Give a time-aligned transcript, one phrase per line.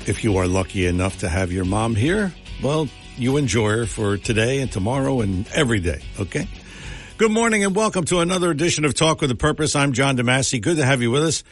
[0.06, 2.32] If you are lucky enough to have your mom here,
[2.62, 6.46] well, you enjoy her for today and tomorrow and every day, okay?
[7.18, 9.76] Good morning and welcome to another edition of Talk with a Purpose.
[9.76, 10.62] I'm John DeMasi.
[10.62, 11.44] Good to have you with us.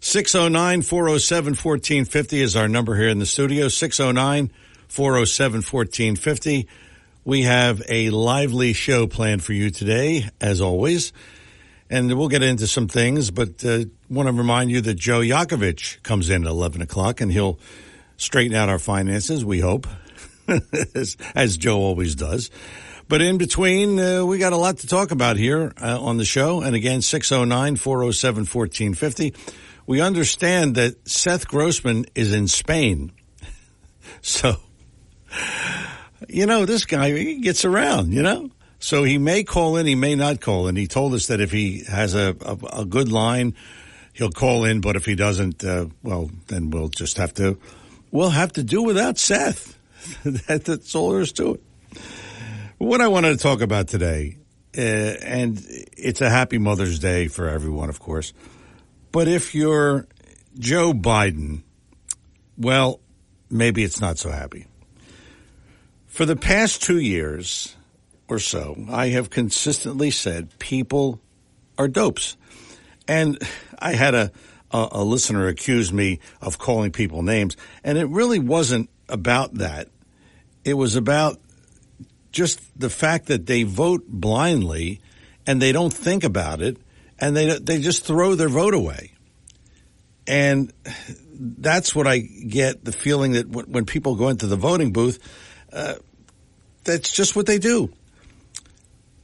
[0.00, 3.66] 609-407-1450 is our number here in the studio.
[3.66, 6.66] 609-407-1450.
[7.24, 11.12] We have a lively show planned for you today, as always.
[11.90, 16.02] And we'll get into some things, but uh, want to remind you that Joe Yakovich
[16.02, 17.58] comes in at 11 o'clock and he'll
[18.16, 19.86] straighten out our finances, we hope,
[20.94, 22.50] as, as, Joe always does.
[23.08, 26.24] But in between, uh, we got a lot to talk about here uh, on the
[26.24, 26.60] show.
[26.60, 29.36] And again, 609-407-1450.
[29.86, 33.12] We understand that Seth Grossman is in Spain.
[34.22, 34.56] So,
[36.28, 38.50] you know, this guy gets around, you know?
[38.78, 40.76] So he may call in, he may not call in.
[40.76, 43.54] He told us that if he has a, a, a good line,
[44.12, 47.58] he'll call in, but if he doesn't, uh, well, then we'll just have to
[48.10, 49.75] we'll have to do without Seth.
[50.24, 51.62] that, that's all there is to it.
[52.78, 54.36] What I wanted to talk about today,
[54.76, 55.62] uh, and
[55.96, 58.32] it's a happy Mother's Day for everyone, of course.
[59.12, 60.06] But if you're
[60.58, 61.62] Joe Biden,
[62.58, 63.00] well,
[63.50, 64.66] maybe it's not so happy.
[66.06, 67.74] For the past two years
[68.28, 71.20] or so, I have consistently said people
[71.78, 72.36] are dopes.
[73.08, 73.38] And
[73.78, 74.32] I had a,
[74.70, 79.88] a, a listener accuse me of calling people names, and it really wasn't about that.
[80.66, 81.38] It was about
[82.32, 85.00] just the fact that they vote blindly
[85.46, 86.76] and they don't think about it
[87.20, 89.12] and they they just throw their vote away.
[90.26, 90.72] And
[91.38, 95.20] that's what I get the feeling that when people go into the voting booth,
[95.72, 95.94] uh,
[96.82, 97.92] that's just what they do.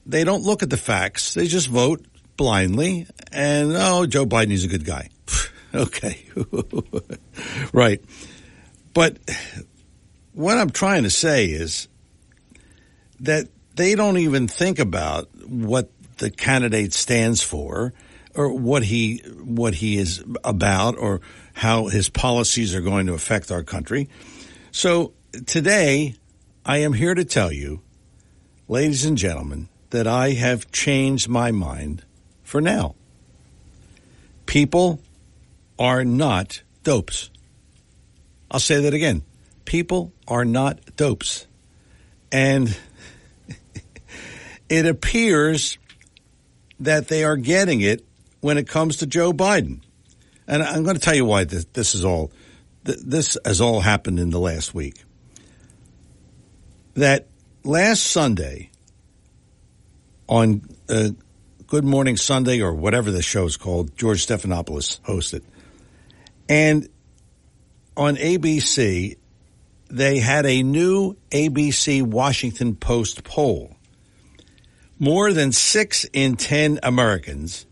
[0.06, 1.34] They don't look at the facts.
[1.34, 5.10] They just vote blindly and, oh, Joe Biden is a good guy.
[5.74, 6.20] Okay.
[7.72, 8.04] right.
[8.92, 9.16] But
[10.32, 11.88] what I'm trying to say is
[13.20, 17.92] that they don't even think about what the candidate stands for
[18.34, 21.20] or what he what he is about or
[21.54, 24.08] how his policies are going to affect our country.
[24.70, 25.12] So
[25.46, 26.14] today
[26.64, 27.82] I am here to tell you,
[28.68, 32.04] ladies and gentlemen, that I have changed my mind
[32.42, 32.94] for now.
[34.46, 35.00] People
[35.78, 37.30] are not dopes.
[38.50, 39.22] I'll say that again.
[39.72, 41.46] People are not dopes.
[42.30, 42.78] And
[44.68, 45.78] it appears
[46.80, 48.04] that they are getting it
[48.42, 49.80] when it comes to Joe Biden.
[50.46, 52.30] And I'm going to tell you why this, this is all,
[52.84, 55.02] this has all happened in the last week.
[56.92, 57.28] That
[57.64, 58.68] last Sunday
[60.28, 61.12] on uh,
[61.66, 65.44] Good Morning Sunday or whatever the show is called, George Stephanopoulos hosted.
[66.46, 66.90] And
[67.96, 69.16] on ABC,
[69.92, 73.76] they had a new ABC Washington Post poll.
[74.98, 77.66] More than six in 10 Americans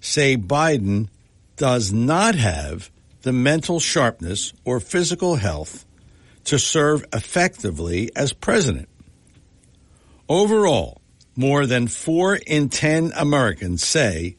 [0.00, 1.08] say Biden
[1.56, 2.90] does not have
[3.22, 5.84] the mental sharpness or physical health
[6.44, 8.88] to serve effectively as president.
[10.28, 11.00] Overall,
[11.36, 14.36] more than four in 10 Americans say,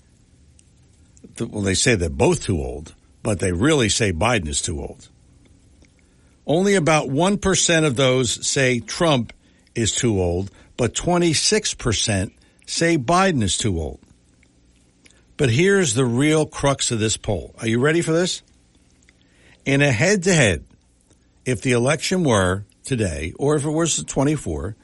[1.40, 5.10] well, they say they're both too old but they really say Biden is too old.
[6.46, 9.34] Only about 1% of those say Trump
[9.76, 12.32] is too old, but 26%
[12.66, 14.00] say Biden is too old.
[15.38, 17.56] But here's the real crux of this poll.
[17.60, 18.42] Are you ready for this?
[19.66, 20.66] In a head to head,
[21.46, 24.76] if the election were today, or if it was the 24,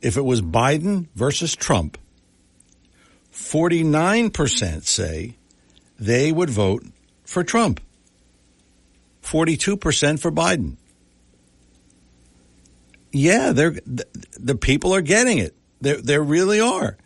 [0.00, 1.98] if it was Biden versus Trump,
[3.32, 5.36] 49% say
[5.98, 6.84] they would vote
[7.24, 7.80] for Trump,
[9.22, 10.76] 42% for Biden.
[13.12, 14.06] Yeah, they're, the,
[14.40, 15.54] the people are getting it.
[15.80, 16.96] They they really are.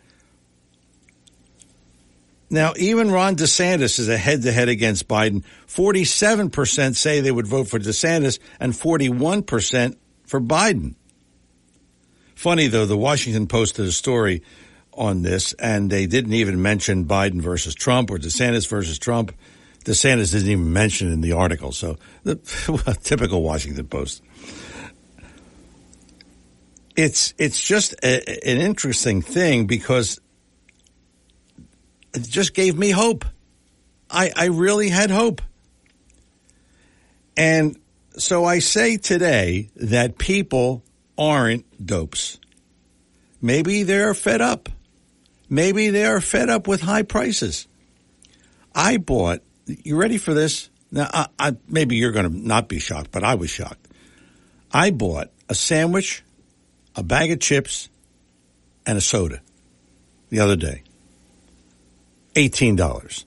[2.49, 5.43] Now, even Ron DeSantis is a head to head against Biden.
[5.67, 10.95] 47% say they would vote for DeSantis and 41% for Biden.
[12.35, 14.43] Funny though, the Washington Post did a story
[14.93, 19.33] on this and they didn't even mention Biden versus Trump or DeSantis versus Trump.
[19.83, 21.71] DeSantis didn't even mention in the article.
[21.71, 22.35] So, the,
[23.03, 24.21] typical Washington Post.
[26.97, 30.19] It's it's just a, an interesting thing because
[32.13, 33.23] it just gave me hope.
[34.09, 35.41] I I really had hope,
[37.37, 37.79] and
[38.17, 40.83] so I say today that people
[41.17, 42.39] aren't dopes.
[43.41, 44.69] Maybe they're fed up.
[45.49, 47.67] Maybe they are fed up with high prices.
[48.73, 49.41] I bought.
[49.65, 50.69] You ready for this?
[50.91, 53.87] Now, I, I, maybe you're going to not be shocked, but I was shocked.
[54.71, 56.23] I bought a sandwich,
[56.97, 57.89] a bag of chips,
[58.85, 59.41] and a soda
[60.29, 60.81] the other day.
[62.35, 63.25] Eighteen dollars.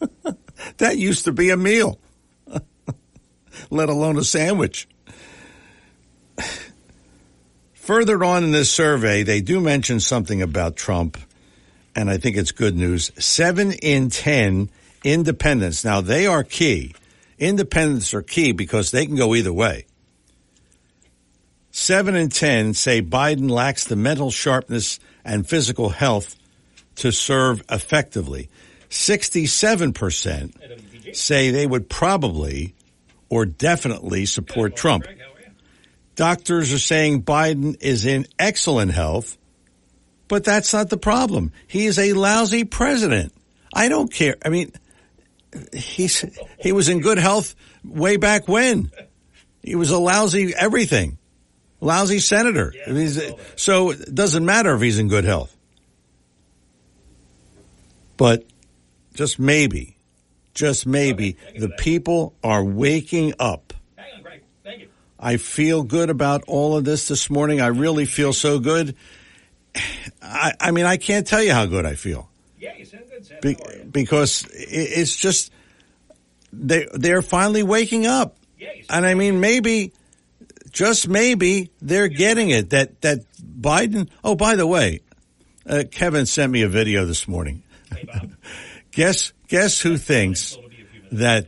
[0.78, 1.98] that used to be a meal,
[3.70, 4.88] let alone a sandwich.
[7.74, 11.18] Further on in this survey, they do mention something about Trump,
[11.94, 13.12] and I think it's good news.
[13.24, 14.70] Seven in 10
[15.04, 15.84] independents.
[15.84, 16.94] Now, they are key.
[17.38, 19.86] Independents are key because they can go either way.
[21.78, 26.34] Seven in 10 say Biden lacks the mental sharpness and physical health
[26.96, 28.48] to serve effectively.
[28.88, 32.74] 67% say they would probably
[33.28, 35.04] or definitely support Trump.
[36.14, 39.36] Doctors are saying Biden is in excellent health,
[40.28, 41.52] but that's not the problem.
[41.66, 43.34] He is a lousy president.
[43.74, 44.36] I don't care.
[44.42, 44.72] I mean,
[45.74, 46.24] he's
[46.58, 48.90] he was in good health way back when.
[49.62, 51.18] He was a lousy everything,
[51.80, 52.72] lousy senator.
[52.86, 53.10] I mean,
[53.56, 55.54] so it doesn't matter if he's in good health.
[58.16, 58.44] But
[59.14, 59.96] just maybe,
[60.54, 63.66] just maybe, the people are waking up
[65.18, 67.60] I feel good about all of this this morning.
[67.60, 68.94] I really feel so good.
[70.22, 72.28] I, I mean, I can't tell you how good I feel.
[72.58, 73.38] Yeah, you sound good, Sam.
[73.40, 73.56] Be,
[73.90, 75.52] because it's just
[76.52, 79.92] they they're finally waking up, Yeah, and I mean maybe,
[80.76, 84.10] just maybe they're getting it that that Biden.
[84.22, 85.00] Oh, by the way,
[85.66, 87.62] uh, Kevin sent me a video this morning.
[87.90, 88.06] Hey,
[88.92, 91.20] Guess guess who thinks It'll be a few minutes.
[91.20, 91.46] that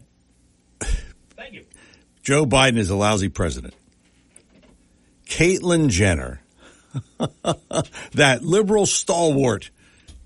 [1.37, 1.65] Thank you.
[2.23, 3.75] Joe Biden is a lousy president.
[5.27, 6.41] Caitlyn Jenner,
[8.13, 9.71] that liberal stalwart,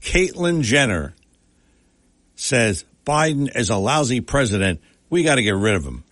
[0.01, 1.15] Caitlyn Jenner,
[2.37, 4.81] says Biden is a lousy president.
[5.11, 6.05] We got to get rid of him.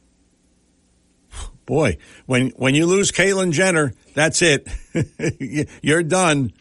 [1.71, 4.67] Boy, when when you lose Caitlyn Jenner, that's it.
[5.83, 6.53] You're done.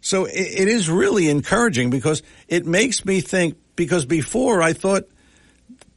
[0.00, 3.56] So it, it is really encouraging because it makes me think.
[3.74, 5.08] Because before I thought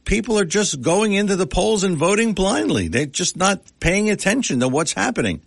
[0.04, 2.88] people are just going into the polls and voting blindly.
[2.88, 5.40] They're just not paying attention to what's happening.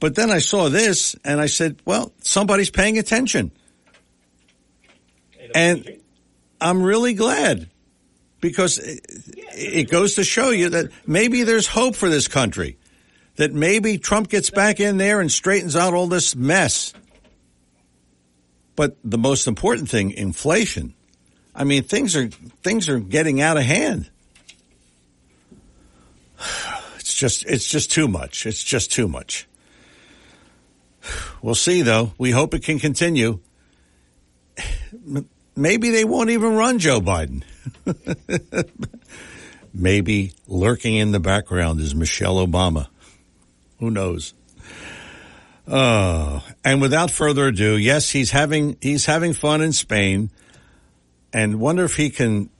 [0.00, 3.50] But then I saw this and I said, well, somebody's paying attention.
[5.54, 6.00] And
[6.62, 7.68] I'm really glad
[8.42, 9.00] because it,
[9.54, 12.76] it goes to show you that maybe there's hope for this country.
[13.36, 16.92] That maybe Trump gets back in there and straightens out all this mess.
[18.76, 20.92] But the most important thing, inflation.
[21.54, 22.28] I mean, things are
[22.62, 24.10] things are getting out of hand.
[26.98, 28.46] It's just it's just too much.
[28.46, 29.48] It's just too much.
[31.42, 32.12] We'll see, though.
[32.18, 33.40] We hope it can continue.
[35.56, 37.42] Maybe they won't even run Joe Biden.
[39.74, 42.88] Maybe lurking in the background is Michelle Obama.
[43.78, 44.34] Who knows?
[45.66, 50.30] Oh, and without further ado, yes, he's having he's having fun in Spain,
[51.32, 52.50] and wonder if he can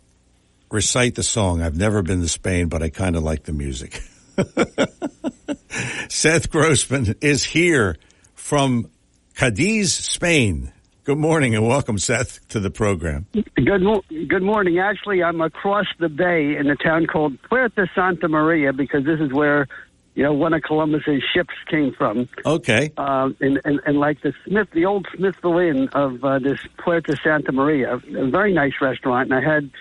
[0.70, 1.62] recite the song.
[1.62, 4.02] I've never been to Spain, but I kind of like the music.
[6.08, 7.96] Seth Grossman is here
[8.34, 8.90] from
[9.34, 10.72] Cadiz, Spain.
[11.04, 13.26] Good morning and welcome, Seth, to the program.
[13.56, 14.78] Good, mo- good morning.
[14.78, 19.32] Actually, I'm across the bay in a town called Puerto Santa Maria because this is
[19.32, 19.66] where,
[20.14, 22.28] you know, one of Columbus's ships came from.
[22.46, 22.92] Okay.
[22.96, 27.16] Um, and, and, and like the Smith, the old Smithville Inn of uh, this Puerto
[27.16, 29.32] Santa Maria, a very nice restaurant.
[29.32, 29.72] And I had,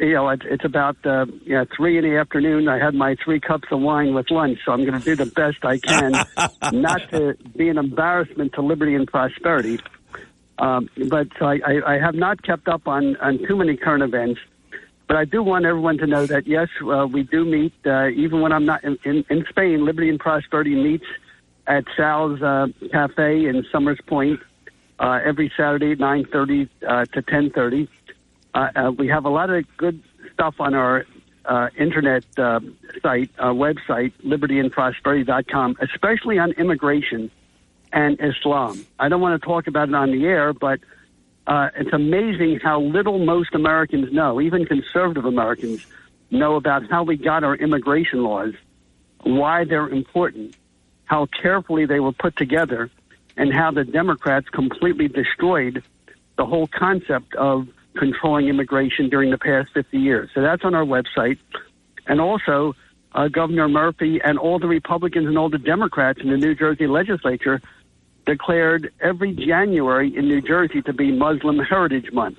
[0.00, 2.66] you know, it's, it's about uh, you know, three in the afternoon.
[2.66, 5.26] I had my three cups of wine with lunch, so I'm going to do the
[5.26, 6.10] best I can
[6.72, 9.78] not to be an embarrassment to liberty and prosperity.
[10.60, 14.02] Um, but so I, I, I have not kept up on, on too many current
[14.02, 14.40] events.
[15.08, 18.42] But I do want everyone to know that yes, uh, we do meet uh, even
[18.42, 19.84] when I'm not in, in, in Spain.
[19.84, 21.06] Liberty and Prosperity meets
[21.66, 24.38] at Sal's uh, Cafe in Somers Point
[25.00, 27.88] uh, every Saturday, nine thirty uh, to ten thirty.
[28.54, 30.00] Uh, uh, we have a lot of good
[30.32, 31.04] stuff on our
[31.44, 32.60] uh, internet uh,
[33.02, 37.30] site, uh, website, libertyandprosperity.com, especially on immigration
[37.92, 38.84] and Islam.
[38.98, 40.80] I don't want to talk about it on the air, but
[41.46, 45.86] uh, it's amazing how little most Americans know, even conservative Americans
[46.30, 48.54] know about how we got our immigration laws.
[49.22, 50.56] why they're important,
[51.04, 52.88] how carefully they were put together,
[53.36, 55.82] and how the Democrats completely destroyed
[56.38, 60.30] the whole concept of controlling immigration during the past 50 years.
[60.34, 61.38] So that's on our website.
[62.06, 62.74] And also,
[63.12, 66.86] uh, Governor Murphy and all the Republicans and all the Democrats in the New Jersey
[66.86, 67.60] legislature
[68.26, 72.38] declared every January in New Jersey to be Muslim Heritage Month.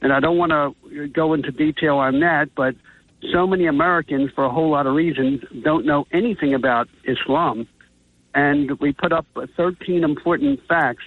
[0.00, 2.74] And I don't want to go into detail on that, but
[3.32, 7.68] so many Americans, for a whole lot of reasons, don't know anything about Islam.
[8.34, 9.26] And we put up
[9.56, 11.04] 13 important facts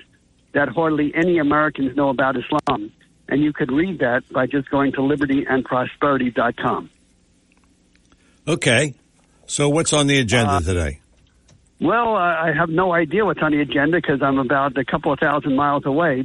[0.53, 2.91] that hardly any Americans know about Islam.
[3.27, 6.89] And you could read that by just going to libertyandprosperity.com.
[8.47, 8.93] Okay.
[9.47, 11.01] So what's on the agenda uh, today?
[11.79, 15.20] Well, I have no idea what's on the agenda because I'm about a couple of
[15.20, 16.24] thousand miles away.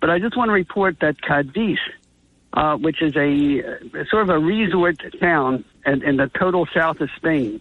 [0.00, 1.78] But I just want to report that Cadiz,
[2.52, 3.60] uh, which is a,
[3.98, 7.60] a, sort of a resort town in, in the total south of Spain,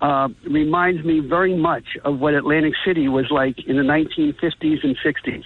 [0.00, 4.96] uh, reminds me very much of what Atlantic City was like in the 1950s and
[4.98, 5.44] 60s.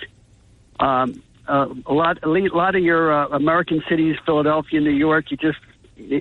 [0.79, 5.37] Um, uh, a lot, a lot of your uh, American cities, Philadelphia, New York, you
[5.37, 5.59] just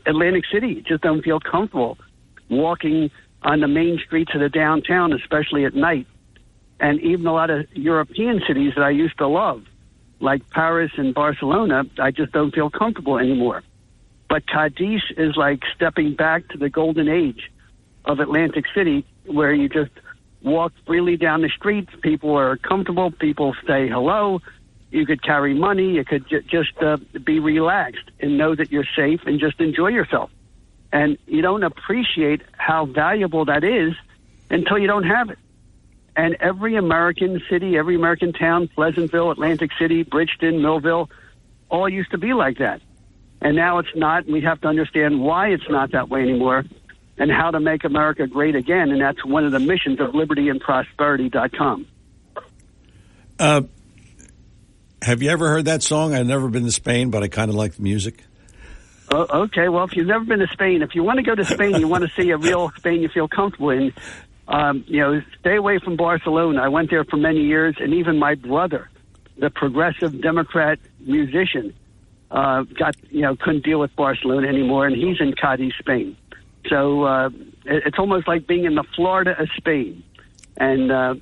[0.06, 1.98] Atlantic City, you just don't feel comfortable
[2.50, 3.10] walking
[3.46, 6.08] on the main streets of the downtown, especially at night.
[6.80, 9.64] And even a lot of European cities that I used to love,
[10.20, 13.64] like Paris and Barcelona, I just don't feel comfortable anymore.
[14.28, 17.52] But Cadiz is like stepping back to the golden age
[18.04, 19.92] of Atlantic City, where you just
[20.42, 21.92] walk freely down the streets.
[22.02, 23.12] People are comfortable.
[23.12, 24.42] People say hello.
[24.90, 25.92] You could carry money.
[25.92, 29.90] You could j- just uh, be relaxed and know that you're safe and just enjoy
[29.90, 30.32] yourself.
[30.96, 33.96] And you don't appreciate how valuable that is
[34.50, 35.38] until you don't have it.
[36.16, 41.10] And every American city, every American town, Pleasantville, Atlantic City, Bridgeton, Millville,
[41.68, 42.82] all used to be like that.
[43.42, 44.24] And now it's not.
[44.24, 46.64] And we have to understand why it's not that way anymore
[47.18, 48.90] and how to make America great again.
[48.90, 51.88] And that's one of the missions of libertyandprosperity.com.
[53.38, 53.62] Uh,
[55.02, 56.14] have you ever heard that song?
[56.14, 58.24] I've never been to Spain, but I kind of like the music.
[59.12, 61.46] Oh, okay, well, if you've never been to Spain, if you want to go to
[61.46, 63.94] Spain, you want to see a real Spain you feel comfortable in,
[64.48, 66.62] um, you know, stay away from Barcelona.
[66.62, 68.90] I went there for many years, and even my brother,
[69.38, 71.74] the progressive Democrat musician,
[72.32, 76.18] uh, got you know couldn't deal with Barcelona anymore, and he's in Cadiz, Spain.
[76.68, 77.30] So uh,
[77.66, 80.04] it's almost like being in the Florida of Spain,
[80.58, 81.16] and uh,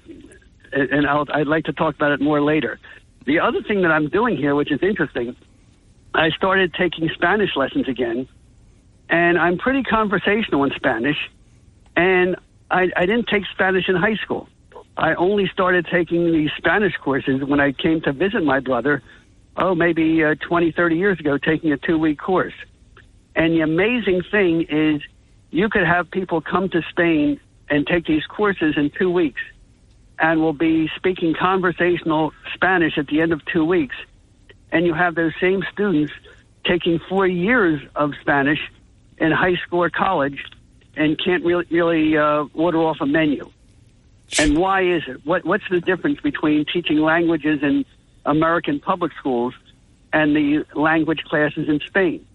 [0.72, 2.80] and I'll, I'd like to talk about it more later.
[3.26, 5.36] The other thing that I'm doing here, which is interesting
[6.14, 8.28] I started taking Spanish lessons again,
[9.10, 11.18] and I'm pretty conversational in Spanish.
[11.96, 12.36] And
[12.70, 14.48] I, I didn't take Spanish in high school.
[14.96, 19.02] I only started taking these Spanish courses when I came to visit my brother,
[19.58, 22.54] oh, maybe uh, 20, 30 years ago, taking a two week course.
[23.36, 25.02] And the amazing thing is,
[25.50, 27.40] you could have people come to Spain
[27.70, 29.42] and take these courses in two weeks
[30.20, 33.96] and will be speaking conversational Spanish at the end of two weeks
[34.74, 36.12] and you have those same students
[36.66, 38.60] taking four years of Spanish
[39.20, 40.44] in high school or college
[40.98, 43.50] and can't really, really uh, order off a menu.
[44.40, 45.26] And why is it?
[45.26, 47.86] What, what's the difference between teaching languages in
[48.26, 49.54] American public schools
[50.12, 52.26] and the language classes in Spain?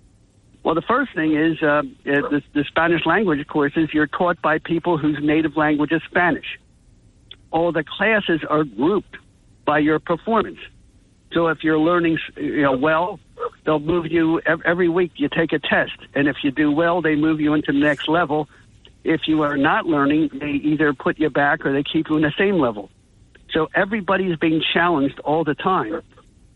[0.63, 4.97] Well, the first thing is uh, the, the Spanish language courses, you're taught by people
[4.97, 6.59] whose native language is Spanish.
[7.51, 9.17] All the classes are grouped
[9.65, 10.59] by your performance.
[11.33, 13.21] So if you're learning, you know, well,
[13.65, 15.13] they'll move you every week.
[15.17, 18.09] You take a test, and if you do well, they move you into the next
[18.09, 18.49] level.
[19.05, 22.23] If you are not learning, they either put you back or they keep you in
[22.23, 22.91] the same level.
[23.53, 26.03] So everybody's being challenged all the time,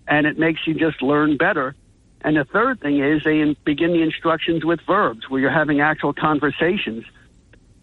[0.09, 1.75] and it makes you just learn better.
[2.23, 6.13] And the third thing is they begin the instructions with verbs, where you're having actual
[6.13, 7.05] conversations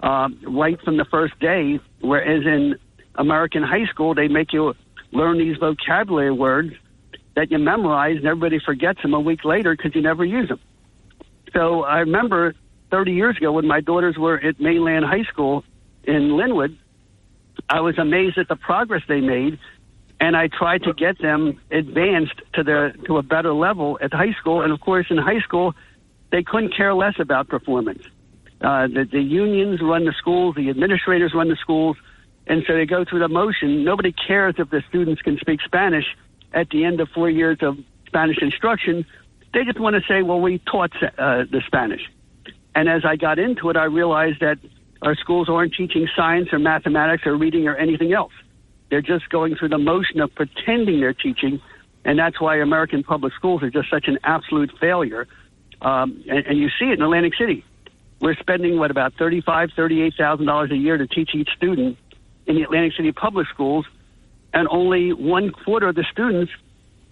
[0.02, 1.80] uh, right from the first day.
[2.02, 2.78] Whereas in
[3.16, 4.74] American high school, they make you
[5.12, 6.74] learn these vocabulary words
[7.36, 10.60] that you memorize and everybody forgets them a week later because you never use them.
[11.54, 12.54] So I remember
[12.92, 15.64] 30 years ago when my daughters were at Mainland High School
[16.04, 16.78] in Linwood,
[17.70, 19.60] I was amazed at the progress they made,
[20.20, 24.34] and I tried to get them advanced to the to a better level at high
[24.40, 24.62] school.
[24.62, 25.76] And of course, in high school,
[26.32, 28.04] they couldn't care less about performance.
[28.62, 31.96] Uh, the, the unions run the schools, the administrators run the schools,
[32.50, 33.86] and so they go through the motion.
[33.86, 36.06] Nobody cares if the students can speak Spanish
[36.52, 37.78] at the end of four years of
[38.08, 39.06] Spanish instruction.
[39.54, 42.02] They just want to say, well, we taught uh, the Spanish.
[42.76, 44.58] And as I got into it, I realized that
[45.02, 48.34] our schools aren't teaching science or mathematics or reading or anything else.
[48.90, 51.62] They're just going through the motion of pretending they're teaching.
[52.04, 55.28] And that's why American public schools are just such an absolute failure.
[55.82, 57.64] Um, and, and you see it in Atlantic City.
[58.22, 61.98] we're spending what about thirty-five, thirty-eight thousand dollars a year to teach each student
[62.50, 63.86] in the Atlantic City public schools,
[64.54, 66.52] and only one quarter of the students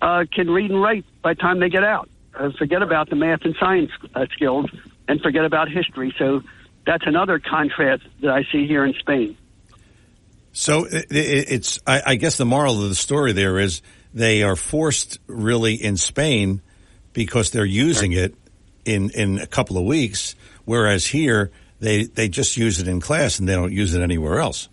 [0.01, 2.10] uh, can read and write by the time they get out.
[2.38, 4.65] Uh, forget about the math and science uh, skills,
[5.08, 6.13] and forget about history.
[6.17, 6.41] So
[6.86, 9.38] that's another contrast that I see here in Spain.
[10.53, 14.56] So it, it's, I, I guess the moral of the story there is they are
[14.56, 16.62] forced really in Spain
[17.13, 18.34] because they're using it
[18.86, 23.38] in, in a couple of weeks, whereas here they, they just use it in class
[23.38, 24.70] and they don't use it anywhere else.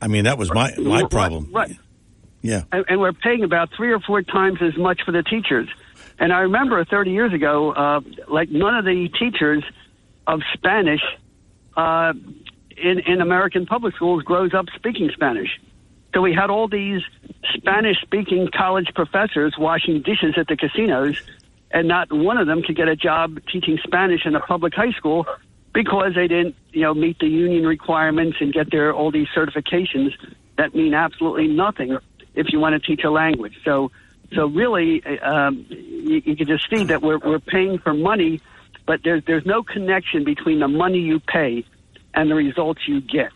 [0.00, 1.50] I mean, that was my, my problem.
[1.52, 1.68] Right.
[1.68, 1.78] right.
[2.42, 2.62] Yeah.
[2.70, 5.68] And, and, we're paying about three or four times as much for the teachers.
[6.18, 9.64] And I remember 30 years ago, uh, like none of the teachers
[10.26, 11.00] of Spanish
[11.76, 12.12] uh,
[12.76, 15.60] in, in American public schools grows up speaking Spanish.
[16.14, 17.02] So we had all these
[17.54, 21.20] Spanish speaking college professors washing dishes at the casinos,
[21.70, 24.92] and not one of them could get a job teaching Spanish in a public high
[24.92, 25.26] school
[25.76, 30.08] because they didn't, you know, meet the union requirements and get their all these certifications
[30.56, 31.98] that mean absolutely nothing
[32.34, 33.52] if you want to teach a language.
[33.62, 33.90] So,
[34.34, 38.40] so really, um, you, you can just see that we're we're paying for money,
[38.86, 41.66] but there's there's no connection between the money you pay
[42.14, 43.32] and the results you get.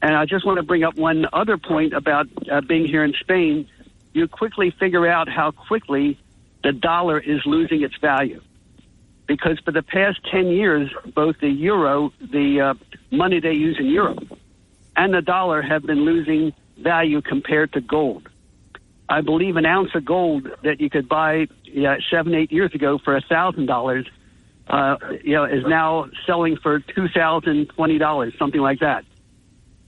[0.00, 3.14] And I just want to bring up one other point about uh, being here in
[3.18, 3.68] Spain.
[4.12, 6.20] You quickly figure out how quickly
[6.62, 8.40] the dollar is losing its value.
[9.28, 12.74] Because for the past 10 years, both the euro, the uh,
[13.12, 14.36] money they use in Europe,
[14.96, 18.28] and the dollar have been losing value compared to gold.
[19.08, 22.98] I believe an ounce of gold that you could buy yeah, seven, eight years ago
[22.98, 24.06] for a thousand dollars
[24.68, 29.04] uh, you know, is now selling for two thousand twenty dollars, something like that.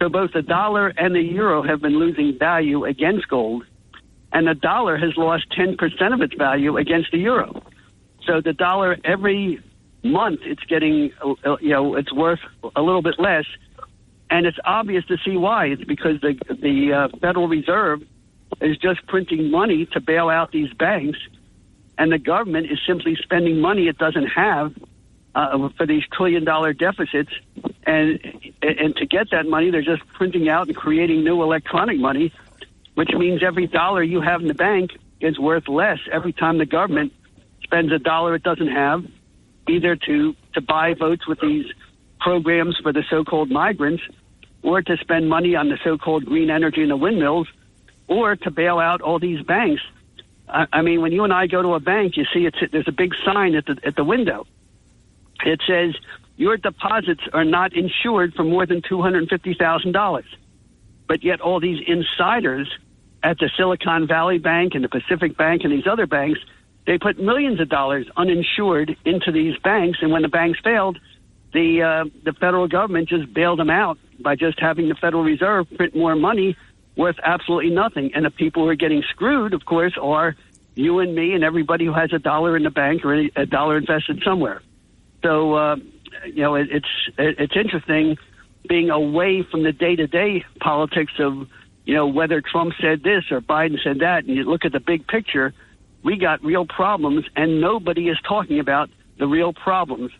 [0.01, 3.65] So both the dollar and the euro have been losing value against gold,
[4.33, 7.63] and the dollar has lost ten percent of its value against the euro.
[8.27, 9.63] So the dollar every
[10.03, 12.41] month it's getting, uh, you know, it's worth
[12.75, 13.45] a little bit less,
[14.31, 15.67] and it's obvious to see why.
[15.67, 18.03] It's because the the uh, Federal Reserve
[18.61, 21.19] is just printing money to bail out these banks
[22.01, 24.73] and the government is simply spending money it doesn't have
[25.35, 27.31] uh, for these trillion dollar deficits.
[27.85, 28.19] And
[28.63, 32.33] and to get that money, they're just printing out and creating new electronic money,
[32.95, 36.65] which means every dollar you have in the bank is worth less every time the
[36.65, 37.13] government
[37.71, 39.05] spends a dollar it doesn't have,
[39.69, 41.67] either to to buy votes with these
[42.21, 44.03] programs for the so-called migrants,
[44.63, 47.49] or to spend money on the so-called green energy and the windmills,
[48.09, 49.83] or to bail out all these banks
[50.53, 52.89] I, I mean, when you and I go to a bank, you see it's there's
[52.89, 54.47] a big sign at the at the window.
[55.45, 55.95] It says
[56.37, 60.27] your deposits are not insured for more than two hundred fifty thousand dollars.
[61.07, 62.69] But yet, all these insiders
[63.23, 66.41] at the Silicon Valley Bank and the Pacific Bank and these other banks,
[66.91, 70.99] they put millions of dollars uninsured into these banks, and when the banks failed,
[71.53, 75.69] the uh, the federal government just bailed them out by just having the Federal Reserve
[75.77, 76.57] print more money
[76.97, 78.11] worth absolutely nothing.
[78.13, 80.35] And the people who are getting screwed, of course, are
[80.75, 83.77] you and me and everybody who has a dollar in the bank or a dollar
[83.77, 84.61] invested somewhere.
[85.23, 85.77] So, uh,
[86.27, 88.19] you know, it, it's it, it's interesting
[88.69, 91.47] being away from the day to day politics of,
[91.85, 94.81] you know, whether Trump said this or Biden said that, and you look at the
[94.81, 95.55] big picture.
[96.03, 100.13] We got real problems, and nobody is talking about the real problems.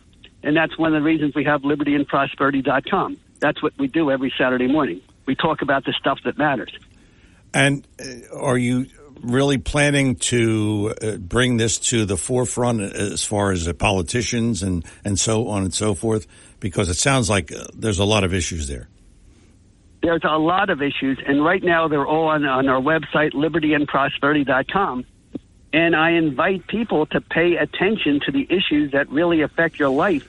[0.43, 3.17] And that's one of the reasons we have libertyandprosperity.com.
[3.39, 6.71] That's what we do every Saturday morning we talk about the stuff that matters.
[7.53, 8.87] And uh, are you
[9.21, 14.85] really planning to uh, bring this to the forefront as far as the politicians and,
[15.05, 16.27] and so on and so forth?
[16.59, 18.89] Because it sounds like uh, there's a lot of issues there.
[20.01, 25.05] There's a lot of issues, and right now they're all on, on our website, libertyandprosperity.com.
[25.73, 30.27] And I invite people to pay attention to the issues that really affect your life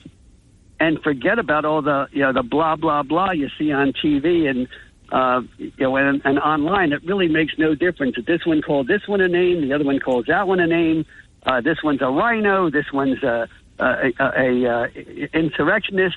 [0.78, 4.48] and forget about all the you know the blah blah blah you see on TV
[4.48, 4.68] and
[5.12, 8.16] uh, you know, and, and online, it really makes no difference.
[8.26, 11.04] This one called this one a name, the other one calls that one a name.
[11.44, 13.46] Uh, this one's a RINO, this one's a,
[13.78, 16.16] a, a, a, a insurrectionist.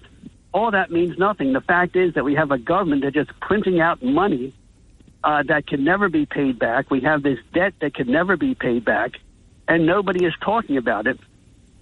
[0.54, 1.52] All that means nothing.
[1.52, 4.54] The fact is that we have a government that's just printing out money
[5.26, 6.92] uh, that can never be paid back.
[6.92, 9.14] We have this debt that can never be paid back,
[9.68, 11.20] and nobody is talking about it.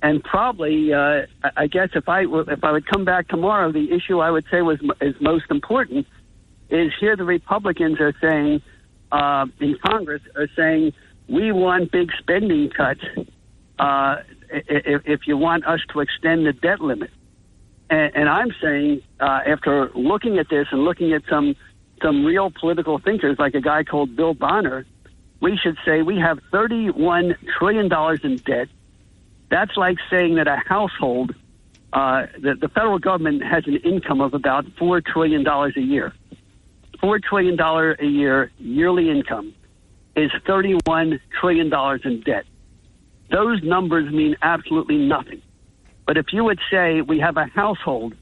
[0.02, 4.20] And probably, uh, I guess if I if I would come back tomorrow, the issue
[4.20, 6.08] I would say was is most important
[6.70, 8.62] is here the Republicans are saying
[9.12, 10.94] uh, in Congress are saying
[11.28, 13.04] we want big spending cuts
[13.78, 14.18] uh,
[14.50, 17.12] if, if you want us to extend the debt limit.
[17.90, 21.56] And, and I'm saying uh, after looking at this and looking at some
[22.04, 24.86] some real political thinkers like a guy called Bill Bonner,
[25.40, 28.68] we should say we have 31 trillion dollars in debt.
[29.50, 31.34] That's like saying that a household
[31.94, 36.12] uh, the, the federal government has an income of about four trillion dollars a year.
[37.00, 39.54] Four trillion dollar a year yearly income
[40.16, 42.46] is thirty-one trillion dollars in debt.
[43.30, 45.42] Those numbers mean absolutely nothing.
[46.08, 48.16] But if you would say we have a household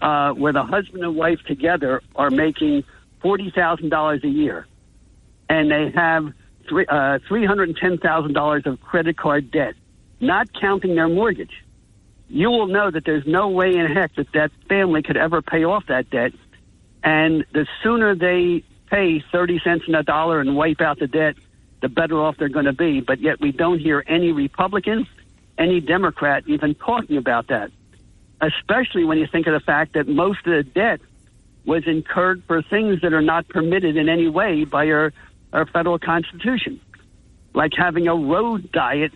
[0.00, 2.82] uh, where the husband and wife together are making
[3.24, 4.66] forty thousand dollars a year,
[5.48, 6.32] and they have
[6.68, 9.74] three uh, three hundred and ten thousand dollars of credit card debt,
[10.20, 11.64] not counting their mortgage,
[12.28, 15.64] you will know that there's no way in heck that that family could ever pay
[15.64, 16.32] off that debt.
[17.02, 21.36] And the sooner they pay thirty cents in a dollar and wipe out the debt,
[21.80, 23.00] the better off they're going to be.
[23.00, 25.06] But yet we don't hear any Republican,
[25.58, 27.70] any Democrat even talking about that.
[28.40, 31.00] Especially when you think of the fact that most of the debt
[31.64, 35.12] was incurred for things that are not permitted in any way by our,
[35.52, 36.80] our federal constitution,
[37.54, 39.12] like having a road diet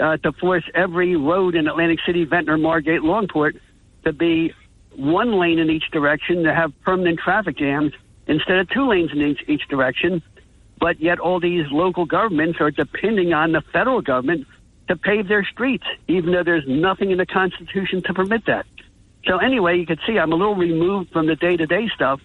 [0.00, 3.60] uh, to force every road in Atlantic City, Ventnor, Margate, Longport
[4.04, 4.52] to be
[4.96, 7.92] one lane in each direction to have permanent traffic jams
[8.26, 10.22] instead of two lanes in each, each direction.
[10.78, 14.46] But yet all these local governments are depending on the federal government
[14.88, 18.66] to pave their streets, even though there's nothing in the Constitution to permit that.
[19.26, 22.20] So anyway, you can see I'm a little removed from the day-to-day stuff,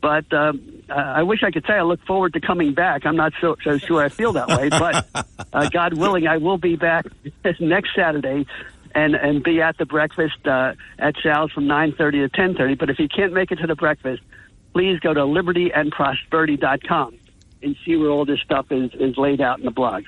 [0.00, 0.52] but uh,
[0.88, 3.06] I wish I could say I look forward to coming back.
[3.06, 5.06] I'm not so, so sure I feel that way, but
[5.52, 7.06] uh, God willing, I will be back
[7.60, 8.46] next Saturday
[8.94, 12.78] and and be at the breakfast uh, at Sal's from 9:30 to 10:30.
[12.78, 14.22] But if you can't make it to the breakfast,
[14.72, 17.18] please go to libertyandprosperity.com
[17.62, 20.06] and see where all this stuff is is laid out in the blogs.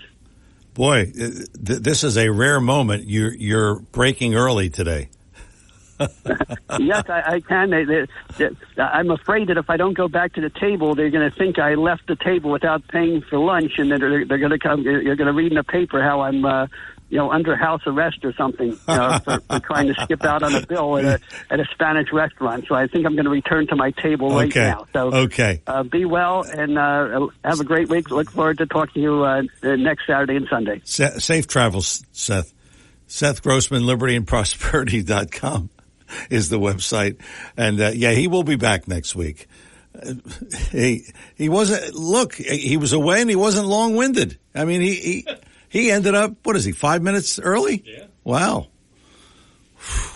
[0.75, 3.09] Boy, th- this is a rare moment.
[3.09, 5.09] You're you're breaking early today.
[6.79, 7.71] yes, I, I can.
[7.71, 8.07] They, they,
[8.39, 8.49] they,
[8.83, 11.59] I'm afraid that if I don't go back to the table, they're going to think
[11.59, 14.83] I left the table without paying for lunch, and they're, they're going to come.
[14.83, 16.67] You're going to read in the paper how I'm, uh,
[17.11, 20.43] you know, under house arrest or something you know, for, for trying to skip out
[20.43, 22.65] on a bill at a at a Spanish restaurant.
[22.67, 24.87] So I think I'm going to return to my table right now.
[24.93, 25.63] So Okay.
[25.67, 28.11] uh, be well and uh, have a great week.
[28.11, 30.81] Look forward to talking to you uh, next Saturday and Sunday.
[30.85, 32.53] Sa- safe travels, Seth.
[33.07, 35.69] Seth Grossman, libertyandprosperity.com
[36.31, 37.21] is the website.
[37.57, 39.47] And uh, yeah, he will be back next week.
[39.95, 40.15] Uh,
[40.71, 41.05] he
[41.37, 44.39] he wasn't look, he was away and he wasn't long winded.
[44.55, 45.27] I mean he, he
[45.69, 47.83] he ended up what is he, five minutes early?
[47.87, 48.07] Yeah.
[48.25, 48.69] Wow.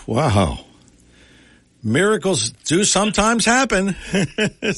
[0.05, 0.65] Wow.
[1.81, 3.95] Miracles do sometimes happen.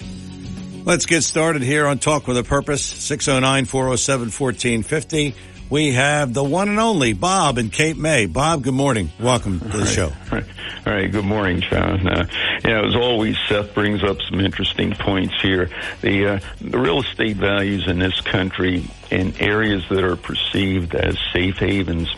[0.84, 5.34] Let's get started here on Talk with a Purpose, 609-407-1450.
[5.70, 8.26] We have the one and only Bob in Cape May.
[8.26, 9.10] Bob, good morning.
[9.20, 10.12] Welcome to the show.
[10.32, 10.40] All
[10.86, 11.10] right.
[11.10, 12.06] Good morning, John.
[12.06, 12.26] Uh,
[12.64, 15.68] you know, as always, Seth brings up some interesting points here.
[16.00, 21.18] The, uh, the real estate values in this country in areas that are perceived as
[21.32, 22.08] safe havens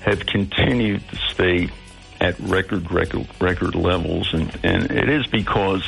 [0.00, 1.70] have continued to stay
[2.22, 4.32] at record, record, record levels.
[4.32, 5.82] And, and it is because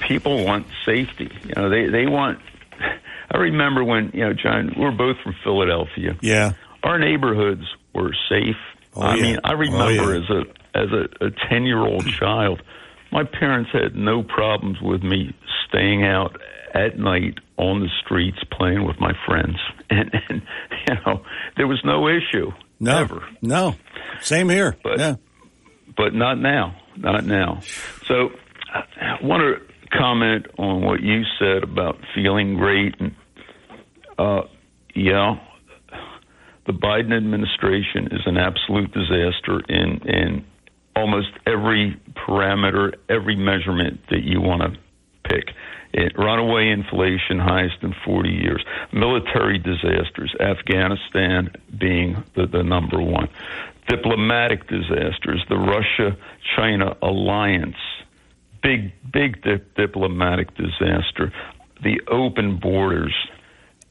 [0.00, 1.30] people want safety.
[1.44, 2.38] You know, they, they want,
[3.30, 6.52] I remember when, you know, John, we're both from Philadelphia Yeah.
[6.82, 8.56] our neighborhoods were safe.
[8.96, 9.22] Oh, I yeah.
[9.22, 10.22] mean, I oh, remember Oh, yeah.
[10.22, 10.42] as a
[10.76, 12.62] as a, ten year old child,
[13.12, 15.34] my parents had no problems with me
[15.68, 16.36] staying out
[16.74, 19.56] at night on the streets playing with my friends,
[19.90, 20.42] and, and
[20.88, 21.22] you know
[21.56, 22.50] there was no issue.
[22.80, 23.22] No, Ever.
[23.40, 23.76] no,
[24.20, 24.76] same here.
[24.82, 25.14] But- yeah,
[25.96, 27.60] but not now, not now.
[28.06, 28.30] So
[28.72, 33.14] I want to comment on what you said about feeling great and
[34.18, 34.42] uh,
[34.94, 35.36] yeah,
[36.66, 40.44] the Biden administration is an absolute disaster in in
[40.96, 44.78] almost every parameter, every measurement that you want to
[45.28, 45.54] pick.
[45.92, 48.64] It, runaway inflation, highest in 40 years.
[48.92, 53.28] Military disasters, Afghanistan being the, the number one.
[53.88, 56.16] Diplomatic disasters, the Russia
[56.56, 57.76] China alliance,
[58.62, 61.32] big, big di- diplomatic disaster.
[61.82, 63.14] The open borders,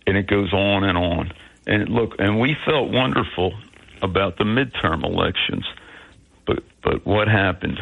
[0.07, 1.31] and it goes on and on.
[1.67, 3.53] And look, and we felt wonderful
[4.01, 5.65] about the midterm elections,
[6.45, 7.79] but but what happened?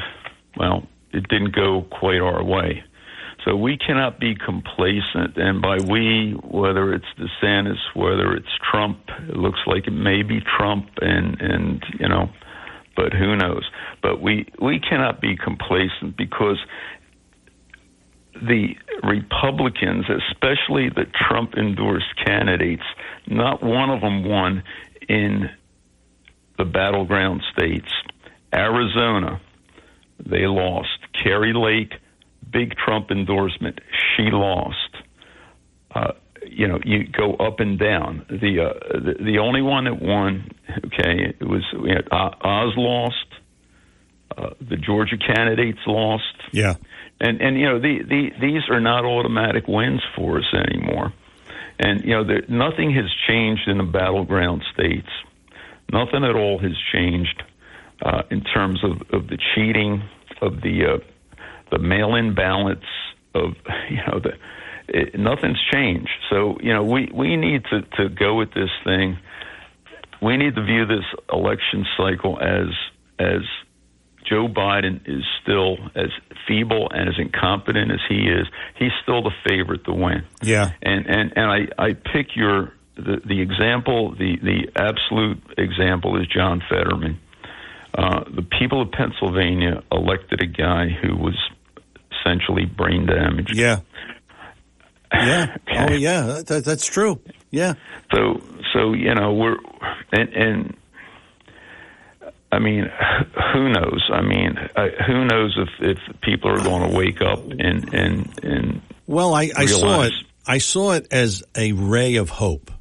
[0.57, 2.83] Well, it didn't go quite our way.
[3.45, 9.35] So we cannot be complacent, and by we, whether it's DeSantis, whether it's Trump, it
[9.35, 12.29] looks like it may be Trump, and and you know,
[12.95, 13.63] but who knows?
[14.03, 16.57] But we we cannot be complacent because
[18.35, 22.83] the Republicans, especially the Trump endorsed candidates,
[23.27, 24.63] not one of them won
[25.09, 25.49] in
[26.57, 27.91] the battleground states.
[28.53, 29.41] Arizona,
[30.23, 30.89] they lost.
[31.23, 31.93] Kari Lake,
[32.51, 33.79] big Trump endorsement,
[34.15, 34.95] she lost.
[35.93, 36.11] Uh,
[36.45, 38.25] you know, you go up and down.
[38.29, 40.51] The, uh, the the only one that won,
[40.85, 43.15] okay, it was had uh, Oz lost.
[44.37, 46.75] Uh, the Georgia candidates lost yeah.
[47.19, 51.11] and and you know the, the these are not automatic wins for us anymore
[51.79, 55.09] and you know there, nothing has changed in the battleground states
[55.91, 57.43] nothing at all has changed
[58.03, 60.01] uh, in terms of, of the cheating
[60.41, 60.97] of the uh,
[61.71, 62.85] the mail-in ballots
[63.33, 63.53] of
[63.89, 64.33] you know the
[64.87, 69.17] it, nothing's changed so you know we we need to to go with this thing
[70.21, 72.67] we need to view this election cycle as
[73.19, 73.41] as
[74.31, 76.09] Joe Biden is still as
[76.47, 80.23] feeble and as incompetent as he is, he's still the favorite to win.
[80.41, 80.71] Yeah.
[80.81, 86.27] And and and I I pick your the the example the the absolute example is
[86.27, 87.19] John Fetterman.
[87.93, 91.37] Uh, the people of Pennsylvania elected a guy who was
[92.21, 93.51] essentially brain damage.
[93.53, 93.79] Yeah.
[95.13, 95.57] Yeah.
[95.67, 95.85] Okay.
[95.89, 96.21] Oh, yeah.
[96.21, 97.19] That, that- that's true.
[97.49, 97.73] Yeah.
[98.13, 98.41] So
[98.73, 99.57] so you know we're
[100.13, 100.77] and and
[102.49, 102.89] I mean
[103.53, 104.09] who knows?
[104.13, 104.55] I mean
[105.05, 109.51] who knows if if people are going to wake up and and and Well, I,
[109.53, 110.13] I saw it.
[110.47, 112.71] I saw it as a ray of hope.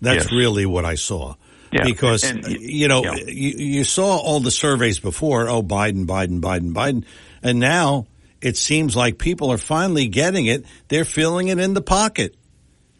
[0.00, 0.32] That's Yes.
[0.32, 1.34] really what I saw.
[1.72, 3.14] Yeah, Because and- and- you know yeah.
[3.26, 5.48] you, you saw all the surveys before.
[5.48, 7.04] Oh, Biden, Biden, Biden, Biden,
[7.42, 8.06] and now
[8.42, 10.64] it seems like people are finally getting it.
[10.88, 12.34] They're feeling it in the pocket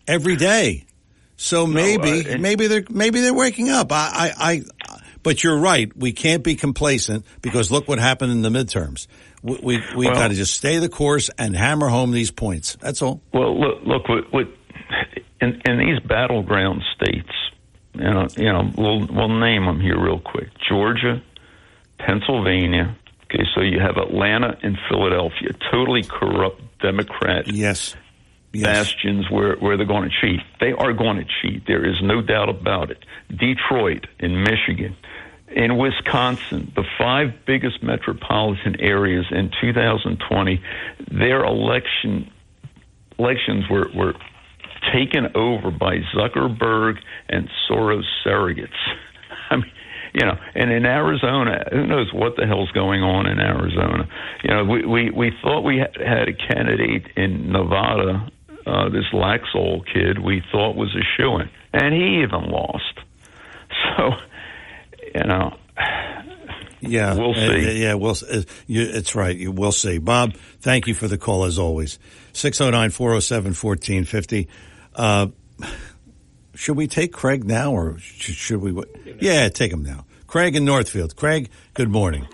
[0.07, 0.87] every day.
[1.37, 3.91] So maybe uh, and- maybe they're maybe they're waking up.
[3.93, 5.95] I, I, I but you're right.
[5.97, 9.07] We can't be complacent because look what happened in the midterms.
[9.43, 12.77] We we, we Well- got to just stay the course and hammer home these points.
[12.81, 13.21] That's all.
[13.33, 14.47] Well, look, look what, what
[15.41, 17.33] in, in these battleground states,
[17.95, 21.23] you know, you know, we'll we'll name them here real quick: Georgia,
[21.99, 22.97] Pennsylvania.
[23.33, 27.97] Okay, so you have Atlanta and Philadelphia, totally corrupt Democrat Yes.
[28.53, 28.67] Yes.
[28.67, 30.41] bastions where where they're going to cheat.
[30.61, 31.67] They are going to cheat.
[31.67, 33.03] There is no doubt about it.
[33.31, 34.95] Detroit in Michigan.
[35.49, 40.63] In Wisconsin, the five biggest metropolitan areas in 2020,
[41.11, 42.31] their election
[43.19, 44.15] elections were, were
[44.93, 48.71] taken over by Zuckerberg and Soros surrogates.
[49.51, 49.71] I mean,
[50.15, 54.07] you know, and in Arizona, who knows what the hell's going on in Arizona?
[54.45, 58.29] You know, we we, we thought we had, a candidate in Nevada,
[58.67, 62.85] uh, this Laxalt kid, we thought was a shoo in, and he even lost.
[63.97, 64.11] So,
[65.15, 65.57] you know,
[66.81, 67.83] Yeah, We'll Uh, see.
[67.83, 68.11] yeah, we'll.
[68.13, 69.35] Uh, you, it's right.
[69.37, 69.97] You will see.
[69.99, 71.99] Bob, thank you for the call as always.
[72.35, 74.47] 609-407-1450.
[74.95, 75.27] Uh,
[76.55, 78.83] should we take Craig now, or should, we?
[79.21, 80.05] Yeah, take him now.
[80.27, 81.17] Craig in Northfield.
[81.17, 82.27] Craig, good morning.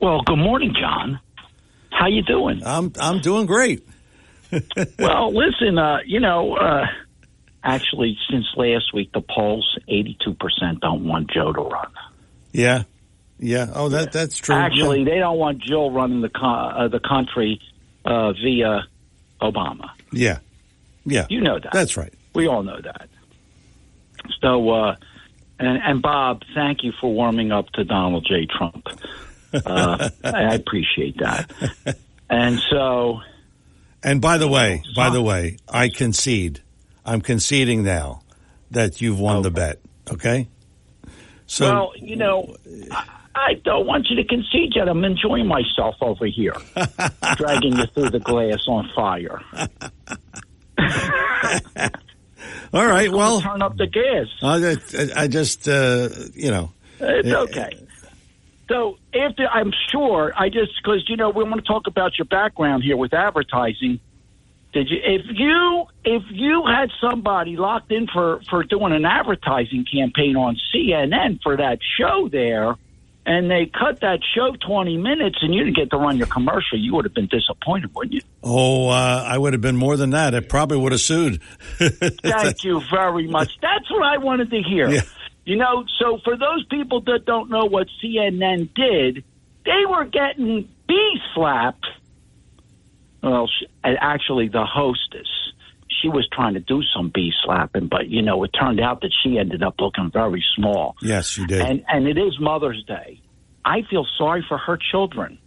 [0.00, 1.20] Well, good morning, John.
[1.90, 2.62] How you doing?
[2.64, 3.86] I'm I'm doing great.
[4.98, 6.86] well, listen, uh, you know, uh,
[7.62, 11.92] actually, since last week, the polls eighty-two percent don't want Joe to run.
[12.52, 12.82] Yeah,
[13.38, 13.70] yeah.
[13.74, 14.54] Oh, that that's true.
[14.54, 15.04] Actually, yeah.
[15.10, 17.60] they don't want Jill running the co- uh, the country
[18.04, 18.84] uh, via
[19.40, 19.90] Obama.
[20.10, 20.38] yeah,
[21.04, 21.26] yeah.
[21.30, 21.72] You know that.
[21.72, 22.12] That's right.
[22.34, 23.08] We all know that.
[24.40, 24.96] So, uh,
[25.58, 28.46] and, and Bob, thank you for warming up to Donald J.
[28.46, 28.86] Trump.
[29.52, 31.50] Uh, I appreciate that.
[32.30, 33.20] And so,
[34.02, 36.62] And by the way, by the way, I concede.
[37.04, 38.22] I'm conceding now
[38.70, 39.80] that you've won the bet.
[40.10, 40.48] Okay.
[41.46, 42.56] So well, you know,
[42.90, 44.88] I, I don't want you to concede yet.
[44.88, 46.56] I'm enjoying myself over here,
[47.36, 49.40] dragging you through the glass on fire.
[52.72, 53.10] all right.
[53.10, 54.26] Well, Turn up the gas.
[54.42, 56.72] I, I just uh, you know.
[57.00, 57.70] It's okay.
[58.68, 62.24] So after I'm sure I just because you know we want to talk about your
[62.24, 64.00] background here with advertising.
[64.72, 69.84] Did you if you if you had somebody locked in for for doing an advertising
[69.84, 72.76] campaign on CNN for that show there,
[73.24, 76.78] and they cut that show 20 minutes and you didn't get to run your commercial,
[76.78, 78.20] you would have been disappointed, wouldn't you?
[78.42, 80.34] Oh, uh, I would have been more than that.
[80.34, 81.40] I probably would have sued.
[81.78, 83.52] Thank you very much.
[83.60, 84.90] That's what I wanted to hear.
[84.90, 85.02] Yeah.
[85.44, 89.24] You know, so for those people that don't know what CNN did,
[89.64, 91.86] they were getting bee slapped.
[93.22, 93.48] Well,
[93.84, 95.28] actually, the hostess,
[96.02, 99.12] she was trying to do some bee slapping, but you know, it turned out that
[99.22, 100.96] she ended up looking very small.
[101.00, 101.60] yes, she did.
[101.62, 103.20] And and it is Mother's Day.
[103.64, 105.38] I feel sorry for her children.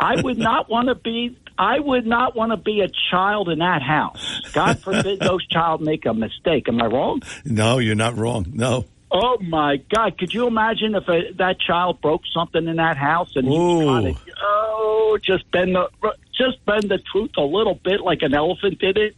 [0.00, 1.38] I would not want to be.
[1.58, 4.40] I would not want to be a child in that house.
[4.52, 6.68] God forbid those child make a mistake.
[6.68, 7.20] Am I wrong?
[7.44, 8.46] no, you're not wrong.
[8.52, 8.86] No.
[9.10, 10.18] Oh my God!
[10.18, 14.14] Could you imagine if a, that child broke something in that house and he trying
[14.14, 15.88] to oh just bend the
[16.36, 19.16] just bend the truth a little bit like an elephant did it?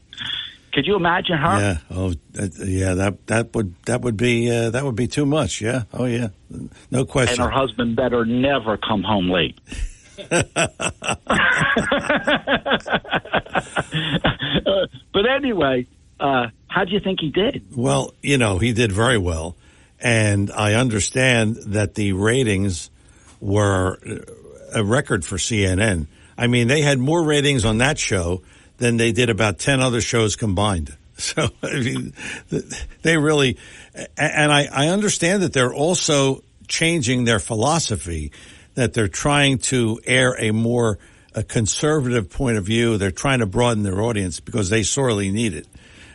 [0.73, 1.59] Could you imagine her?
[1.59, 1.79] Yeah.
[1.91, 2.95] Oh, that, yeah.
[2.95, 5.61] That that would that would be uh, that would be too much.
[5.61, 5.85] Yeah.
[5.93, 6.29] Oh, yeah.
[6.91, 7.43] No question.
[7.43, 9.59] And her husband better never come home late.
[10.31, 10.43] Uh,
[15.13, 15.87] but anyway,
[16.19, 17.65] uh, how do you think he did?
[17.75, 19.57] Well, you know, he did very well.
[20.01, 22.91] And I understand that the ratings
[23.41, 23.99] were
[24.75, 26.07] a record for CNN.
[26.39, 28.43] I mean, they had more ratings on that show
[28.81, 30.97] than they did about 10 other shows combined.
[31.21, 32.15] So, I mean,
[33.03, 33.59] they really,
[34.17, 38.33] and I, I understand that they're also changing their philosophy,
[38.75, 40.99] that they're trying to air a more
[41.35, 42.97] a conservative point of view.
[42.97, 45.67] They're trying to broaden their audience because they sorely need it.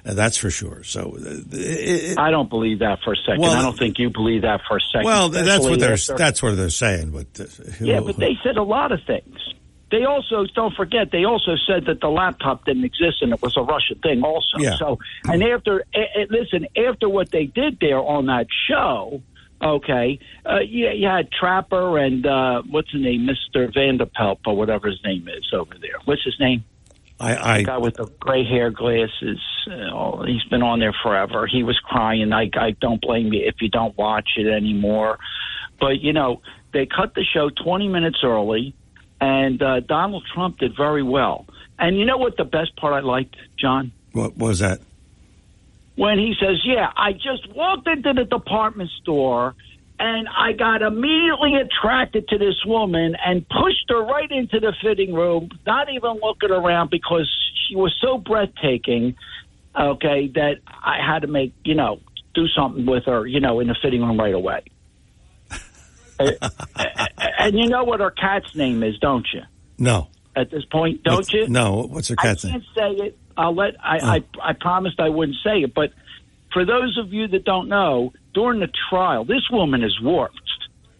[0.03, 0.83] Uh, that's for sure.
[0.83, 3.41] So, uh, it, I don't believe that for a second.
[3.41, 5.05] Well, I don't think you believe that for a second.
[5.05, 7.11] well, that's what they're that's what they're saying.
[7.11, 9.37] But uh, who- Yeah, but they said a lot of things.
[9.91, 11.11] They also don't forget.
[11.11, 14.23] They also said that the laptop didn't exist and it was a Russian thing.
[14.23, 14.75] Also, Yeah.
[14.77, 19.21] so and after eh, eh, listen, after what they did there on that show,
[19.61, 24.87] okay, uh, you, you had Trapper and uh, what's his name, Mister Vanderpelt or whatever
[24.87, 25.99] his name is over there.
[26.05, 26.63] What's his name?
[27.19, 29.39] I, I the guy with the gray hair, glasses.
[29.71, 31.47] Uh, he's been on there forever.
[31.47, 32.33] He was crying.
[32.33, 35.19] I, I don't blame you if you don't watch it anymore.
[35.79, 36.41] But you know,
[36.73, 38.75] they cut the show 20 minutes early,
[39.19, 41.45] and uh, Donald Trump did very well.
[41.77, 42.37] And you know what?
[42.37, 44.79] The best part I liked, John, what was that?
[45.95, 49.55] when he says, "Yeah, I just walked into the department store."
[49.97, 55.13] And I got immediately attracted to this woman and pushed her right into the fitting
[55.13, 57.31] room, not even looking around because
[57.65, 59.15] she was so breathtaking.
[59.73, 61.99] Okay, that I had to make you know
[62.33, 64.63] do something with her, you know, in the fitting room right away.
[66.19, 66.31] Uh,
[67.39, 69.41] and you know what her cat's name is, don't you?
[69.77, 71.47] No, At this point, don't What's- you?
[71.47, 72.53] No, what's her cat's name?
[72.53, 73.17] can't say it.
[73.37, 73.75] I'll let.
[73.83, 74.07] I, Oh.
[74.07, 75.91] I I promised I wouldn't say it, but
[76.53, 80.39] for those of you that don't know, during the trial, this woman is warped.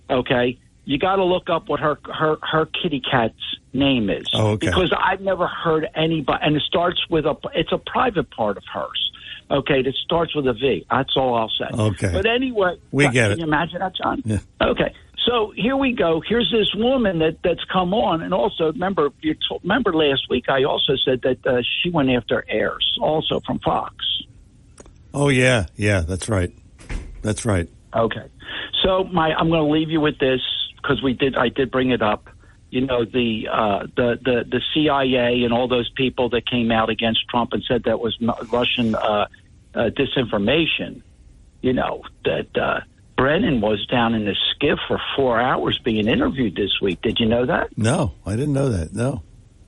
[0.09, 3.33] Okay, you got to look up what her her her kitty cat's
[3.73, 4.25] name is.
[4.33, 4.67] Oh, okay.
[4.67, 7.35] Because I've never heard anybody, and it starts with a.
[7.53, 9.11] It's a private part of hers.
[9.49, 10.85] Okay, that starts with a V.
[10.89, 11.65] That's all I'll say.
[11.73, 12.11] Okay.
[12.11, 13.37] But anyway, We get can it.
[13.39, 14.21] you imagine that, John?
[14.25, 14.39] Yeah.
[14.59, 14.91] Okay,
[15.25, 16.21] so here we go.
[16.25, 20.45] Here's this woman that that's come on, and also remember you told, remember last week
[20.49, 23.95] I also said that uh, she went after heirs, also from Fox.
[25.13, 26.53] Oh yeah, yeah, that's right.
[27.21, 27.67] That's right.
[27.95, 28.27] Okay,
[28.83, 30.41] so my I'm going to leave you with this
[30.77, 32.29] because we did I did bring it up.
[32.69, 36.89] You know the uh, the the the CIA and all those people that came out
[36.89, 38.15] against Trump and said that was
[38.51, 39.27] Russian uh,
[39.73, 41.01] uh, disinformation.
[41.61, 42.81] You know that uh,
[43.17, 47.01] Brennan was down in the SCIF for four hours being interviewed this week.
[47.01, 47.77] Did you know that?
[47.77, 48.93] No, I didn't know that.
[48.93, 49.23] No.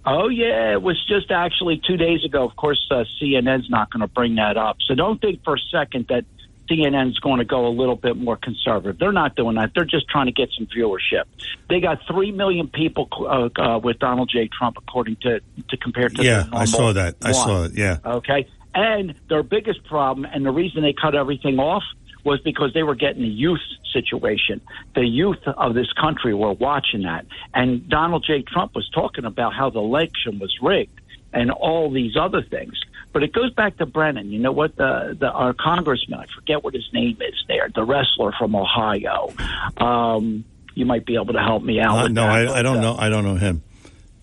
[0.05, 2.43] Oh yeah, it was just actually two days ago.
[2.45, 5.59] Of course, uh, CNN's not going to bring that up, so don't think for a
[5.71, 6.23] second that
[6.69, 8.99] CNN's going to go a little bit more conservative.
[8.99, 9.71] They're not doing that.
[9.75, 11.23] They're just trying to get some viewership.
[11.69, 14.47] They got three million people uh, uh, with Donald J.
[14.49, 17.15] Trump, according to to compare to Yeah, the I saw that.
[17.21, 17.33] I one.
[17.33, 17.71] saw it.
[17.75, 17.97] Yeah.
[18.05, 18.47] Okay.
[18.75, 21.83] And their biggest problem, and the reason they cut everything off,
[22.23, 23.61] was because they were getting the youth
[23.91, 24.61] situation.
[24.95, 27.25] The youth of this country were watching that.
[27.53, 28.41] And Donald J.
[28.41, 30.99] Trump was talking about how the election was rigged
[31.33, 32.73] and all these other things.
[33.13, 34.31] But it goes back to Brennan.
[34.31, 34.75] You know what?
[34.75, 39.33] The, the our congressman, I forget what his name is there, the wrestler from Ohio.
[39.77, 40.45] Um,
[40.75, 41.97] you might be able to help me out.
[41.97, 42.95] Uh, with no, that, I, but, I don't uh, know.
[42.97, 43.63] I don't know him.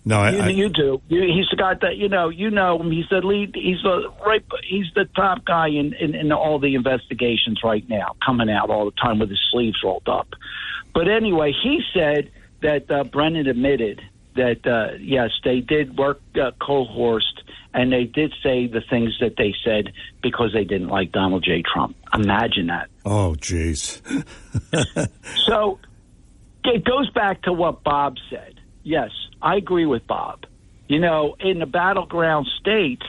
[0.07, 1.01] No, I, you, I, you do.
[1.07, 2.29] You, he's the guy that you know.
[2.29, 2.91] You know him.
[2.91, 3.55] He's the lead.
[3.55, 4.45] He's the right.
[4.63, 8.85] He's the top guy in, in in all the investigations right now, coming out all
[8.85, 10.27] the time with his sleeves rolled up.
[10.93, 12.31] But anyway, he said
[12.61, 14.01] that uh, Brennan admitted
[14.35, 17.41] that uh, yes, they did work uh, coerced,
[17.73, 19.91] and they did say the things that they said
[20.21, 21.63] because they didn't like Donald J.
[21.63, 21.95] Trump.
[22.13, 22.89] Imagine that.
[23.05, 24.01] oh, jeez.
[25.47, 25.79] So
[26.63, 28.54] it goes back to what Bob said.
[28.85, 29.09] Yes,
[29.41, 30.45] I agree with Bob.
[30.87, 33.05] You know, in the battleground states,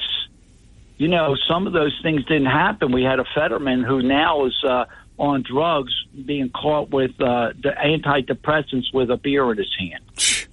[0.97, 2.91] you know, some of those things didn't happen.
[2.91, 4.87] We had a Fetterman who now is uh,
[5.19, 5.93] on drugs
[6.25, 10.03] being caught with uh, the antidepressants with a beer in his hand.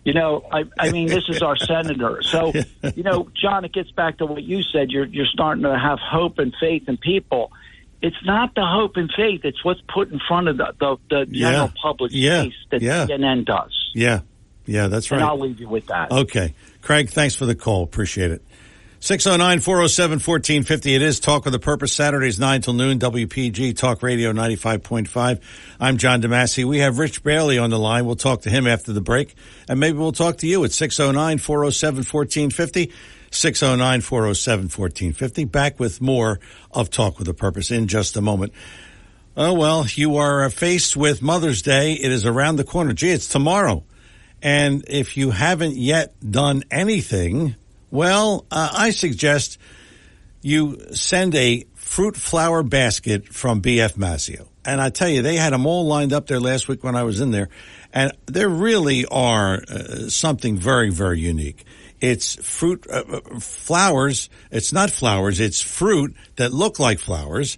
[0.04, 2.22] You know, I, I mean, this is our senator.
[2.24, 2.52] So,
[2.96, 4.92] you know, John, it gets back to what you said.
[4.92, 7.54] You're you're starting to have hope and faith in people.
[8.02, 11.26] It's not the hope and faith; it's what's put in front of the the, the
[11.30, 11.52] Yeah.
[11.52, 12.44] general public Yeah.
[12.44, 13.06] face that Yeah.
[13.08, 13.72] CNN does.
[13.96, 14.20] Yeah,
[14.66, 15.22] yeah, that's right.
[15.22, 16.12] And I'll leave you with that.
[16.12, 17.84] Okay, Craig, thanks for the call.
[17.84, 18.42] Appreciate it.
[19.02, 20.96] 609-407-1450.
[20.96, 25.42] It is Talk with a Purpose, Saturdays 9 till noon, WPG Talk Radio 95.5.
[25.78, 26.64] I'm John DeMasi.
[26.64, 28.06] We have Rich Bailey on the line.
[28.06, 29.36] We'll talk to him after the break,
[29.68, 32.94] and maybe we'll talk to you at 609-407-1450.
[33.32, 35.52] 609-407-1450.
[35.52, 36.40] Back with more
[36.72, 38.54] of Talk with a Purpose in just a moment.
[39.36, 41.92] Oh, well, you are faced with Mother's Day.
[41.94, 42.94] It is around the corner.
[42.94, 43.84] Gee, it's tomorrow.
[44.44, 47.56] And if you haven't yet done anything,
[47.90, 49.58] well, uh, I suggest
[50.42, 54.48] you send a fruit flower basket from BF Mazzeo.
[54.66, 57.04] And I tell you, they had them all lined up there last week when I
[57.04, 57.48] was in there.
[57.94, 61.64] And there really are uh, something very, very unique.
[62.02, 64.30] It's fruit, uh, uh, flowers.
[64.52, 65.40] It's not flowers.
[65.40, 67.58] It's fruit that look like flowers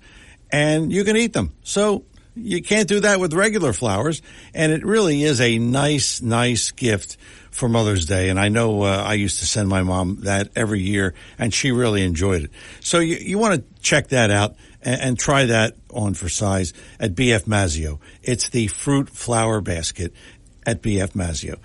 [0.52, 1.54] and you can eat them.
[1.64, 2.06] So
[2.36, 4.22] you can't do that with regular flowers.
[4.54, 7.18] And it really is a nice, nice gift
[7.52, 8.30] for Mother's Day.
[8.30, 11.72] And I know uh, I used to send my mom that every year and she
[11.72, 12.52] really enjoyed it.
[12.82, 16.74] So you, you want to check that out and, and try that on for size
[17.00, 18.00] at BF Mazzeo.
[18.22, 20.14] It's the fruit flower basket
[20.66, 21.58] at BF Mazzeo.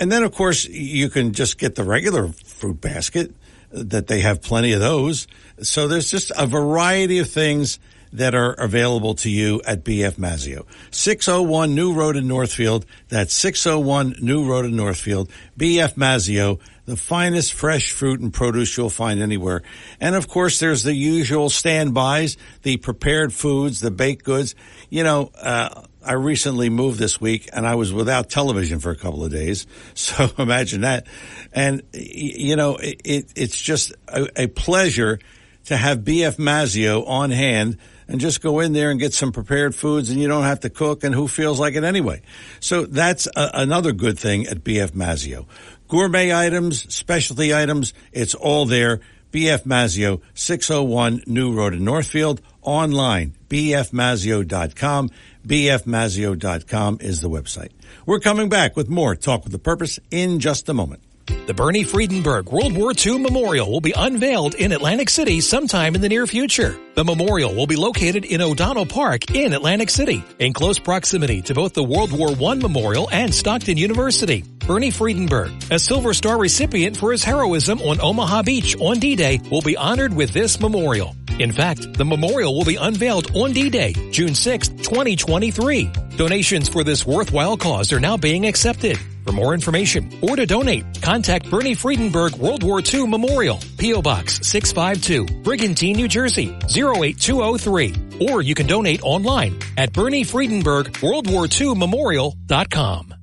[0.00, 3.32] And then of course you can just get the regular fruit basket
[3.70, 5.28] that they have plenty of those.
[5.62, 7.78] So there's just a variety of things
[8.12, 10.66] that are available to you at BF Mazzeo.
[10.90, 12.86] 601 New Road in Northfield.
[13.08, 15.30] That's 601 New Road in Northfield.
[15.58, 19.62] BF Mazzeo, the finest fresh fruit and produce you'll find anywhere.
[20.00, 24.54] And of course, there's the usual standbys, the prepared foods, the baked goods.
[24.88, 28.96] You know, uh, I recently moved this week and I was without television for a
[28.96, 29.66] couple of days.
[29.94, 31.06] So imagine that.
[31.52, 35.18] And, you know, it, it, it's just a, a pleasure
[35.64, 37.78] to have BF Mazzeo on hand
[38.08, 40.70] and just go in there and get some prepared foods and you don't have to
[40.70, 42.22] cook and who feels like it anyway.
[42.60, 45.46] So that's a, another good thing at BF Mazzeo.
[45.88, 49.00] Gourmet items, specialty items, it's all there.
[49.32, 55.10] BF Mazzeo, 601 New Road in Northfield, online, bfmazzeo.com.
[55.46, 57.70] bfmazzeo.com is the website.
[58.06, 61.02] We're coming back with more Talk with the Purpose in just a moment.
[61.26, 66.00] The Bernie Friedenberg World War II Memorial will be unveiled in Atlantic City sometime in
[66.00, 66.76] the near future.
[66.94, 71.54] The memorial will be located in O'Donnell Park in Atlantic City, in close proximity to
[71.54, 74.42] both the World War I Memorial and Stockton University.
[74.66, 79.62] Bernie Friedenberg, a Silver Star recipient for his heroism on Omaha Beach on D-Day, will
[79.62, 81.14] be honored with this memorial.
[81.38, 85.90] In fact, the memorial will be unveiled on D-Day, June 6, 2023.
[86.16, 88.98] Donations for this worthwhile cause are now being accepted.
[89.26, 94.00] For more information or to donate, contact Bernie Friedenberg World War II Memorial, P.O.
[94.00, 98.28] Box 652, Brigantine, New Jersey, 08203.
[98.28, 103.14] Or you can donate online at Bernie Friedenberg World War II Memorial.com.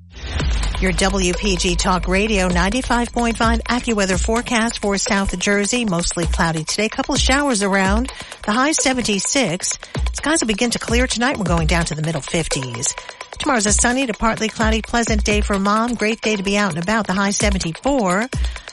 [0.81, 5.85] Your WPG Talk Radio 95.5 AccuWeather forecast for South Jersey.
[5.85, 6.89] Mostly cloudy today.
[6.89, 8.11] Couple of showers around.
[8.45, 9.79] The high 76.
[10.11, 11.37] Skies will begin to clear tonight.
[11.37, 12.93] We're going down to the middle 50s.
[13.39, 15.95] Tomorrow's a sunny to partly cloudy, pleasant day for mom.
[15.95, 17.07] Great day to be out and about.
[17.07, 18.27] The high 74.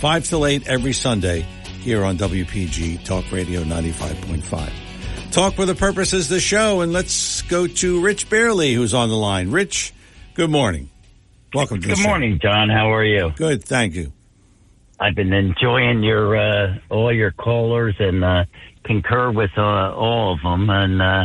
[0.00, 1.40] 5 till 8 every Sunday
[1.80, 5.32] here on WPG Talk Radio 95.5.
[5.32, 9.08] Talk with a Purpose is the show, and let's go to Rich Bailey, who's on
[9.08, 9.50] the line.
[9.50, 9.92] Rich,
[10.34, 10.88] good morning.
[11.52, 12.08] Welcome to the Good show.
[12.08, 12.68] morning, John.
[12.68, 13.32] How are you?
[13.36, 14.12] Good, thank you.
[14.98, 18.44] I've been enjoying your uh, all your callers and uh,
[18.84, 19.60] concur with uh,
[19.94, 20.70] all of them.
[20.70, 21.24] And uh,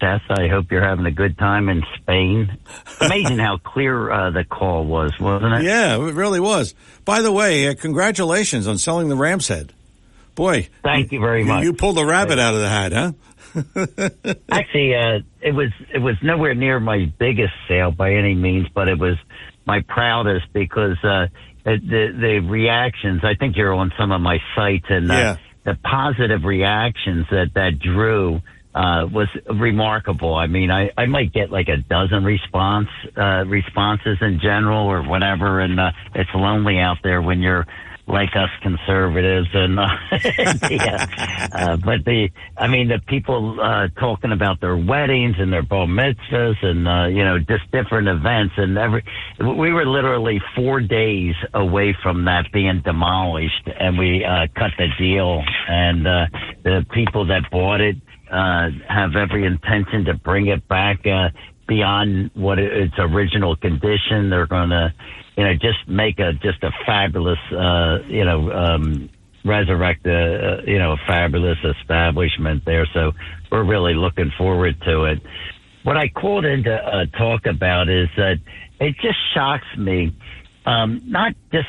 [0.00, 2.56] Seth, I hope you're having a good time in Spain.
[3.00, 5.64] Amazing how clear uh, the call was, wasn't it?
[5.64, 6.74] Yeah, it really was.
[7.04, 9.72] By the way, uh, congratulations on selling the Ram's Head.
[10.34, 11.62] Boy, Thank you very much.
[11.62, 13.12] you pulled the rabbit out of the hat, huh?
[14.50, 18.88] Actually, uh, it was it was nowhere near my biggest sale by any means, but
[18.88, 19.16] it was
[19.66, 21.26] my proudest because uh,
[21.64, 23.20] the the the reactions.
[23.24, 25.36] I think you're on some of my sites, and uh, Yeah.
[25.64, 28.40] the positive reactions that that drew
[28.74, 30.34] uh, was remarkable.
[30.34, 35.02] I mean, I I might get like a dozen response uh, responses in general or
[35.02, 37.66] whatever, and uh, it's lonely out there when you're
[38.08, 39.86] like us conservatives and uh,
[40.70, 41.06] yeah.
[41.52, 45.86] uh but the I mean the people uh talking about their weddings and their bar
[45.86, 49.04] mitzvahs and uh you know just different events and every
[49.38, 54.88] we were literally 4 days away from that being demolished and we uh cut the
[54.98, 56.26] deal and uh
[56.64, 57.96] the people that bought it
[58.32, 61.28] uh have every intention to bring it back uh
[61.68, 64.92] beyond what its original condition they're going to
[65.36, 69.08] you know, just make a just a fabulous, uh, you know, um,
[69.44, 72.86] resurrect a, you know, a fabulous establishment there.
[72.92, 73.12] So
[73.50, 75.22] we're really looking forward to it.
[75.84, 78.38] What I called in to uh, talk about is that
[78.78, 80.14] it just shocks me,
[80.66, 81.68] um, not just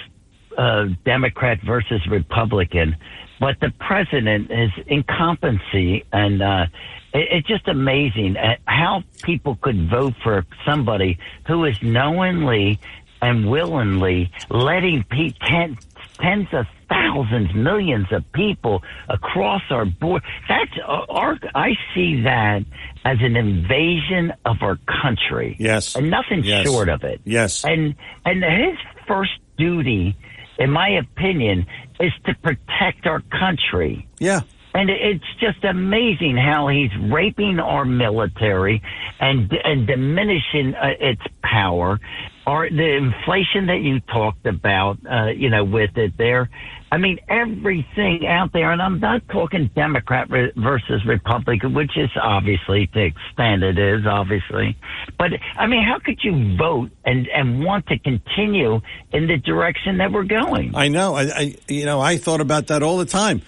[0.58, 2.96] uh, Democrat versus Republican,
[3.40, 6.66] but the president is incompetency and uh,
[7.14, 8.36] it's just amazing
[8.66, 12.80] how people could vote for somebody who is knowingly
[13.24, 15.78] and willingly letting pe- ten,
[16.20, 20.22] tens of thousands, millions of people across our board.
[20.50, 21.40] That's uh, our.
[21.56, 22.64] I see that
[23.06, 25.56] as an invasion of our country.
[25.60, 25.96] Yes.
[25.96, 26.66] and nothing Yes.
[26.66, 27.22] short of it.
[27.24, 27.64] Yes.
[27.66, 27.96] And
[28.26, 30.16] and his first duty,
[30.60, 31.66] in my opinion,
[32.00, 34.08] is to protect our country.
[34.20, 34.42] Yeah.
[34.76, 38.82] And it's just amazing how he's raping our military
[39.20, 42.00] and and diminishing uh, its power.
[42.46, 46.50] Or the inflation that you talked about, uh, you know, with it there.
[46.92, 52.12] I mean, everything out there, and I'm not talking Democrat re- versus Republican, which is
[52.22, 54.78] obviously to extent it is obviously.
[55.18, 58.82] But I mean, how could you vote and and want to continue
[59.12, 60.76] in the direction that we're going?
[60.76, 61.16] I know.
[61.16, 63.42] I, I, you know, I thought about that all the time.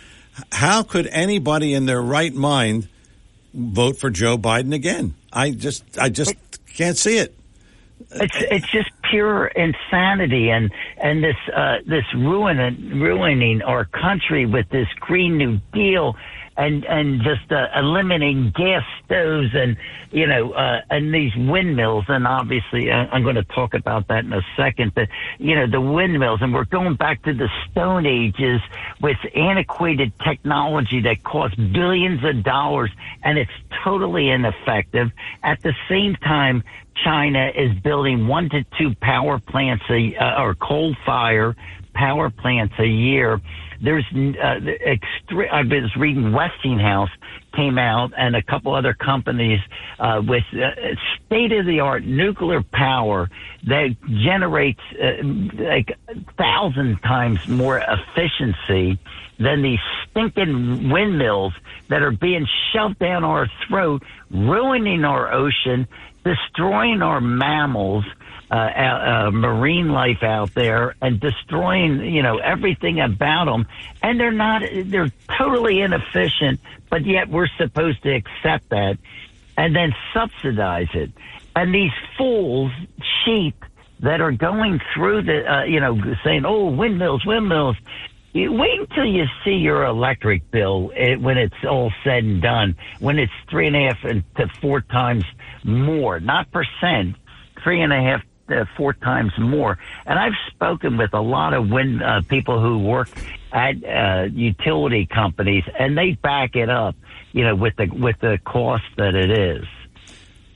[0.51, 2.87] How could anybody in their right mind
[3.53, 5.15] vote for Joe Biden again?
[5.31, 6.33] I just, I just
[6.73, 7.35] can't see it.
[8.11, 14.69] It's it's just pure insanity and and this uh, this ruin ruining our country with
[14.69, 16.15] this Green New Deal
[16.57, 19.77] and and just uh, eliminating gas stoves and
[20.11, 24.33] you know uh, and these windmills and obviously I'm going to talk about that in
[24.33, 24.93] a second.
[24.95, 28.61] But you know the windmills and we're going back to the Stone Ages
[29.01, 32.91] with antiquated technology that costs billions of dollars
[33.23, 33.51] and it's
[33.83, 35.11] totally ineffective.
[35.43, 36.63] At the same time,
[37.03, 41.55] China is building one to two power plants a, uh, or coal fire
[41.95, 43.41] power plants a year.
[43.81, 47.09] There's uh, extre- I was reading Westinghouse
[47.55, 49.59] came out and a couple other companies
[49.99, 50.71] uh, with uh,
[51.25, 53.29] state of the art nuclear power
[53.67, 55.97] that generates uh, like
[56.37, 58.99] thousand times more efficiency
[59.39, 59.79] than these
[60.09, 61.53] stinking windmills
[61.89, 65.87] that are being shoved down our throat, ruining our ocean,
[66.23, 68.05] destroying our mammals,
[68.51, 73.65] uh, uh, uh, marine life out there, and destroying you know everything about them.
[74.03, 76.59] And they're not; they're totally inefficient.
[76.89, 78.97] But yet we're supposed to accept that
[79.57, 81.11] and then subsidize it.
[81.55, 82.71] And these fools,
[83.23, 83.55] sheep
[84.01, 87.77] that are going through the, uh, you know, saying, "Oh, windmills, windmills."
[88.33, 92.75] You wait until you see your electric bill eh, when it's all said and done.
[92.99, 95.23] When it's three and a half and to four times
[95.63, 97.15] more, not percent,
[97.63, 99.77] three and a half to four times more.
[100.05, 103.09] And I've spoken with a lot of wind uh, people who work
[103.51, 106.95] at uh, utility companies, and they back it up.
[107.31, 109.65] You know, with the with the cost that it is.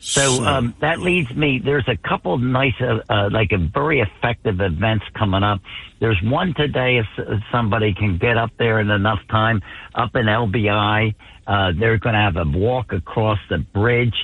[0.02, 1.60] So, um, that leads me.
[1.60, 5.60] There's a couple of nice, uh, uh, like a very effective events coming up.
[6.00, 9.62] There's one today if s- somebody can get up there in enough time
[9.94, 11.16] up in LBI.
[11.46, 14.16] Uh, they're going to have a walk across the bridge.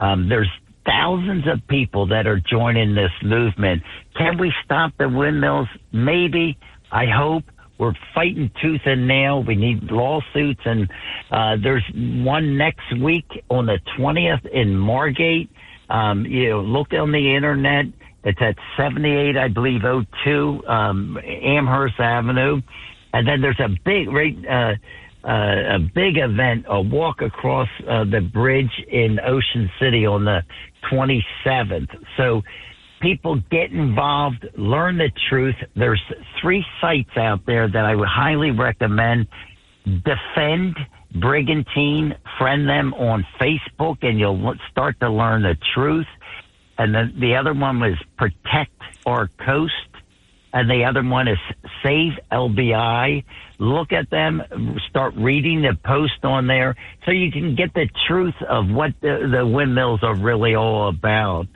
[0.00, 0.50] Um, there's
[0.86, 3.82] thousands of people that are joining this movement.
[4.16, 5.68] Can we stop the windmills?
[5.92, 6.58] Maybe.
[6.92, 7.44] I hope.
[7.76, 9.42] We're fighting tooth and nail.
[9.42, 10.88] We need lawsuits, and
[11.32, 15.50] uh, there's one next week on the 20th in Margate.
[15.90, 17.86] Um, you know, look on the internet.
[18.22, 19.82] It's at 78, I believe,
[20.24, 22.62] 02 um, Amherst Avenue,
[23.12, 24.74] and then there's a big, right, uh,
[25.28, 30.42] uh, a big event, a walk across uh, the bridge in Ocean City on the
[30.90, 31.88] 27th.
[32.16, 32.42] So
[33.00, 35.56] people get involved, learn the truth.
[35.76, 36.02] There's
[36.40, 39.28] three sites out there that I would highly recommend.
[39.84, 40.76] Defend
[41.14, 46.06] Brigantine, friend them on Facebook, and you'll start to learn the truth.
[46.78, 48.72] And then the other one was Protect
[49.06, 49.93] Our Coast
[50.54, 51.38] and the other one is
[51.82, 53.24] Save LBI.
[53.58, 54.40] Look at them,
[54.88, 59.28] start reading the post on there so you can get the truth of what the,
[59.30, 61.48] the windmills are really all about.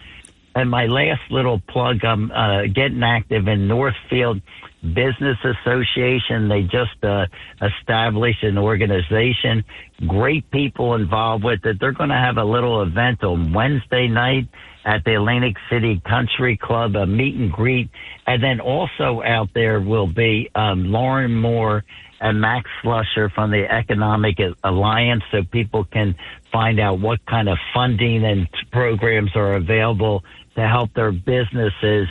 [0.57, 4.43] And my last little plug, I'm uh, getting active in Northfield
[4.83, 6.49] Business Association.
[6.49, 7.27] They just uh,
[7.63, 9.65] established an organization.
[10.09, 11.79] Great people involved with it.
[11.79, 14.49] They're going to have a little event on Wednesday night
[14.85, 17.91] at the Atlantic City Country Club, a meet and greet.
[18.27, 21.85] And then also out there will be um, Lauren Moore
[22.21, 26.17] and Max Slusher from the Economic Alliance so people can
[26.53, 30.25] find out what kind of funding and programs are available
[30.57, 32.09] to help their businesses.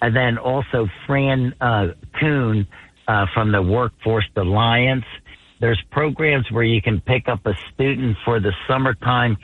[0.00, 1.88] And then also Fran uh,
[2.18, 2.66] Kuhn
[3.08, 5.04] uh, from the Workforce Alliance.
[5.60, 9.36] There's programs where you can pick up a student for the summertime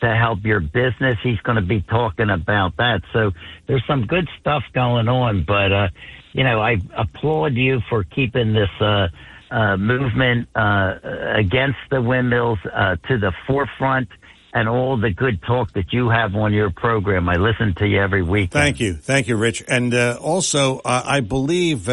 [0.00, 1.18] to help your business.
[1.22, 3.02] He's going to be talking about that.
[3.12, 3.32] So
[3.66, 5.88] there's some good stuff going on, but, uh,
[6.32, 9.08] you know, I applaud you for keeping this, uh,
[9.50, 10.94] uh, movement, uh,
[11.34, 14.08] against the windmills, uh, to the forefront
[14.52, 17.28] and all the good talk that you have on your program.
[17.28, 18.50] I listen to you every week.
[18.50, 18.94] Thank you.
[18.94, 19.64] Thank you, Rich.
[19.68, 21.88] And uh, also, I believe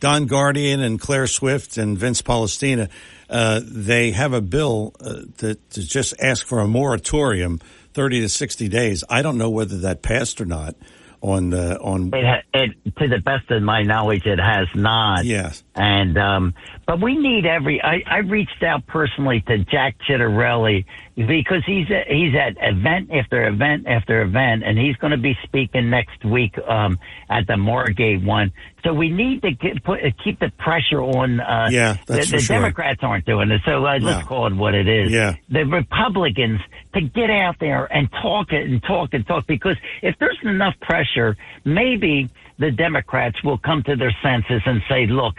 [0.00, 2.88] Don Guardian and Claire Swift and Vince Polistina,
[3.30, 7.60] uh, they have a bill uh, that to just ask for a moratorium,
[7.94, 9.04] 30 to 60 days.
[9.08, 10.74] I don't know whether that passed or not
[11.22, 15.24] on uh, on It, it, to the best of my knowledge, it has not.
[15.24, 15.62] Yes.
[15.74, 16.54] And um,
[16.86, 17.80] but we need every.
[17.82, 20.84] I, I reached out personally to Jack Ciattarelli
[21.16, 25.36] because he's at, he's at event after event after event, and he's going to be
[25.44, 28.52] speaking next week um, at the Margate one.
[28.84, 31.40] So we need to get, put, keep the pressure on.
[31.40, 32.56] Uh, Yeah, that's the, the sure.
[32.56, 35.10] Democrats aren't doing it, so uh, let's call it what it is.
[35.10, 35.34] Yeah.
[35.48, 36.60] the Republicans
[36.94, 40.74] to get out there and talk it and talk and talk because if there's enough
[40.80, 42.28] pressure, maybe
[42.58, 45.36] the Democrats will come to their senses and say, "Look,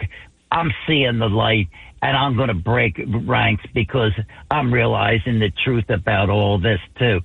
[0.50, 1.68] I'm seeing the light."
[2.04, 4.10] And I'm going to break ranks because
[4.50, 7.20] I'm realizing the truth about all this too.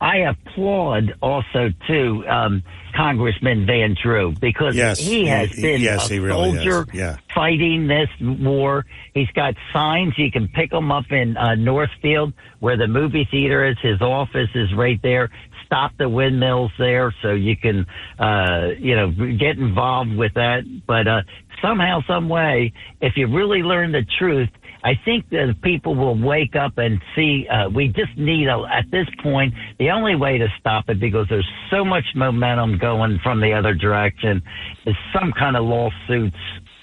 [0.00, 2.62] I applaud also too um,
[2.94, 7.16] Congressman Van Drew because Yes, he has he- been yes, a really soldier Yeah.
[7.34, 8.86] fighting this war.
[9.14, 10.14] He's got signs.
[10.16, 13.76] You can pick them up in uh, Northfield where the movie theater is.
[13.82, 15.30] His office is right there.
[15.66, 17.84] Stop the windmills there so you can,
[18.18, 20.62] uh, you know, get involved with that.
[20.86, 21.22] But, uh,
[21.60, 24.48] somehow, some way, if you really learn the truth,
[24.84, 27.46] I think that people will wake up and see.
[27.48, 31.26] Uh, we just need a, at this point the only way to stop it because
[31.28, 34.42] there's so much momentum going from the other direction
[34.86, 36.36] is some kind of lawsuits,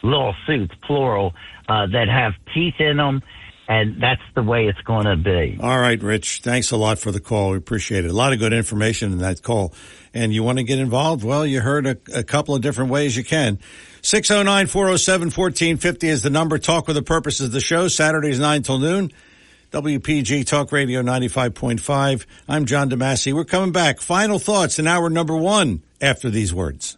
[0.04, 1.34] lawsuits plural
[1.70, 3.22] uh, that have teeth in them,
[3.68, 5.58] and that's the way it's going to be.
[5.62, 6.42] All right, Rich.
[6.44, 7.52] Thanks a lot for the call.
[7.52, 8.12] We appreciate it.
[8.12, 9.74] A lot of good information in that call.
[10.14, 11.24] And you want to get involved?
[11.24, 13.60] Well, you heard a, a couple of different ways you can.
[14.02, 16.58] 609-407-1450 is the number.
[16.58, 17.88] Talk with the purpose of the show.
[17.88, 19.12] Saturdays 9 till noon.
[19.72, 22.26] WPG Talk Radio 95.5.
[22.48, 23.34] I'm John DeMasi.
[23.34, 24.00] We're coming back.
[24.00, 26.98] Final thoughts in hour number one after these words.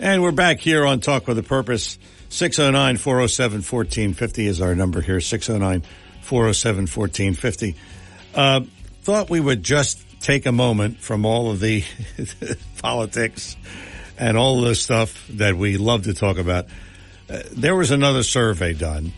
[0.00, 1.98] And we're back here on Talk with a Purpose.
[2.28, 5.20] 609 407 1450 is our number here.
[5.20, 5.82] 609
[6.22, 7.76] 407 1450.
[8.34, 8.60] Uh,
[9.02, 11.84] thought we would just take a moment from all of the
[12.82, 13.56] politics
[14.18, 16.66] and all of the stuff that we love to talk about.
[17.28, 19.12] Uh, there was another survey done.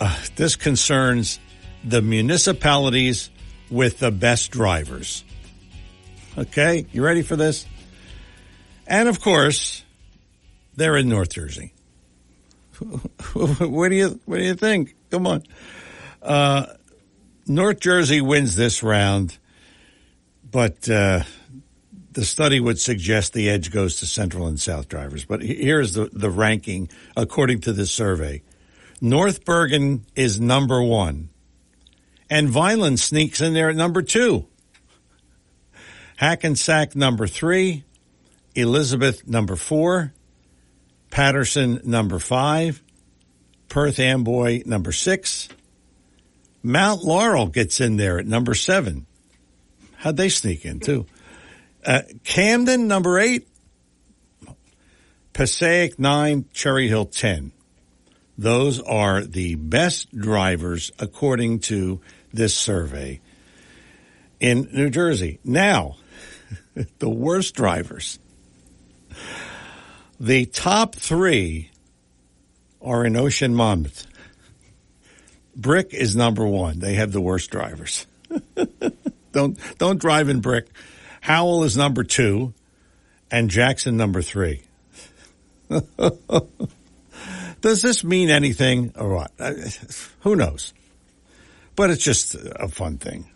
[0.00, 1.38] Uh, this concerns
[1.84, 3.30] the municipalities
[3.70, 5.24] with the best drivers.
[6.36, 7.66] Okay, you ready for this?
[8.86, 9.84] And of course,
[10.74, 11.72] they're in North Jersey.
[13.32, 14.94] what do you what do you think?
[15.10, 15.42] Come on.
[16.22, 16.66] Uh,
[17.46, 19.38] North Jersey wins this round,
[20.50, 21.22] but uh,
[22.12, 25.24] the study would suggest the edge goes to Central and South drivers.
[25.24, 28.42] But here's the, the ranking according to this survey.
[29.00, 31.28] North Bergen is number one,
[32.30, 34.46] and Vineland sneaks in there at number two.
[36.16, 37.84] Hackensack number three,
[38.54, 40.14] Elizabeth number four,
[41.10, 42.82] Paterson number five,
[43.68, 45.48] Perth Amboy number six,
[46.62, 49.06] Mount Laurel gets in there at number seven.
[49.96, 51.06] How'd they sneak in too?
[51.84, 53.46] Uh, Camden number eight,
[55.32, 57.52] Passaic nine, Cherry Hill ten.
[58.38, 62.00] Those are the best drivers according to
[62.32, 63.20] this survey
[64.40, 65.38] in New Jersey.
[65.42, 65.96] Now,
[66.98, 68.18] the worst drivers.
[70.20, 71.70] The top three
[72.82, 74.06] are in Ocean Monmouth.
[75.54, 76.78] Brick is number one.
[76.78, 78.06] They have the worst drivers.
[79.32, 80.66] don't don't drive in Brick.
[81.22, 82.52] Howell is number two,
[83.30, 84.62] and Jackson number three.
[87.66, 89.32] Does this mean anything or what?
[89.40, 89.52] Uh,
[90.20, 90.72] who knows?
[91.74, 93.28] But it's just a fun thing.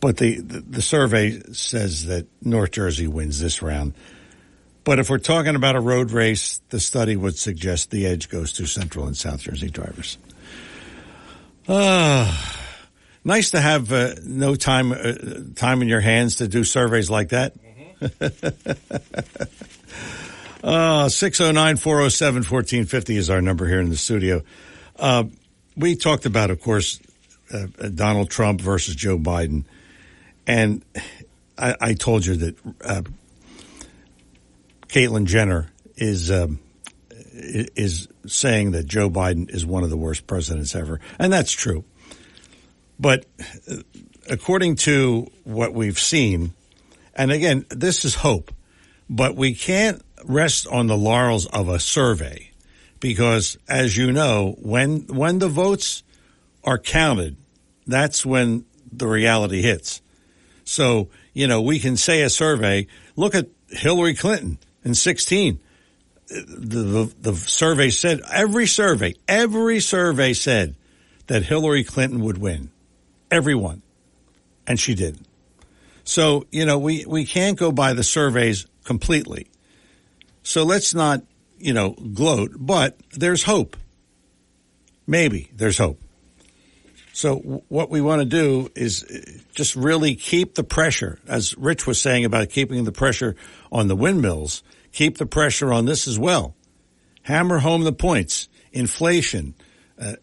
[0.00, 3.94] But the, the, the survey says that North Jersey wins this round.
[4.84, 8.52] But if we're talking about a road race, the study would suggest the edge goes
[8.52, 10.18] to Central and South Jersey drivers.
[11.66, 12.36] Uh,
[13.24, 15.14] nice to have uh, no time uh,
[15.56, 17.54] time in your hands to do surveys like that.
[18.20, 18.28] Uh,
[20.64, 24.42] 609 407 1450 is our number here in the studio.
[24.96, 25.24] Uh,
[25.76, 27.00] we talked about, of course,
[27.52, 29.64] uh, Donald Trump versus Joe Biden.
[30.46, 30.82] And
[31.58, 33.02] I, I told you that uh,
[34.88, 36.60] Caitlyn Jenner is um,
[37.10, 41.84] is saying that Joe Biden is one of the worst presidents ever, and that's true.
[42.98, 43.26] But
[43.70, 43.76] uh,
[44.30, 46.54] according to what we've seen,
[47.14, 48.52] and again, this is hope,
[49.10, 52.50] but we can't rest on the laurels of a survey
[53.00, 56.02] because, as you know, when when the votes
[56.64, 57.36] are counted,
[57.86, 60.00] that's when the reality hits.
[60.64, 65.58] So, you know, we can say a survey, look at Hillary Clinton in 16.
[66.28, 70.74] The, the, the survey said, every survey, every survey said
[71.26, 72.70] that Hillary Clinton would win.
[73.30, 73.82] Everyone.
[74.66, 75.18] And she did.
[76.04, 79.48] So, you know, we, we can't go by the surveys completely.
[80.44, 81.22] So let's not,
[81.58, 83.76] you know, gloat, but there's hope.
[85.06, 86.00] Maybe there's hope.
[87.12, 87.36] So
[87.68, 89.04] what we want to do is
[89.54, 93.36] just really keep the pressure, as Rich was saying about keeping the pressure
[93.72, 96.54] on the windmills, keep the pressure on this as well.
[97.22, 99.54] Hammer home the points, inflation,
[99.98, 100.14] uh,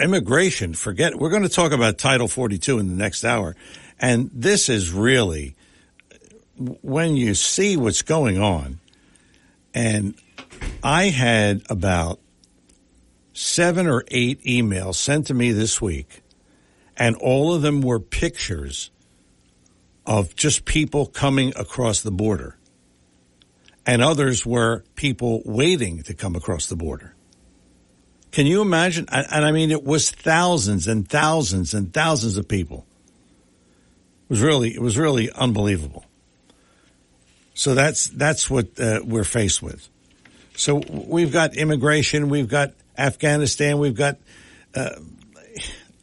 [0.00, 3.56] immigration, forget, we're going to talk about Title 42 in the next hour.
[3.98, 5.56] And this is really,
[6.56, 8.78] when you see what's going on,
[9.74, 10.14] and
[10.82, 12.20] I had about
[13.32, 16.22] seven or eight emails sent to me this week,
[16.96, 18.90] and all of them were pictures
[20.06, 22.56] of just people coming across the border.
[23.86, 27.14] And others were people waiting to come across the border.
[28.30, 29.06] Can you imagine?
[29.10, 32.86] And I mean, it was thousands and thousands and thousands of people.
[34.24, 36.04] It was really, it was really unbelievable.
[37.54, 39.88] So that's, that's what uh, we're faced with.
[40.56, 44.18] So we've got immigration, we've got Afghanistan, we've got
[44.74, 44.90] uh,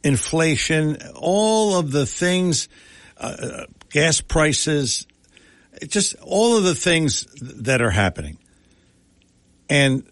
[0.02, 2.68] inflation, all of the things,
[3.18, 5.06] uh, gas prices,
[5.86, 8.38] just all of the things that are happening.
[9.70, 10.04] And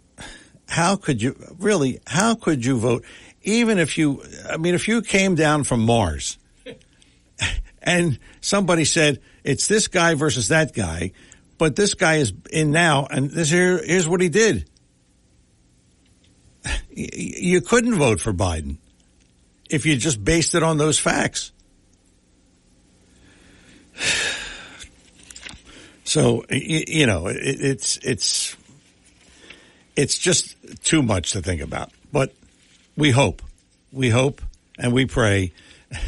[0.68, 3.05] how could you really, how could you vote?
[3.43, 6.38] even if you, I mean, if you came down from Mars
[7.82, 11.12] and somebody said it's this guy versus that guy,
[11.61, 14.68] but this guy is in now, and this here, here's what he did.
[16.92, 18.76] You couldn't vote for Biden
[19.70, 21.52] if you just based it on those facts.
[26.02, 28.56] So you know, it's it's
[29.94, 31.92] it's just too much to think about.
[32.11, 32.34] But
[32.96, 33.42] we hope,
[33.92, 34.42] we hope,
[34.76, 35.52] and we pray,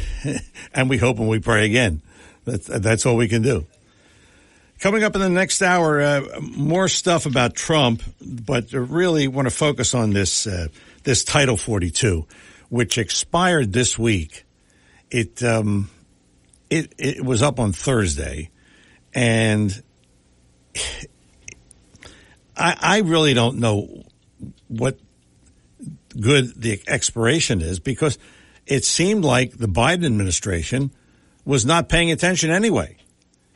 [0.73, 2.01] and we hope and we pray again.
[2.43, 3.65] That's that's all we can do.
[4.83, 9.49] Coming up in the next hour, uh, more stuff about Trump, but really want to
[9.49, 10.67] focus on this uh,
[11.03, 12.27] this Title 42,
[12.67, 14.43] which expired this week.
[15.09, 15.89] It um,
[16.69, 18.49] it it was up on Thursday,
[19.13, 19.81] and
[22.57, 24.03] I, I really don't know
[24.67, 24.99] what
[26.19, 28.17] good the expiration is because
[28.67, 30.91] it seemed like the Biden administration
[31.45, 32.97] was not paying attention anyway,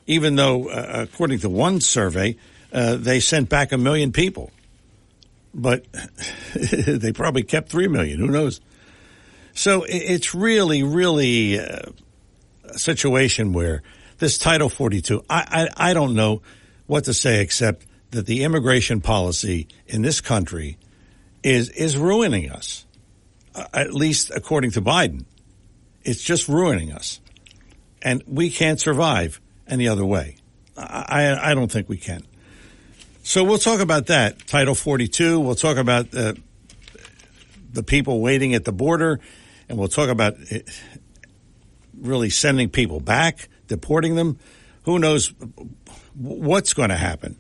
[0.07, 2.37] even though, uh, according to one survey,
[2.73, 4.51] uh, they sent back a million people.
[5.53, 5.85] But
[6.55, 8.19] they probably kept three million.
[8.19, 8.61] Who knows?
[9.53, 11.79] So it's really, really uh,
[12.65, 13.81] a situation where
[14.19, 16.41] this Title 42, I, I, I don't know
[16.85, 20.77] what to say except that the immigration policy in this country
[21.43, 22.85] is is ruining us.
[23.73, 25.25] At least according to Biden,
[26.03, 27.19] it's just ruining us,
[28.01, 30.35] and we can't survive any other way.
[30.77, 32.23] I I don't think we can.
[33.23, 35.39] So we'll talk about that Title 42.
[35.39, 36.33] We'll talk about uh,
[37.73, 39.19] the people waiting at the border,
[39.67, 40.59] and we'll talk about uh,
[41.99, 44.39] really sending people back, deporting them.
[44.83, 45.33] Who knows
[46.15, 47.37] what's going to happen?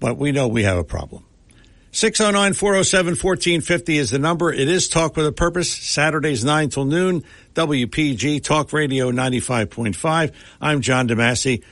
[0.00, 1.24] But we know we have a problem.
[1.98, 4.52] 609 407 1450 is the number.
[4.52, 7.24] It is Talk with a Purpose, Saturdays 9 till noon,
[7.54, 10.32] WPG Talk Radio 95.5.
[10.60, 11.64] I'm John DeMasi.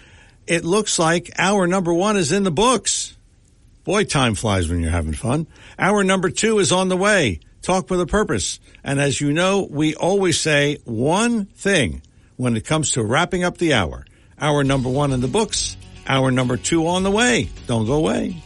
[0.49, 3.16] It looks like our number one is in the books.
[3.85, 5.47] Boy, time flies when you're having fun.
[5.79, 7.39] Our number two is on the way.
[7.62, 8.59] Talk with a Purpose.
[8.83, 12.03] And as you know, we always say one thing
[12.35, 14.05] when it comes to wrapping up the hour.
[14.41, 17.49] Our number one in the books, our number two on the way.
[17.68, 18.43] Don't go away.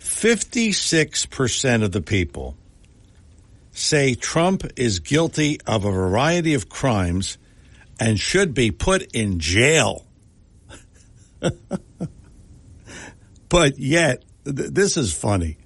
[0.00, 2.56] 56% of the people
[3.70, 7.38] say Trump is guilty of a variety of crimes
[8.00, 10.04] and should be put in jail.
[13.50, 15.58] but yet, th- this is funny.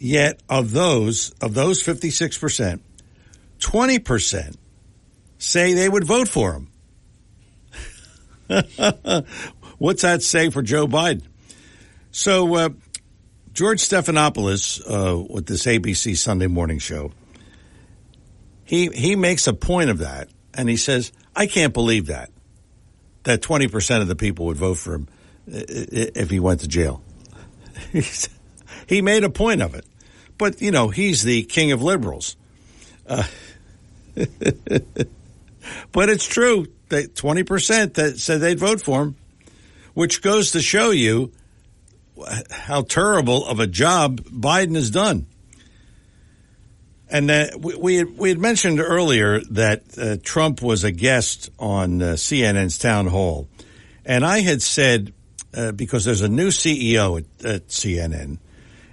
[0.00, 2.80] Yet of those, of those 56%,
[3.60, 4.56] 20%
[5.38, 6.68] say they would vote for him.
[9.78, 11.22] What's that say for Joe Biden?
[12.10, 12.70] So, uh,
[13.52, 17.12] George Stephanopoulos, uh, with this ABC Sunday morning show,
[18.64, 22.30] he, he makes a point of that and he says, I can't believe that,
[23.24, 25.08] that 20% of the people would vote for him
[25.46, 27.02] if he went to jail.
[28.86, 29.84] he made a point of it.
[30.38, 32.36] But, you know, he's the king of liberals.
[33.06, 33.24] Uh,
[35.92, 36.66] but it's true.
[36.88, 39.16] that twenty percent that said they'd vote for him,
[39.94, 41.32] which goes to show you
[42.50, 45.26] how terrible of a job Biden has done.
[47.08, 51.50] And uh, we, we had, we had mentioned earlier that uh, Trump was a guest
[51.58, 53.48] on uh, CNN's town hall,
[54.04, 55.12] and I had said
[55.54, 58.38] uh, because there's a new CEO at, at CNN,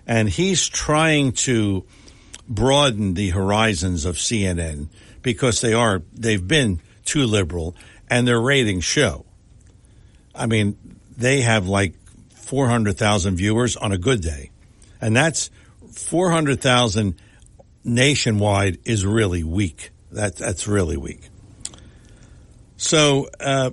[0.05, 1.86] and he's trying to
[2.47, 4.89] broaden the horizons of CNN
[5.22, 7.76] because they are they've been too liberal
[8.10, 9.26] and their ratings show.
[10.34, 10.78] I mean,
[11.16, 11.93] they have like
[12.34, 14.51] 400,000 viewers on a good day.
[15.01, 15.51] And that's
[15.93, 17.16] 400,000
[17.84, 19.91] nationwide is really weak.
[20.12, 21.30] That, that's really weak.
[22.78, 23.72] So, uh,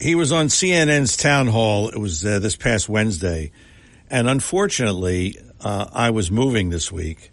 [0.00, 1.88] he was on CNN's town hall.
[1.88, 3.52] It was uh, this past Wednesday.
[4.10, 7.30] And unfortunately, uh, I was moving this week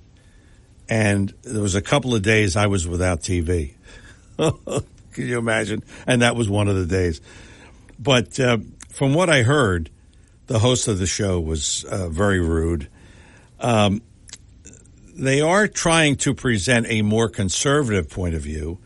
[0.92, 3.76] and there was a couple of days I was without TV.
[4.38, 4.84] Can
[5.16, 5.84] you imagine?
[6.06, 7.22] And that was one of the days.
[7.98, 8.58] But uh,
[8.90, 9.90] from what I heard,
[10.48, 12.90] the host of the show was uh, very rude.
[13.62, 14.02] Um,
[15.16, 18.78] they are trying to present a more conservative point of view,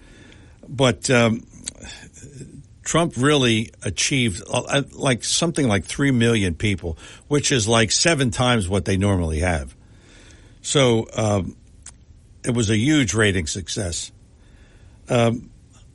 [0.69, 1.41] but um,
[2.85, 8.69] Trump really achieved uh, like something like 3 million people, which is like seven times
[8.69, 9.75] what they normally have.
[10.61, 11.57] So, um,
[12.45, 14.11] it was a huge rating success.
[15.09, 15.49] Um,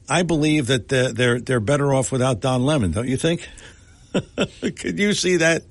[0.09, 3.49] I believe that they're, they're better off without Don Lemon, don't you think?
[4.61, 5.63] Could you see that?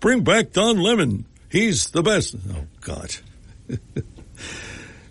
[0.00, 1.26] Bring back Don Lemon.
[1.50, 2.34] He's the best.
[2.50, 3.14] Oh God.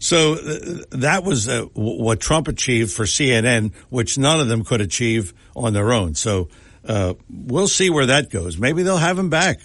[0.07, 4.79] so uh, that was uh, what Trump achieved for CNN, which none of them could
[4.79, 6.15] achieve on their own.
[6.15, 6.47] So
[6.87, 8.57] uh, we'll see where that goes.
[8.57, 9.59] Maybe they'll have him back.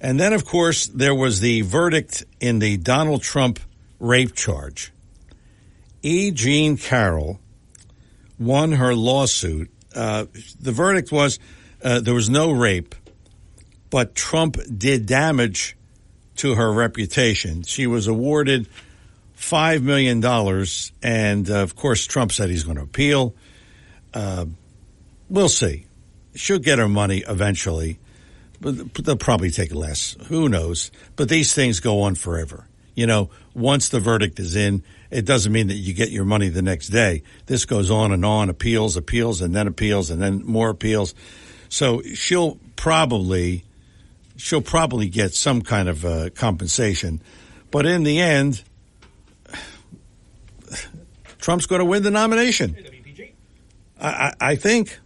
[0.00, 3.60] And then, of course, there was the verdict in the Donald Trump
[4.00, 4.90] rape charge.
[6.00, 6.30] E.
[6.30, 7.38] Jean Carroll
[8.38, 9.70] won her lawsuit.
[9.94, 10.24] Uh,
[10.58, 11.38] the verdict was
[11.84, 12.94] uh, there was no rape,
[13.90, 15.76] but Trump did damage
[16.36, 17.64] to her reputation.
[17.64, 18.66] She was awarded
[19.42, 20.24] $5 million,
[21.02, 23.34] and uh, of course, Trump said he's going to appeal.
[24.14, 24.46] Uh,
[25.28, 25.86] we'll see.
[26.34, 27.98] She'll get her money eventually,
[28.60, 30.16] but they'll probably take less.
[30.28, 30.90] Who knows?
[31.16, 35.52] But these things go on forever you know, once the verdict is in, it doesn't
[35.52, 37.22] mean that you get your money the next day.
[37.46, 41.14] This goes on and on, appeals, appeals, and then appeals, and then more appeals.
[41.68, 43.64] So she'll probably,
[44.36, 47.22] she'll probably get some kind of uh, compensation.
[47.70, 48.62] But in the end,
[51.42, 52.76] Trump's going to win the nomination.
[54.00, 54.98] I, I, I think.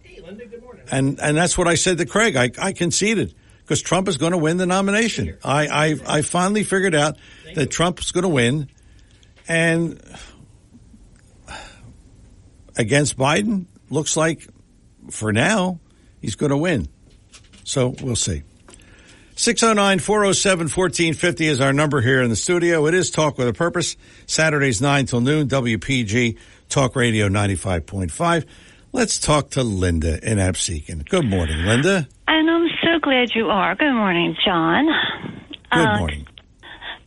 [0.89, 2.37] And, and that's what I said to Craig.
[2.37, 5.37] I, I conceded because Trump is going to win the nomination.
[5.43, 7.17] I, I, I finally figured out
[7.55, 8.69] that Trump's going to win,
[9.49, 9.99] and
[12.77, 14.47] against Biden, looks like
[15.09, 15.79] for now
[16.21, 16.87] he's going to win.
[17.65, 18.43] So we'll see.
[19.37, 22.87] 609 407 1450 is our number here in the studio.
[22.87, 28.45] It is Talk with a Purpose, Saturdays 9 till noon, WPG Talk Radio 95.5.
[28.93, 31.07] Let's talk to Linda in Absecon.
[31.07, 32.07] Good morning, Linda.
[32.27, 33.75] And I'm so glad you are.
[33.75, 34.87] Good morning, John.
[35.71, 36.27] Good uh, morning.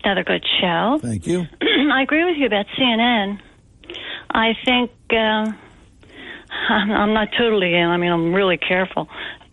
[0.05, 1.01] Another good show.
[1.03, 1.49] Thank you.
[1.93, 3.41] I agree with you about CNN.
[4.31, 5.53] I think uh, I'm,
[6.93, 7.89] I'm not totally in.
[7.89, 9.09] I mean, I'm really careful.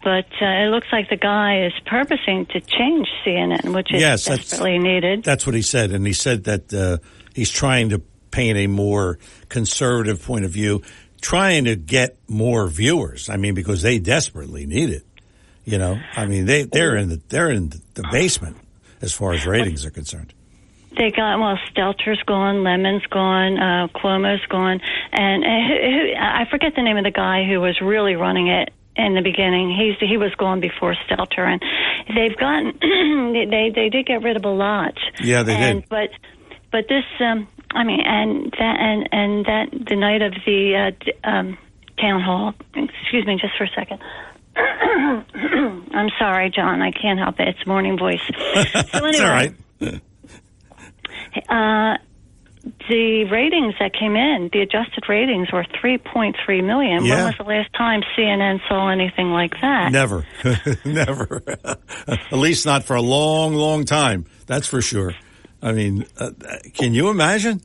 [0.07, 4.23] But uh, it looks like the guy is purposing to change CNN, which is yes,
[4.23, 5.23] desperately that's, needed.
[5.25, 5.91] That's what he said.
[5.91, 6.99] And he said that uh,
[7.35, 7.99] he's trying to
[8.31, 10.81] paint a more conservative point of view
[11.19, 13.29] trying to get more viewers.
[13.29, 15.03] I mean, because they desperately need it.
[15.65, 18.55] You know, I mean, they they're in the they're in the basement
[19.01, 20.33] as far as ratings are concerned.
[20.97, 24.79] They got well, Stelter's gone, Lemon's gone, uh, Cuomo's gone,
[25.11, 28.47] and uh, who, who, I forget the name of the guy who was really running
[28.47, 29.69] it in the beginning.
[29.69, 31.61] He's he was gone before Stelter, and
[32.15, 32.73] they've gotten
[33.51, 34.97] they they did get rid of a lot.
[35.21, 35.89] Yeah, they and, did.
[35.89, 36.09] But
[36.71, 40.93] but this um, I mean, and that and and that the night of the
[41.23, 41.57] uh, um,
[41.99, 42.53] town hall.
[42.75, 44.01] Excuse me, just for a second.
[45.93, 46.81] I'm sorry, John.
[46.81, 47.49] I can't help it.
[47.49, 48.21] It's morning voice.
[48.91, 49.53] So anyway, all right.
[51.49, 51.97] uh,
[52.89, 57.05] the ratings that came in, the adjusted ratings were 3.3 million.
[57.05, 57.15] Yeah.
[57.15, 59.91] When was the last time CNN saw anything like that?
[59.91, 60.25] Never,
[60.85, 61.41] never.
[62.07, 64.25] At least not for a long, long time.
[64.45, 65.13] That's for sure.
[65.61, 66.31] I mean, uh,
[66.73, 67.61] can you imagine?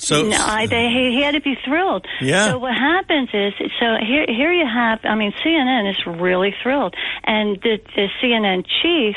[0.00, 2.06] So no, I, they, he, he had to be thrilled.
[2.22, 2.52] Yeah.
[2.52, 6.94] So what happens is, so here here you have, I mean, CNN is really thrilled,
[7.24, 9.14] and the, the CNN chief,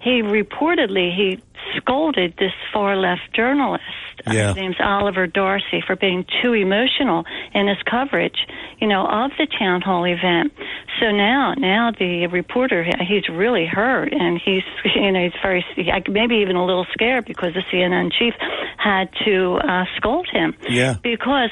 [0.00, 1.40] he reportedly he
[1.76, 3.84] scolded this far left journalist.
[4.26, 4.46] Uh, Yeah.
[4.48, 8.38] His name's Oliver Darcy for being too emotional in his coverage,
[8.78, 10.52] you know, of the town hall event.
[11.00, 14.62] So now, now the reporter, he's really hurt, and he's,
[14.94, 15.64] you know, he's very,
[16.08, 18.34] maybe even a little scared because the CNN chief
[18.78, 20.94] had to uh, scold him Yeah.
[21.02, 21.50] because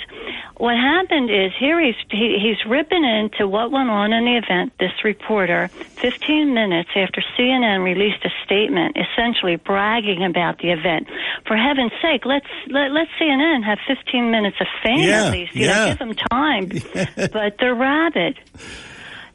[0.56, 4.72] what happened is here he's he, he's ripping into what went on in the event.
[4.78, 11.08] This reporter, 15 minutes after CNN released a statement, essentially bragging about the event.
[11.46, 15.54] For heaven's sake, let's let, let CNN have 15 minutes of fame Yeah, at least.
[15.54, 15.74] You yeah.
[15.74, 16.68] know, give them time.
[17.32, 18.38] but they're rabid.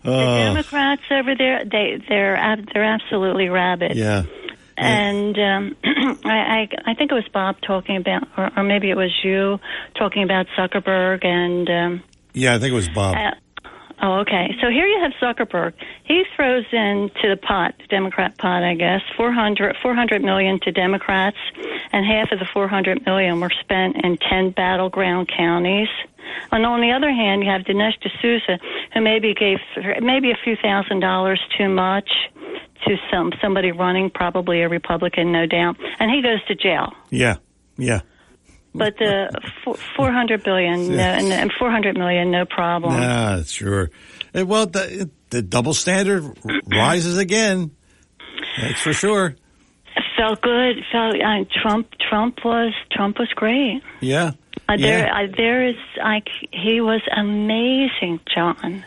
[0.04, 3.96] The Uh, Democrats over there, they they're ab- they're absolutely rabid.
[3.98, 4.24] yeah.
[4.78, 5.76] And um,
[6.24, 9.60] I, I, I think it was Bob talking about, or, or maybe it was you
[9.98, 11.70] talking about Zuckerberg and.
[11.70, 12.04] Um,
[12.34, 13.16] Yeah, I think it was Bob.
[13.18, 13.32] uh,
[14.02, 14.56] oh, okay.
[14.62, 15.74] So here you have Zuckerberg.
[16.04, 21.38] He throws into the pot, Democrat pot, I guess, 400, 400 million to Democrats,
[21.92, 25.90] and half of the 400 million were spent in 10 battleground counties.
[26.52, 28.60] And on the other hand, you have Dinesh D'Souza,
[28.94, 29.58] who maybe gave
[30.02, 32.10] maybe a few thousand dollars too much
[32.86, 36.94] to some somebody running, probably a Republican, no doubt, and he goes to jail.
[37.10, 37.38] Yeah.
[37.78, 38.02] Yeah.
[38.80, 39.30] But the
[39.64, 42.94] four- 400 billion no, and- and 400 million, no problem.
[43.00, 43.92] Yeah, sure.
[44.36, 46.24] Uh, Well, the, the double standard
[46.66, 47.72] rises again.
[48.60, 49.36] That's for sure.
[50.18, 50.78] Felt good.
[50.92, 51.88] Felt uh, Trump.
[52.10, 53.82] Trump was Trump was great.
[54.02, 54.32] Yeah.
[54.68, 55.20] Uh, there, Yeah.
[55.24, 58.84] uh, there is like he was amazing, John,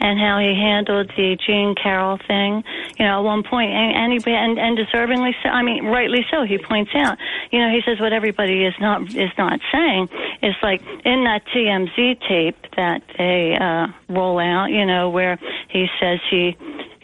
[0.00, 2.64] and how he handled the Jean Carroll thing.
[2.98, 5.48] You know, at one point, and and, he, and and deservingly so.
[5.50, 6.44] I mean, rightly so.
[6.44, 7.18] He points out.
[7.50, 10.08] You know, he says what everybody is not is not saying
[10.42, 14.70] is like in that TMZ tape that they uh, roll out.
[14.70, 16.56] You know, where he says he.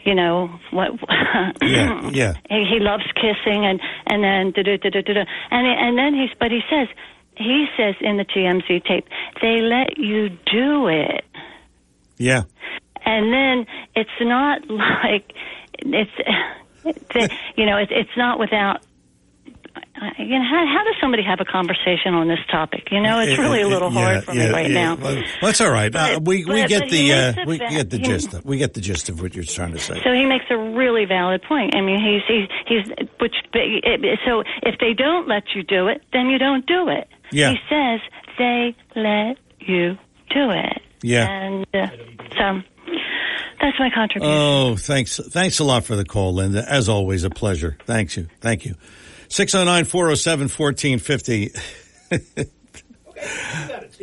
[0.05, 0.91] You know what?
[1.61, 2.09] Yeah.
[2.11, 2.33] Yeah.
[2.49, 6.13] he, he loves kissing and and then da da da da da and and then
[6.13, 6.89] he's but he says
[7.37, 9.05] he says in the TMZ tape
[9.41, 11.23] they let you do it
[12.17, 12.43] Yeah.
[13.05, 13.65] and then
[13.95, 15.33] it's not like
[15.77, 16.11] it's
[17.57, 18.81] you know it's it's not without
[20.19, 23.37] you know how, how does somebody have a conversation on this topic you know it's
[23.39, 24.95] really a little hard Yeah, for yeah, me right yeah.
[24.95, 25.93] now Well, that's all right.
[25.95, 28.33] uh, we we but- get but the uh, we va- get the gist.
[28.33, 29.99] Of, we get the gist of what you're trying to say.
[30.03, 31.75] So he makes a really valid point.
[31.75, 33.35] I mean, he's he's he's which
[34.25, 37.07] so if they don't let you do it, then you don't do it.
[37.33, 37.51] Yeah.
[37.51, 37.99] He says
[38.37, 39.97] they let you
[40.29, 40.81] do it.
[41.01, 41.29] Yeah.
[41.29, 41.87] And uh,
[42.37, 42.61] so
[43.61, 44.33] that's my contribution.
[44.33, 45.19] Oh, thanks.
[45.19, 46.65] Thanks a lot for the call, Linda.
[46.67, 47.77] As always, a pleasure.
[47.85, 48.27] Thank you.
[48.41, 48.75] Thank you.
[49.29, 51.51] 609 407 1450.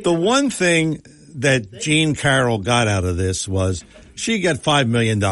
[0.03, 1.03] The one thing
[1.37, 5.22] that Jean Carroll got out of this was she got $5 million.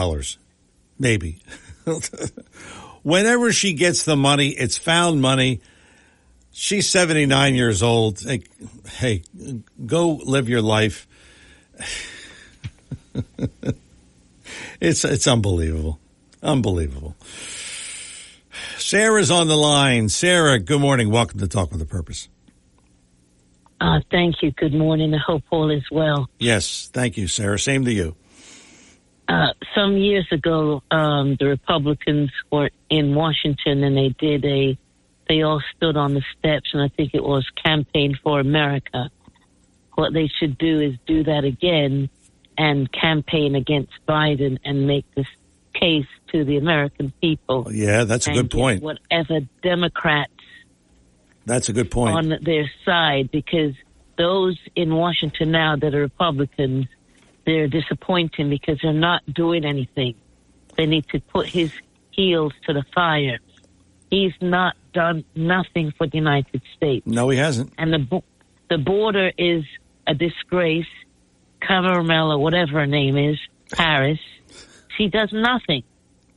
[0.99, 1.40] Maybe.
[3.03, 5.61] Whenever she gets the money, it's found money.
[6.61, 8.18] She's 79 years old.
[8.20, 8.42] Hey,
[8.96, 9.22] hey
[9.86, 11.06] go live your life.
[14.80, 15.98] It's it's unbelievable,
[16.40, 17.16] unbelievable.
[18.76, 20.09] Sarah's on the line.
[20.09, 21.11] Sarah, good morning.
[21.11, 22.28] Welcome to Talk with a Purpose.
[23.80, 24.52] Uh, thank you.
[24.52, 25.14] Good morning.
[25.14, 26.28] I hope all is well.
[26.38, 27.59] Yes, thank you, Sarah.
[27.59, 28.14] Same to you.
[29.28, 34.78] Uh, some years ago, um, the Republicans were in Washington and they did a,
[35.29, 39.11] they all stood on the steps and I think it was Campaign for America.
[39.95, 42.09] What they should do is do that again
[42.57, 45.26] and campaign against Biden and make this
[45.74, 47.68] case to the American people.
[47.72, 48.83] Yeah, that's a good point.
[48.83, 50.33] Whatever Democrats
[51.47, 52.14] That's a good point.
[52.14, 53.74] on their side because
[54.16, 56.87] those in Washington now that are Republicans,
[57.47, 60.14] they're disappointing because they're not doing anything.
[60.76, 61.72] They need to put his
[62.11, 63.38] heels to the fire.
[64.11, 67.06] He's not done nothing for the United States.
[67.06, 67.72] No, he hasn't.
[67.78, 68.22] And the
[68.70, 69.64] the border is
[70.06, 70.86] a disgrace.
[71.60, 73.38] Caramel, whatever her name is,
[73.72, 74.20] Paris.
[74.96, 75.82] She does nothing.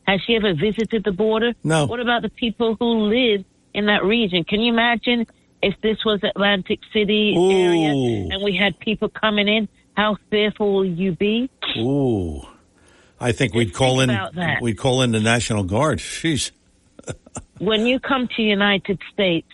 [0.08, 1.54] Has she ever visited the border?
[1.64, 1.86] No.
[1.86, 4.44] What about the people who live in that region?
[4.44, 5.28] Can you imagine
[5.62, 7.90] if this was Atlantic City area
[8.34, 9.68] and we had people coming in?
[9.96, 11.50] How fearful will you be?
[11.78, 12.42] Ooh,
[13.20, 14.10] I think we'd call in.
[14.10, 14.62] about that.
[14.62, 16.00] We'd call in the National Guard.
[16.00, 16.52] Jeez.
[17.60, 19.48] When you come to United States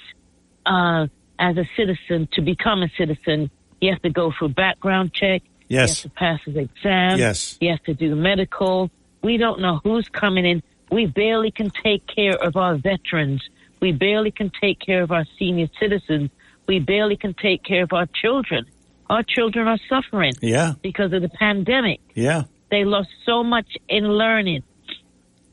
[0.65, 1.07] uh,
[1.39, 3.49] as a citizen, to become a citizen,
[3.81, 5.43] you have to go through background check.
[5.67, 6.03] Yes.
[6.05, 7.19] You have to pass an exam.
[7.19, 7.57] Yes.
[7.59, 8.89] You have to do medical.
[9.21, 10.63] We don't know who's coming in.
[10.91, 13.43] We barely can take care of our veterans.
[13.81, 16.31] We barely can take care of our senior citizens.
[16.67, 18.65] We barely can take care of our children.
[19.09, 21.99] Our children are suffering Yeah, because of the pandemic.
[22.13, 24.63] yeah, They lost so much in learning.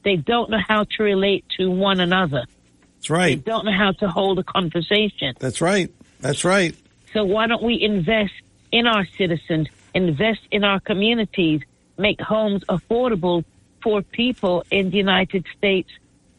[0.05, 2.45] They don't know how to relate to one another.
[2.97, 3.45] That's right.
[3.45, 5.35] They don't know how to hold a conversation.
[5.39, 5.91] That's right.
[6.21, 6.75] That's right.
[7.13, 8.33] So why don't we invest
[8.71, 11.63] in our citizens, invest in our communities,
[11.97, 13.45] make homes affordable
[13.83, 15.91] for people in the United States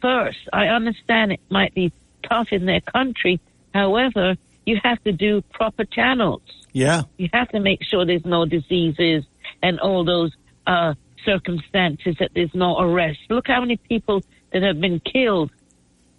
[0.01, 0.39] first?
[0.51, 1.91] I understand it might be
[2.23, 3.39] tough in their country.
[3.73, 4.35] However,
[4.65, 6.41] you have to do proper channels.
[6.73, 7.03] Yeah.
[7.17, 9.23] You have to make sure there's no diseases
[9.61, 10.31] and all those
[10.67, 10.95] uh,
[11.25, 13.19] circumstances that there's no arrest.
[13.29, 14.23] Look how many people
[14.53, 15.51] that have been killed,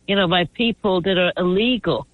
[0.07, 2.07] you know, by people that are illegal.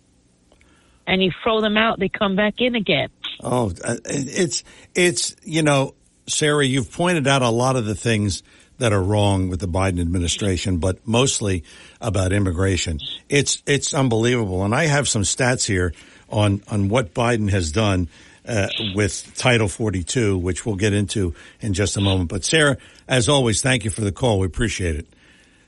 [1.07, 3.09] And you throw them out, they come back in again.
[3.43, 4.63] Oh, uh, it's
[4.95, 5.95] it's you know,
[6.29, 8.45] Sarah, you've pointed out a lot of the things
[8.79, 11.65] that are wrong with the Biden administration, but mostly
[12.01, 12.99] about immigration.
[13.29, 15.93] It's it's unbelievable, and I have some stats here
[16.31, 18.09] on on what Biden has done
[18.47, 22.31] uh, with Title 42, which we'll get into in just a moment.
[22.31, 22.77] But Sarah,
[23.09, 24.39] as always, thank you for the call.
[24.39, 25.07] We appreciate it.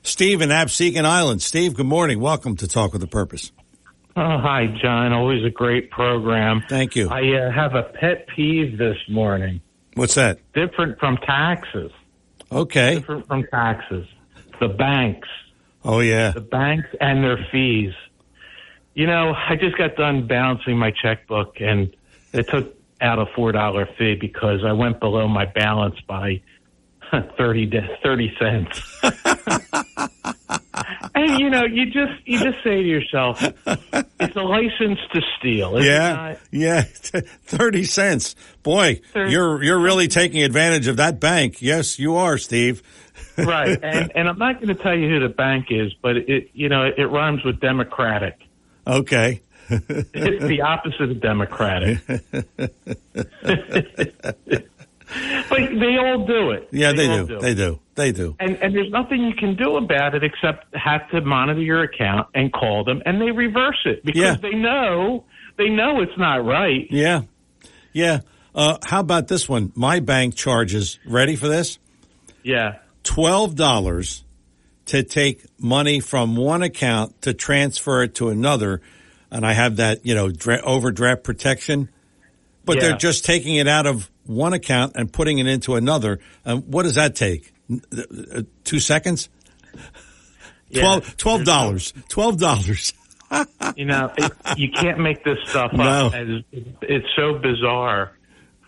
[0.03, 1.41] Steve in Absecon Island.
[1.41, 2.19] Steve, good morning.
[2.19, 3.51] Welcome to Talk with a Purpose.
[4.17, 5.11] Oh, hi, John.
[5.11, 6.63] Always a great program.
[6.69, 7.09] Thank you.
[7.09, 9.61] I uh, have a pet peeve this morning.
[9.95, 10.39] What's that?
[10.53, 11.91] Different from taxes.
[12.51, 12.95] Okay.
[12.95, 14.07] Different from taxes.
[14.59, 15.27] The banks.
[15.83, 16.31] Oh yeah.
[16.31, 17.93] The banks and their fees.
[18.93, 21.93] You know, I just got done balancing my checkbook and
[22.37, 26.41] it took out a four dollar fee because I went below my balance by
[27.37, 27.71] 30,
[28.03, 29.01] 30 cents.
[31.15, 35.83] and you know, you just you just say to yourself, it's a license to steal.
[35.83, 36.81] yeah, yeah,
[37.45, 38.35] thirty cents.
[38.63, 41.61] Boy, Thirty- you're you're really taking advantage of that bank.
[41.61, 42.81] Yes, you are, Steve.
[43.37, 43.79] right.
[43.81, 46.69] And and I'm not going to tell you who the bank is, but it you
[46.69, 48.39] know it rhymes with democratic.
[48.87, 49.41] Okay.
[49.69, 51.99] It's the opposite of democratic.
[55.49, 56.67] but they all do it.
[56.71, 57.35] Yeah, they, all do.
[57.37, 57.41] it.
[57.41, 57.79] They do.
[57.95, 58.35] They do.
[58.39, 62.27] And and there's nothing you can do about it except have to monitor your account
[62.33, 64.35] and call them, and they reverse it because Yeah.
[64.41, 65.25] they know
[65.57, 66.87] they know it's not right.
[66.89, 67.21] Yeah,
[67.93, 68.21] yeah.
[68.53, 69.71] Uh, how about this one?
[69.75, 70.99] My bank charges.
[71.05, 71.77] Ready for this?
[72.43, 72.77] Yeah.
[73.03, 74.23] Twelve dollars
[74.87, 78.81] to take money from one account to transfer it to another,
[79.35, 81.89] and I have that you know dra- overdraft protection.
[82.63, 82.81] But Yeah.
[82.89, 86.19] they're just taking it out of one account and putting it into another.
[86.45, 87.53] Um, what does that take?
[87.71, 89.29] Uh, Two seconds?
[90.69, 90.99] Yeah.
[91.17, 91.93] Twelve dollars.
[92.09, 92.93] Twelve dollars.
[93.75, 95.83] you know, it, you can't make this stuff No.
[96.07, 96.13] up.
[96.81, 98.11] It's so bizarre,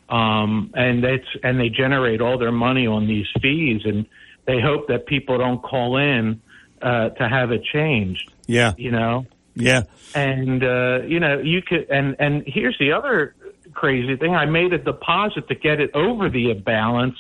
[0.10, 4.06] um, and it's and they generate all their money on these fees, and
[4.46, 6.42] they hope that people don't call in
[6.82, 8.32] uh, to have it changed.
[8.48, 8.74] Yeah.
[8.78, 9.26] You know,
[9.60, 9.84] Yeah.
[10.16, 13.36] and uh, you know you could and and here's the other
[13.74, 17.18] crazy thing i made a deposit to get it over the balance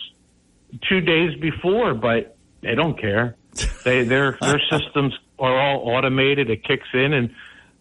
[0.88, 3.36] two days before but they don't care
[3.84, 7.30] they their their systems are all automated it kicks in and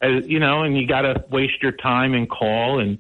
[0.02, 2.98] uh, you know and you got to waste your time and call and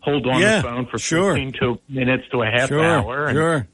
[0.00, 1.32] hold on Yeah, the phone for sure.
[1.34, 2.84] 15 to minutes to a half Sure.
[2.84, 3.66] hour and Sure.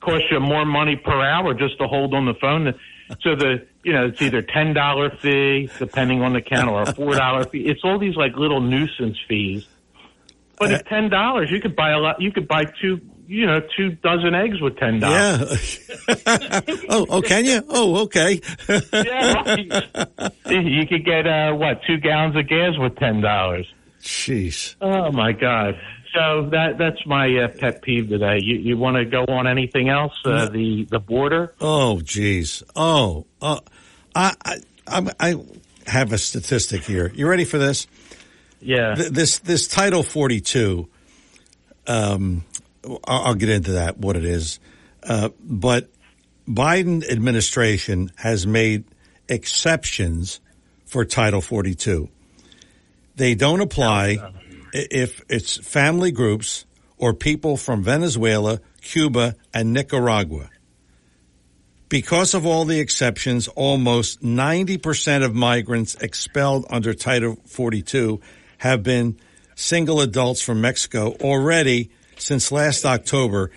[0.00, 2.74] cost you more money per hour just to hold on the phone.
[3.22, 6.94] So the you know it's either ten dollar fee depending on the account or a
[6.94, 7.66] four dollar fee.
[7.66, 9.66] It's all these like little nuisance fees.
[10.58, 12.20] But at ten dollars, you could buy a lot.
[12.20, 13.00] You could buy two
[13.30, 15.88] you know two dozen eggs with ten dollars.
[16.08, 16.60] Yeah.
[16.88, 17.62] oh, oh, can you?
[17.68, 18.40] Oh, okay.
[18.68, 20.32] yeah, right.
[20.46, 23.72] You could get uh, what two gallons of gas with ten dollars.
[24.02, 24.74] Jeez.
[24.80, 25.78] Oh my god.
[26.14, 28.38] So that that's my uh, pet peeve today.
[28.42, 30.12] You you want to go on anything else?
[30.24, 31.54] Uh, the the border.
[31.60, 32.62] Oh, jeez.
[32.74, 33.60] Oh, uh,
[34.14, 34.56] I, I,
[34.88, 35.46] I'm-
[35.86, 37.10] have a statistic here.
[37.16, 37.86] You ready for this?
[38.60, 38.94] Yeah.
[38.94, 40.88] Th- This this Title 42.
[41.86, 42.44] Um,
[42.84, 44.60] I'll, I'll get into that what it is,
[45.02, 45.88] uh, but
[46.48, 48.84] Biden administration has made
[49.28, 50.40] exceptions
[50.86, 52.08] for Title 42.
[53.16, 54.32] They don't apply i-
[54.72, 56.64] if it's family groups
[56.96, 60.50] or people from Venezuela, Cuba, and Nicaragua.
[61.88, 68.20] Because of all the exceptions, almost 90% of migrants expelled under Title 42
[68.58, 69.18] have been
[69.56, 71.16] single adults from Mexico.
[71.20, 73.50] Already, since last October,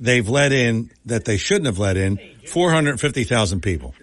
[0.00, 2.18] they've let in, that they shouldn't have let in,
[2.48, 3.94] 450,000 people.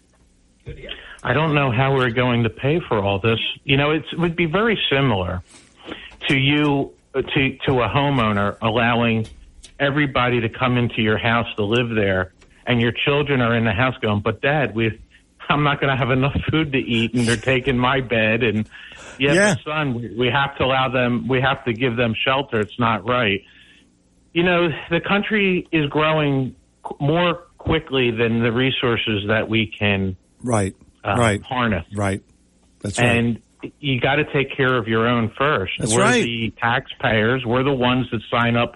[1.23, 3.39] I don't know how we're going to pay for all this.
[3.63, 5.43] You know, it would be very similar
[6.27, 9.27] to you uh, to to a homeowner allowing
[9.79, 12.33] everybody to come into your house to live there,
[12.65, 14.99] and your children are in the house going, "But Dad, we."
[15.47, 18.41] I'm not going to have enough food to eat, and they're taking my bed.
[18.41, 18.67] And
[19.19, 19.55] yeah, Yeah.
[19.63, 21.27] son, we, we have to allow them.
[21.27, 22.59] We have to give them shelter.
[22.61, 23.43] It's not right.
[24.33, 26.55] You know, the country is growing
[26.99, 31.85] more quickly than the resources that we can Right, uh, right, harness.
[31.95, 32.23] right.
[32.81, 33.05] That's right.
[33.15, 33.41] And
[33.79, 35.73] you got to take care of your own first.
[35.79, 36.23] That's we're right.
[36.23, 37.45] the taxpayers.
[37.45, 38.75] We're the ones that sign up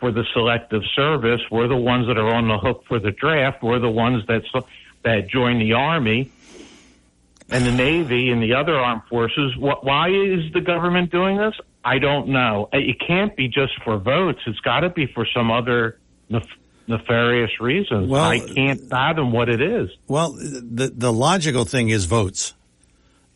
[0.00, 1.40] for the selective service.
[1.50, 3.62] We're the ones that are on the hook for the draft.
[3.62, 4.42] We're the ones that
[5.02, 6.30] that join the army
[7.48, 9.54] and the navy and the other armed forces.
[9.54, 11.54] Wh- Why is the government doing this?
[11.84, 12.68] I don't know.
[12.74, 14.40] Uh, it can't be just for votes.
[14.46, 15.98] It's got to be for some other
[16.28, 16.42] nef-
[16.88, 18.08] nefarious reasons.
[18.10, 19.90] Well- I can't fathom what it is.
[20.08, 22.54] Well, the the logical thing is votes.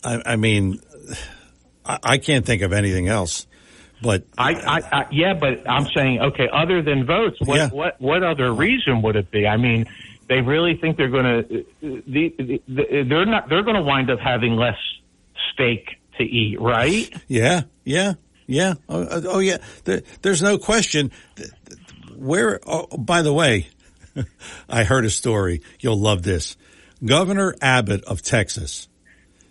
[0.02, 0.80] I, I mean,
[1.84, 3.46] I, I can't think of anything else.
[4.02, 7.68] But I, I, I, yeah, but I'm saying, okay, other than votes, what, Yeah.
[7.68, 9.46] what, what other reason would it be?
[9.46, 9.86] I mean,
[10.28, 14.10] they really think they're going to, the, the, the, they're not, they're going to wind
[14.10, 14.78] up having less
[15.52, 17.12] steak to eat, right?
[17.28, 18.14] Yeah, yeah,
[18.46, 18.74] yeah.
[18.88, 19.58] Oh, uh, oh yeah.
[19.84, 21.10] There, there's no question.
[22.16, 22.58] Where?
[22.66, 23.68] Oh, by the way,
[24.68, 25.60] I heard a story.
[25.80, 26.56] You'll love this.
[27.04, 28.88] Governor Abbott of Texas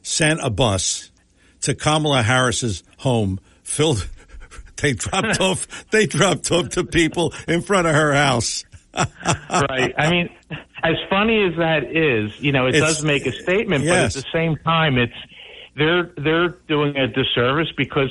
[0.02, 1.09] sent a bus
[1.62, 4.08] to Kamala Harris's home filled.
[4.82, 5.90] They dropped off.
[5.92, 8.64] They dropped off to people in front of her house.
[8.96, 9.94] right.
[9.98, 10.30] I mean,
[10.82, 14.14] as funny as that is, you know, it It's- does make a statement, yes.
[14.16, 15.12] but at the same time, it's
[15.76, 18.08] they're they're doing a disservice because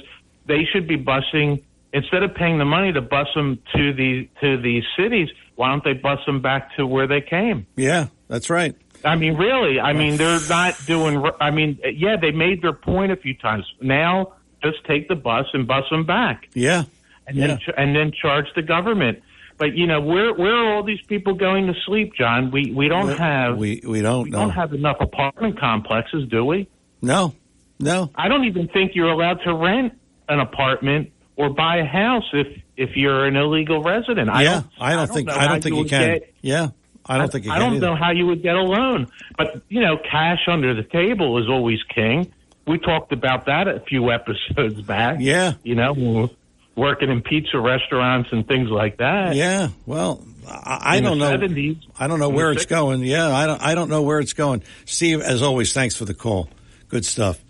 [0.47, 1.63] they should be busing
[1.95, 5.31] instead of paying the money to bus them to the to these cities.
[5.57, 7.67] Why don't they bus them back to where they came?
[7.77, 8.77] Yeah, that's right.
[9.05, 9.79] I mean, really.
[9.81, 11.25] I mean, they're not doing.
[11.41, 13.65] I mean, yeah, they made their point a few times.
[13.81, 16.85] Now, just take the bus and bus them back, Yeah,
[17.27, 17.47] and Yeah.
[17.47, 19.21] then and then charge the government.
[19.57, 22.51] But you know, where where are all these people going to sleep, John?
[22.51, 24.39] We we don't have we we don't we know.
[24.41, 26.69] don't have enough apartment complexes, do we?
[27.03, 27.35] No,
[27.79, 28.11] no.
[28.17, 29.95] I don't even think you're allowed to rent
[30.29, 32.47] an apartment or buy a house if
[32.77, 34.29] if you're an illegal resident.
[34.31, 36.19] I yeah, don't, I don't think I don't think you can.
[36.19, 36.69] get- yeah,
[37.09, 39.81] I don't think you I don't know how you would get a loan, but you
[39.81, 42.33] know, cash under the table is always king.
[42.67, 45.19] We talked about that a few episodes back.
[45.21, 45.55] Yeah.
[45.63, 46.31] you know,
[46.77, 49.35] working in pizza restaurants and things like that.
[49.35, 51.37] Yeah, well, I, I don't know.
[51.37, 52.69] 70s, I don't know where it's 60s.
[52.69, 53.03] going.
[53.03, 53.63] Yeah, I don't.
[53.63, 54.63] I don't know where it's going.
[54.85, 56.49] Steve, as always, thanks for the call.
[56.89, 57.43] Good stuff.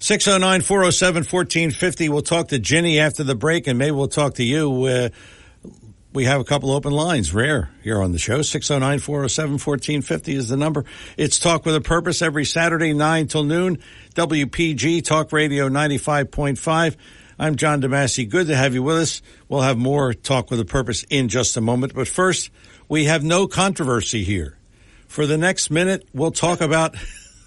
[0.00, 2.08] 609-407-1450.
[2.08, 4.84] We'll talk to Ginny after the break, and maybe we'll talk to you.
[4.84, 5.08] Uh,
[6.12, 8.40] we have a couple open lines, rare here on the show.
[8.40, 10.84] 609-407-1450 is the number.
[11.16, 13.78] It's Talk with a Purpose every Saturday, 9 till noon.
[14.14, 16.96] WPG Talk Radio 95.5.
[17.38, 18.28] I'm John DeMasi.
[18.28, 19.22] Good to have you with us.
[19.48, 21.94] We'll have more Talk with a Purpose in just a moment.
[21.94, 22.50] But first,
[22.88, 24.56] we have no controversy here.
[25.06, 26.96] For the next minute, we'll talk about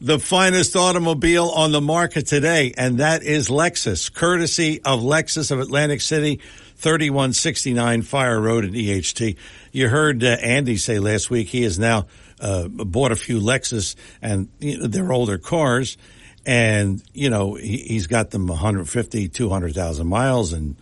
[0.00, 5.58] the finest automobile on the market today, and that is Lexus, courtesy of Lexus of
[5.58, 6.40] Atlantic City,
[6.76, 9.36] 3169 Fire Road in EHT.
[9.72, 12.06] You heard uh, Andy say last week he has now
[12.40, 15.96] uh, bought a few Lexus, and you know, they're older cars,
[16.44, 20.76] and you know he, he's got them 150, 200,000 miles, and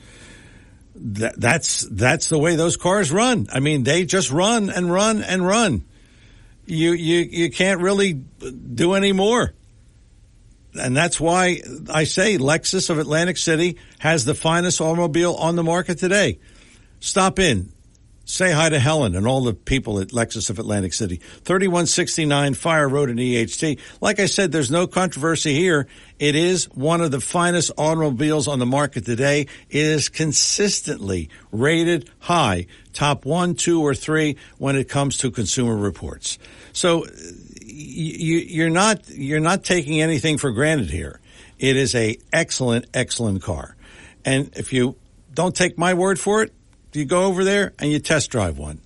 [0.96, 3.46] that, that's that's the way those cars run.
[3.52, 5.84] I mean, they just run and run and run
[6.66, 9.52] you you you can't really do any more.
[10.78, 11.60] And that's why
[11.92, 16.38] I say Lexus of Atlantic City has the finest automobile on the market today.
[17.00, 17.70] Stop in.
[18.26, 21.16] Say hi to Helen and all the people at Lexus of Atlantic City.
[21.16, 23.78] 3169 Fire Road in EHT.
[24.00, 25.86] Like I said, there's no controversy here.
[26.18, 29.42] It is one of the finest automobiles on the market today.
[29.68, 35.76] It is consistently rated high, top one, two, or three when it comes to consumer
[35.76, 36.38] reports.
[36.72, 37.04] So
[37.94, 41.20] you, you're not you're not taking anything for granted here.
[41.58, 43.76] It is a excellent, excellent car.
[44.24, 44.96] And if you
[45.32, 46.52] don't take my word for it,
[46.92, 48.80] you go over there and you test drive one.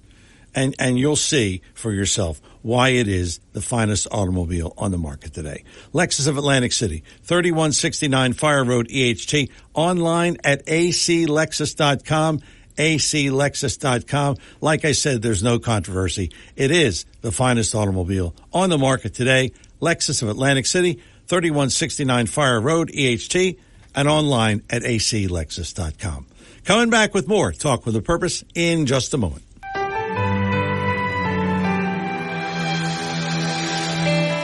[0.54, 5.32] And, and you'll see for yourself why it is the finest automobile on the market
[5.32, 5.62] today.
[5.92, 12.40] Lexus of Atlantic City, 3169 Fire Road, EHT, online at aclexus.com,
[12.78, 14.36] aclexus.com.
[14.60, 16.32] Like I said, there's no controversy.
[16.56, 19.52] It is the finest automobile on the market today.
[19.80, 20.94] Lexus of Atlantic City,
[21.26, 23.58] 3169 Fire Road, EHT,
[23.94, 26.26] and online at aclexus.com.
[26.64, 29.42] Coming back with more Talk with a Purpose in just a moment.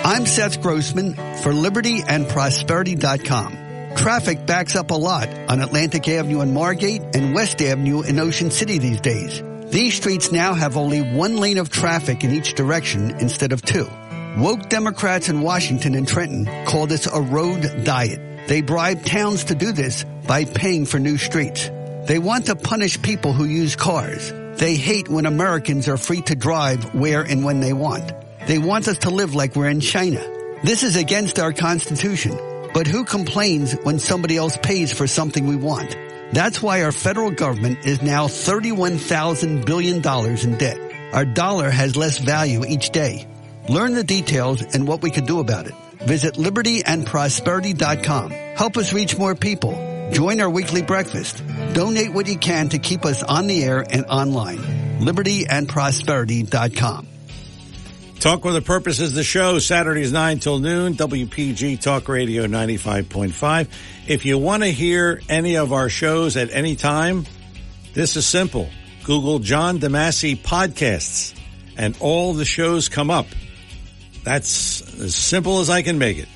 [0.06, 3.64] I'm Seth Grossman for Liberty and Prosperity.com.
[3.97, 8.51] Traffic backs up a lot on Atlantic Avenue in Margate and West Avenue in Ocean
[8.51, 9.43] City these days.
[9.71, 13.89] These streets now have only one lane of traffic in each direction instead of two.
[14.37, 18.47] Woke Democrats in Washington and Trenton call this a road diet.
[18.47, 21.71] They bribe towns to do this by paying for new streets.
[22.07, 24.33] They want to punish people who use cars.
[24.59, 28.12] They hate when Americans are free to drive where and when they want.
[28.47, 30.21] They want us to live like we're in China.
[30.62, 32.39] This is against our Constitution.
[32.75, 35.97] But who complains when somebody else pays for something we want?
[36.33, 41.15] That's why our federal government is now $31,000 billion in debt.
[41.15, 43.29] Our dollar has less value each day.
[43.69, 45.75] Learn the details and what we could do about it.
[46.01, 48.31] Visit libertyandprosperity.com.
[48.31, 50.11] Help us reach more people.
[50.11, 51.41] Join our weekly breakfast.
[51.73, 54.59] Donate what you can to keep us on the air and online.
[54.99, 57.14] libertyandprosperity.com.
[58.20, 63.69] Talk with a Purpose is the show, Saturdays 9 till noon, WPG Talk Radio 95.5.
[64.07, 67.27] If you want to hear any of our shows at any time,
[67.93, 68.70] this is simple.
[69.05, 71.39] Google John DeMasi Podcasts
[71.77, 73.27] and all the shows come up.
[74.23, 76.28] That's as simple as I can make it.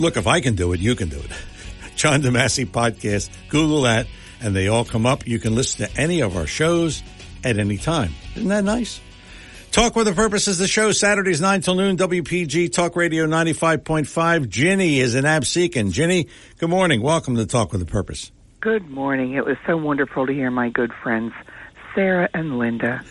[0.00, 1.30] Look, if I can do it, you can do it.
[1.96, 4.08] John DeMasi Podcast, Google that,
[4.40, 5.24] and they all come up.
[5.24, 7.00] You can listen to any of our shows
[7.44, 8.12] at any time.
[8.34, 9.00] Isn't that nice?
[9.70, 14.48] Talk with a Purpose is the show, Saturdays 9 till noon, WPG Talk Radio 95.5.
[14.48, 15.92] Ginny is in Absecon.
[15.92, 16.28] Ginny,
[16.58, 17.02] good morning.
[17.02, 18.32] Welcome to Talk with a Purpose.
[18.60, 19.34] Good morning.
[19.34, 21.32] It was so wonderful to hear my good friends,
[21.94, 23.04] Sarah and Linda.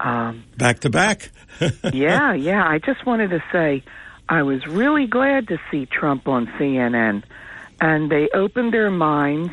[0.00, 1.30] Um, back to back.
[1.92, 2.66] yeah, yeah.
[2.66, 3.82] I just wanted to say
[4.28, 7.24] I was really glad to see Trump on CNN.
[7.80, 9.52] And they opened their minds.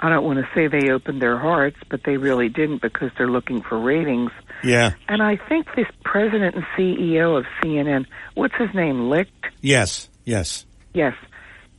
[0.00, 3.30] I don't want to say they opened their hearts, but they really didn't because they're
[3.30, 4.30] looking for ratings.
[4.62, 4.92] Yeah.
[5.08, 9.46] And I think this president and CEO of CNN, what's his name, Licht?
[9.60, 10.64] Yes, yes.
[10.94, 11.14] Yes.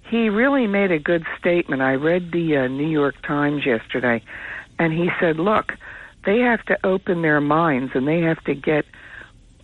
[0.10, 1.82] He really made a good statement.
[1.82, 4.24] I read the uh, New York Times yesterday,
[4.78, 5.74] and he said, look,
[6.26, 8.86] they have to open their minds and they have to get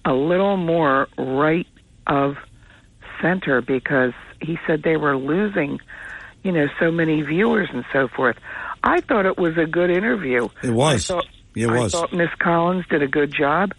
[0.05, 1.67] a little more right
[2.07, 2.37] of
[3.21, 5.79] center because he said they were losing,
[6.45, 8.37] you know, so many viewers and so forth.
[8.83, 10.47] I thought it was a good interview.
[10.61, 11.09] It was.
[11.09, 11.95] I thought, it was.
[11.95, 13.73] I thought Miss Collins did a good job.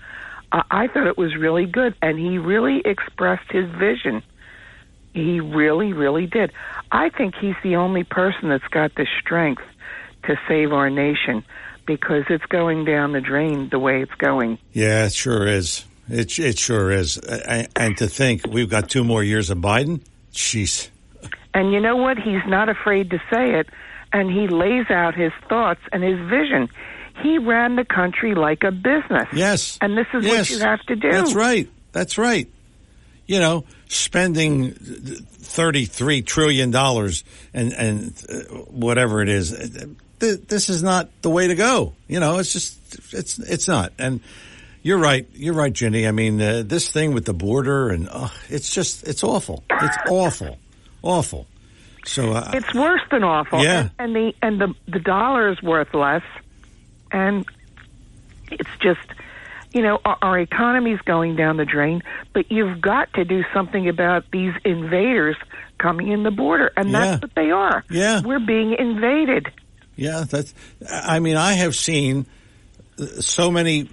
[0.51, 4.21] Uh, I thought it was really good, and he really expressed his vision.
[5.15, 6.51] He really, really did.
[6.91, 9.63] I think he's the only person that's got the strength
[10.25, 11.45] to save our nation
[11.87, 14.59] because it's going down the drain the way it's going.
[14.73, 15.85] Yeah, it sure is.
[16.09, 17.17] It it sure is.
[17.19, 20.03] And, and to think we've got two more years of Biden.
[20.33, 20.91] Jeez.
[21.57, 22.19] And you know what?
[22.19, 23.67] He's not afraid to say it,
[24.13, 26.69] and he lays out his thoughts and his vision.
[27.23, 29.27] He ran the country like a business.
[29.33, 29.79] Yes.
[29.81, 30.51] And this is yes.
[30.51, 31.11] what you have to do.
[31.11, 31.67] That's right.
[31.93, 32.47] That's right.
[33.27, 37.25] You know, spending thirty-three trillion dollars
[37.55, 39.51] and and uh, whatever it is.
[40.19, 41.95] This is not the way to go.
[42.07, 42.79] You know, it's just
[43.15, 43.95] it's it's not.
[43.99, 44.21] And
[44.83, 45.27] you're right.
[45.33, 46.07] You're right, Jenny.
[46.07, 49.65] I mean, uh, this thing with the border and uh, it's just it's awful.
[49.71, 50.59] It's awful,
[51.07, 51.47] awful.
[52.05, 53.63] So uh, it's worse than awful.
[53.63, 53.89] Yeah.
[53.99, 56.23] And, and the and the the dollar is worth less,
[57.11, 57.45] and
[58.51, 59.01] it's just
[59.73, 62.03] you know, our, our economy's going down the drain,
[62.33, 65.37] but you've got to do something about these invaders
[65.79, 67.01] coming in the border, and Yeah.
[67.01, 67.85] that's what they are.
[67.91, 68.23] Yeah.
[68.25, 69.49] We're being invaded.
[69.97, 70.55] Yeah, that's.
[70.91, 72.27] I mean, I have seen
[73.21, 73.85] so many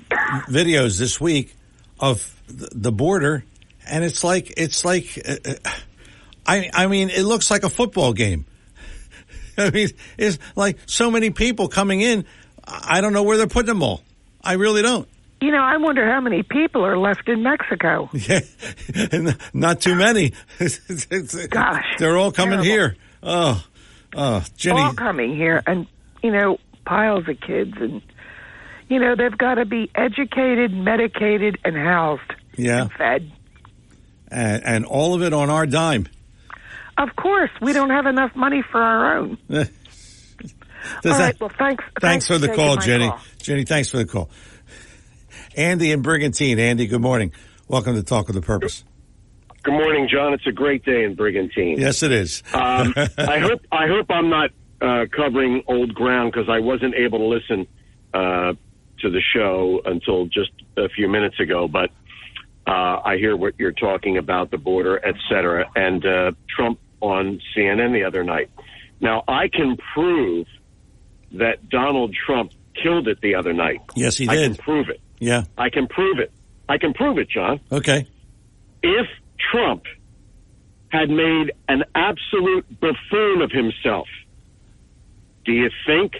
[0.49, 1.53] videos this week
[1.99, 3.43] of the border,
[3.89, 5.19] and it's like it's like.
[5.27, 5.35] Uh,
[5.65, 5.69] uh,
[6.45, 8.45] I I mean, it looks like a football game.
[9.57, 12.25] I mean, it's like so many people coming in.
[12.65, 14.01] I don't know where they're putting them all.
[14.43, 15.07] I really don't.
[15.41, 18.09] You know, I wonder how many people are left in Mexico.
[18.13, 18.39] Yeah,
[19.53, 20.31] not too many.
[21.49, 22.63] Gosh, they're all coming terrible.
[22.63, 22.95] here.
[23.21, 23.63] Oh,
[24.15, 24.79] oh, Jenny.
[24.81, 25.85] all coming here, and
[26.21, 28.01] you know, piles of kids, and
[28.89, 32.21] you know, they've got to be educated, medicated, and housed,
[32.57, 33.29] Yeah, fed.
[34.29, 36.07] and, and all of it on our dime.
[36.97, 39.37] Of course, we don't have enough money for our own.
[39.49, 39.67] Does
[41.05, 41.39] All that- right.
[41.39, 41.83] Well, thanks.
[41.99, 43.07] Thanks for the call, Jenny.
[43.09, 43.19] call.
[43.41, 44.29] Jenny, thanks for the call.
[45.55, 46.59] Andy and Brigantine.
[46.59, 47.31] Andy, good morning.
[47.67, 48.83] Welcome to Talk with a Purpose.
[49.63, 50.33] Good morning, John.
[50.33, 51.79] It's a great day in Brigantine.
[51.79, 52.43] Yes, it is.
[52.53, 54.49] Um, I hope I hope I'm not
[54.81, 57.67] uh, covering old ground because I wasn't able to listen
[58.13, 58.53] uh,
[58.99, 61.67] to the show until just a few minutes ago.
[61.69, 61.91] But
[62.67, 67.41] uh, I hear what you're talking about, the border, et cetera, and uh, Trump on
[67.55, 68.49] CNN the other night.
[69.01, 70.47] Now I can prove
[71.33, 73.81] that Donald Trump killed it the other night.
[73.95, 74.39] Yes, he did.
[74.39, 75.01] I can prove it.
[75.19, 75.43] Yeah.
[75.57, 76.31] I can prove it.
[76.69, 78.07] I can prove it, John Okay.
[78.81, 79.07] if
[79.51, 79.83] Trump
[80.89, 84.07] had made an absolute buffoon of himself,
[85.43, 86.13] do you think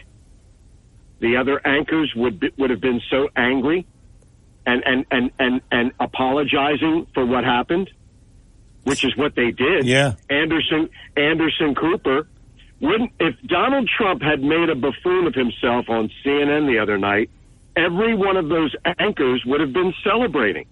[1.20, 3.86] the other anchors would be, would have been so angry
[4.66, 7.90] and, and, and, and, and apologizing for what happened?
[8.84, 9.86] Which is what they did.
[9.86, 10.16] Yeah.
[10.30, 12.28] Anderson Anderson Cooper
[12.82, 17.30] wouldn't if Donald Trump had made a buffoon of himself on CNN the other night,
[17.78, 20.68] every one of those anchors would have been celebrating.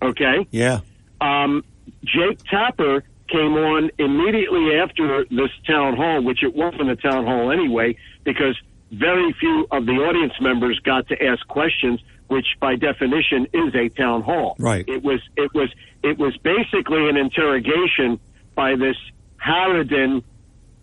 [0.00, 0.46] Okay?
[0.50, 0.80] Yeah.
[1.20, 1.64] Um,
[2.04, 7.50] Jake Tapper came on immediately after this town hall, which it wasn't a town hall
[7.50, 8.58] anyway, because
[8.92, 12.00] very few of the audience members got to ask questions,
[12.30, 14.54] which by definition is a town hall.
[14.58, 14.84] Right.
[14.88, 15.68] It was it was
[16.02, 18.20] it was basically an interrogation
[18.54, 18.96] by this
[19.44, 20.22] Harridan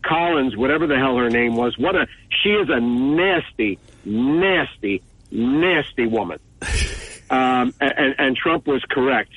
[0.05, 1.77] Collins, whatever the hell her name was.
[1.77, 2.07] What a
[2.43, 5.01] she is a nasty, nasty,
[5.31, 6.39] nasty woman.
[7.29, 9.31] Um, and, and Trump was correct.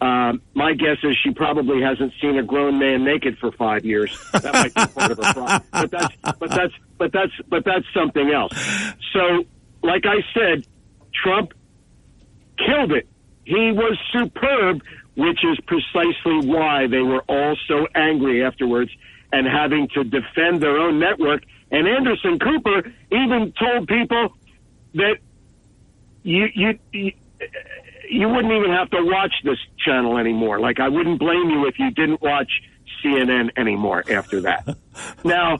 [0.00, 4.18] Um, my guess is she probably hasn't seen a grown man naked for five years.
[4.32, 5.62] That might be part of her problem.
[5.70, 8.52] But that's but that's but that's but that's something else.
[9.12, 9.44] So,
[9.82, 10.66] like I said,
[11.14, 11.52] Trump
[12.58, 13.08] killed it.
[13.44, 14.82] He was superb,
[15.14, 18.90] which is precisely why they were all so angry afterwards
[19.32, 21.44] and having to defend their own network.
[21.70, 24.34] And Anderson Cooper even told people
[24.94, 25.18] that
[26.22, 26.78] you you.
[26.92, 27.12] you
[28.08, 30.60] you wouldn't even have to watch this channel anymore.
[30.60, 32.50] Like I wouldn't blame you if you didn't watch
[33.02, 34.76] CNN anymore after that.
[35.24, 35.58] now,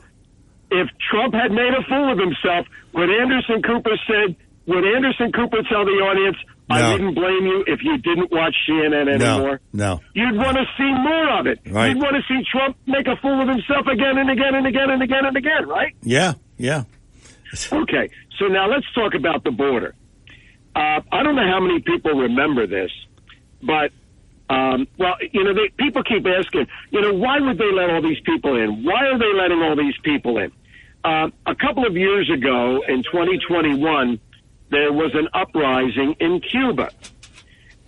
[0.71, 4.37] if Trump had made a fool of himself, would Anderson Cooper said,
[4.67, 6.37] would Anderson Cooper tell the audience,
[6.69, 6.93] I No.
[6.93, 9.61] wouldn't blame you if you didn't watch CNN anymore?
[9.73, 10.01] No.
[10.15, 11.61] You'd want to see more of it.
[11.71, 11.89] Right.
[11.91, 14.91] You'd want to see Trump make a fool of himself again and again and again
[14.91, 15.95] and again and again, right?
[16.03, 16.35] Yeah.
[16.59, 16.85] Yeah.
[17.73, 19.95] Okay, so now let's talk about the border.
[20.75, 22.91] Uh, I don't know how many people remember this,
[23.63, 23.93] but
[24.51, 28.03] um, well, you know, they, people keep asking, you know, why would they let all
[28.03, 28.85] these people in?
[28.85, 30.53] Why are they letting all these people in?
[31.05, 34.21] Uh, a couple of years ago, in 2021,
[34.71, 36.91] there was an uprising in Cuba,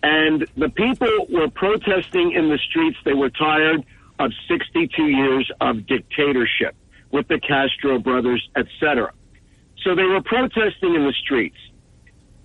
[0.03, 2.99] and the people were protesting in the streets.
[3.05, 3.85] They were tired
[4.19, 6.75] of 62 years of dictatorship
[7.11, 9.13] with the Castro brothers, etc.
[9.83, 11.57] So they were protesting in the streets.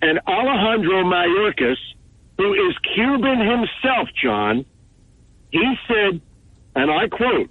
[0.02, 1.78] And Alejandro Mayorkas,
[2.38, 4.64] who is Cuban himself, John,
[5.50, 6.20] he said,
[6.74, 7.50] and I quote,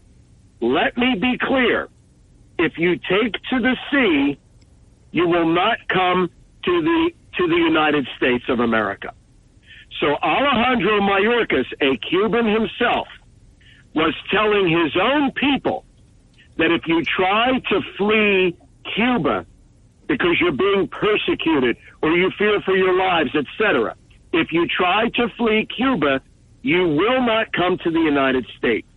[0.60, 1.90] let me be clear.
[2.60, 4.40] If you take to the sea,
[5.12, 6.30] you will not come
[6.66, 9.14] to the to the United States of America.
[10.00, 13.08] So Alejandro Mayorkas, a Cuban himself,
[13.94, 15.86] was telling his own people
[16.58, 18.58] that if you try to flee
[18.96, 19.46] Cuba
[20.08, 23.96] because you're being persecuted or you fear for your lives, etc.,
[24.34, 26.22] if you try to flee Cuba,
[26.62, 28.88] you will not come to the United States.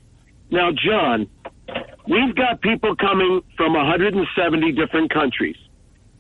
[0.51, 1.29] Now, John,
[2.09, 5.57] we've got people coming from 170 different countries.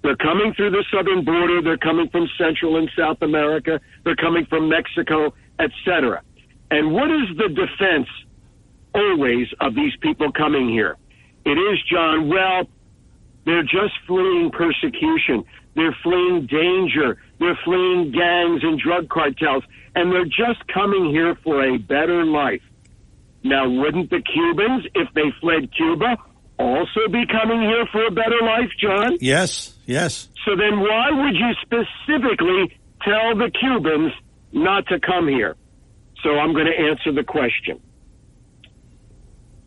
[0.06, 1.60] They're coming through the southern border.
[1.60, 3.80] They're coming from Central and South America.
[4.04, 6.22] They're coming from Mexico, etc.
[6.70, 8.06] And what is the defense
[8.94, 10.96] always of these people coming here?
[11.44, 12.68] It is, John, well,
[13.46, 15.44] they're just fleeing persecution.
[15.74, 17.20] They're fleeing danger.
[17.40, 19.64] They're fleeing gangs and drug cartels.
[19.96, 22.62] And they're just coming here for a better life.
[23.42, 26.16] Now, wouldn't the Cubans, if they fled Cuba,
[26.58, 29.18] also be coming here for a better life, John?
[29.20, 29.74] Yes.
[29.86, 30.28] Yes.
[30.44, 34.12] So then why would you specifically tell the Cubans
[34.52, 35.56] not to come here?
[36.22, 37.80] So I'm going to answer the question.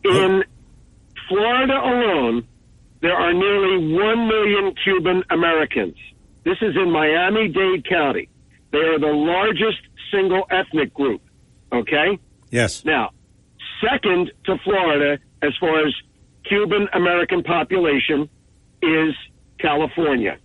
[0.04, 0.44] In
[1.28, 2.46] Florida alone,
[3.00, 5.96] there are nearly 1 million Cuban Americans.
[6.44, 8.28] This is in Miami Dade County.
[8.72, 9.80] They are the largest
[10.12, 11.22] single ethnic group.
[11.72, 12.18] Okay?
[12.50, 12.84] Yes.
[12.84, 13.10] Now,
[13.80, 15.94] second to Florida as far as
[16.44, 18.28] Cuban American population
[18.82, 19.14] is
[19.58, 20.38] California.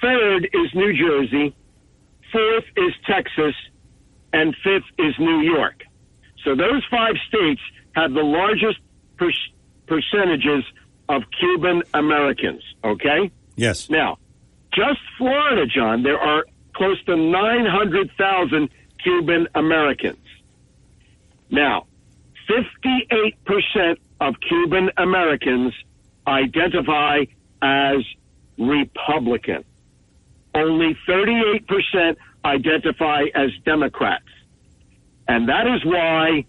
[0.00, 1.54] Third is New Jersey.
[2.32, 3.54] Fourth is Texas.
[4.32, 5.84] And fifth is New York.
[6.44, 7.60] So those five states
[7.94, 8.78] have the largest
[9.16, 9.30] per-
[9.86, 10.64] percentages
[11.08, 12.62] of Cuban Americans.
[12.82, 13.30] Okay?
[13.56, 13.88] Yes.
[13.88, 14.18] Now,
[14.74, 16.44] just Florida, John, there are
[16.74, 18.68] close to 900,000
[19.02, 20.18] Cuban Americans.
[21.50, 21.86] Now,
[22.48, 25.72] 58% of Cuban Americans
[26.26, 27.24] identify
[27.62, 27.96] as
[28.58, 29.64] Republican.
[30.54, 34.24] Only 38% identify as Democrats.
[35.26, 36.44] And that is why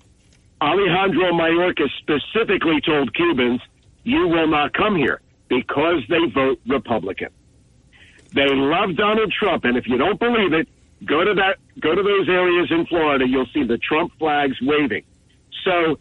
[0.61, 3.61] Alejandro Mayorkas specifically told Cubans,
[4.03, 7.29] you will not come here because they vote Republican.
[8.33, 10.67] They love Donald Trump, and if you don't believe it,
[11.05, 13.25] go to that, go to those areas in Florida.
[13.27, 15.03] You'll see the Trump flags waving.
[15.63, 15.97] So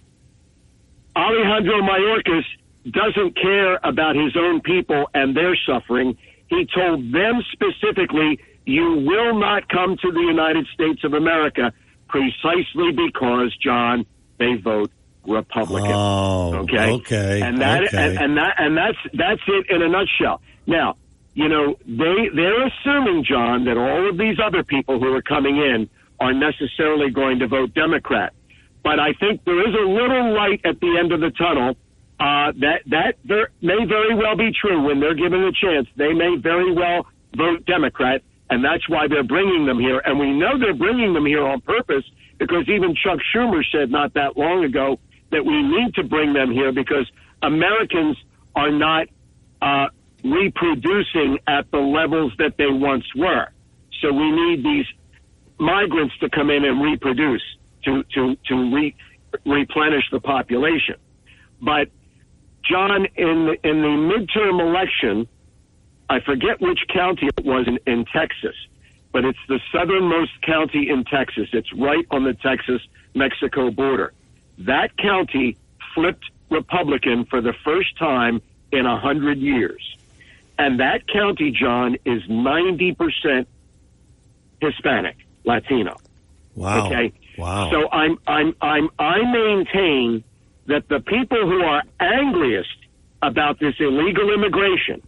[1.17, 2.45] Alejandro Mayorkas
[2.91, 6.17] doesn't care about his own people and their suffering.
[6.49, 11.73] He told them specifically, you will not come to the United States of America
[12.09, 14.07] precisely because, John,
[14.39, 14.91] they vote
[15.27, 15.93] Republican.
[15.93, 16.91] Oh, okay.
[16.93, 17.97] okay, And that, okay.
[17.97, 20.41] And, and that, and that's, that's it in a nutshell.
[20.67, 20.97] Now,
[21.35, 25.57] you know, they, they're assuming, John, that all of these other people who are coming
[25.57, 25.89] in
[26.21, 28.33] are necessarily going to vote Democrat.
[28.85, 31.75] But I think there is a little light at the end of the tunnel.
[32.21, 33.15] Uh, that that
[33.61, 35.89] may very well be true when they're given a chance.
[35.97, 37.07] They may very well
[37.37, 39.99] vote Democrat, and that's why they're bringing them here.
[39.99, 42.05] And we know they're bringing them here on purpose
[42.39, 45.01] because even Chuck Schumer said not that long ago
[45.33, 47.11] that we need to bring them here because
[47.43, 48.17] Americans
[48.55, 49.09] are not
[49.61, 49.89] uh,
[50.23, 53.49] reproducing at the levels that they once were.
[54.01, 54.87] So we need these
[55.59, 57.43] migrants to come in and reproduce
[57.85, 58.95] to to to re,
[59.45, 60.97] replenish the population.
[61.61, 61.89] But
[62.69, 65.29] John, in in the midterm election,
[66.09, 68.57] I forget which county it was in, in Texas,
[69.13, 71.49] but it's the southernmost county in Texas.
[71.53, 72.83] It's right on the Texas
[73.15, 74.13] Mexico border.
[74.59, 75.57] That county
[75.95, 78.43] flipped Republican for the first time
[78.73, 79.97] in a hundred years.
[80.59, 83.47] And that county, John, is 90%
[84.61, 85.97] Hispanic, Latino.
[86.55, 86.87] Wow.
[86.87, 87.13] Okay.
[87.39, 87.71] Wow.
[87.71, 90.25] So I'm, I'm, I'm, I maintain
[90.67, 92.77] that the people who are angriest
[93.23, 95.03] about this illegal immigration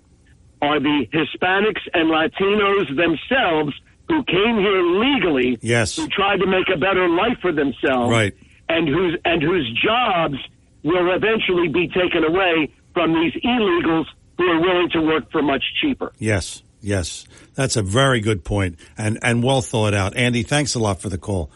[0.62, 3.74] are the Hispanics and Latinos themselves
[4.08, 5.58] who came here legally.
[5.60, 5.96] Yes.
[5.96, 8.10] Who tried to make a better life for themselves.
[8.10, 8.34] Right.
[8.68, 10.36] And whose, and whose jobs
[10.82, 14.06] will eventually be taken away from these illegals
[14.38, 16.12] who are willing to work for much cheaper.
[16.18, 17.26] Yes, yes.
[17.54, 20.16] That's a very good point and, and well thought out.
[20.16, 21.50] Andy, thanks a lot for the call.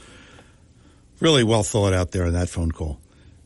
[1.20, 2.98] Really well thought out there in that phone call.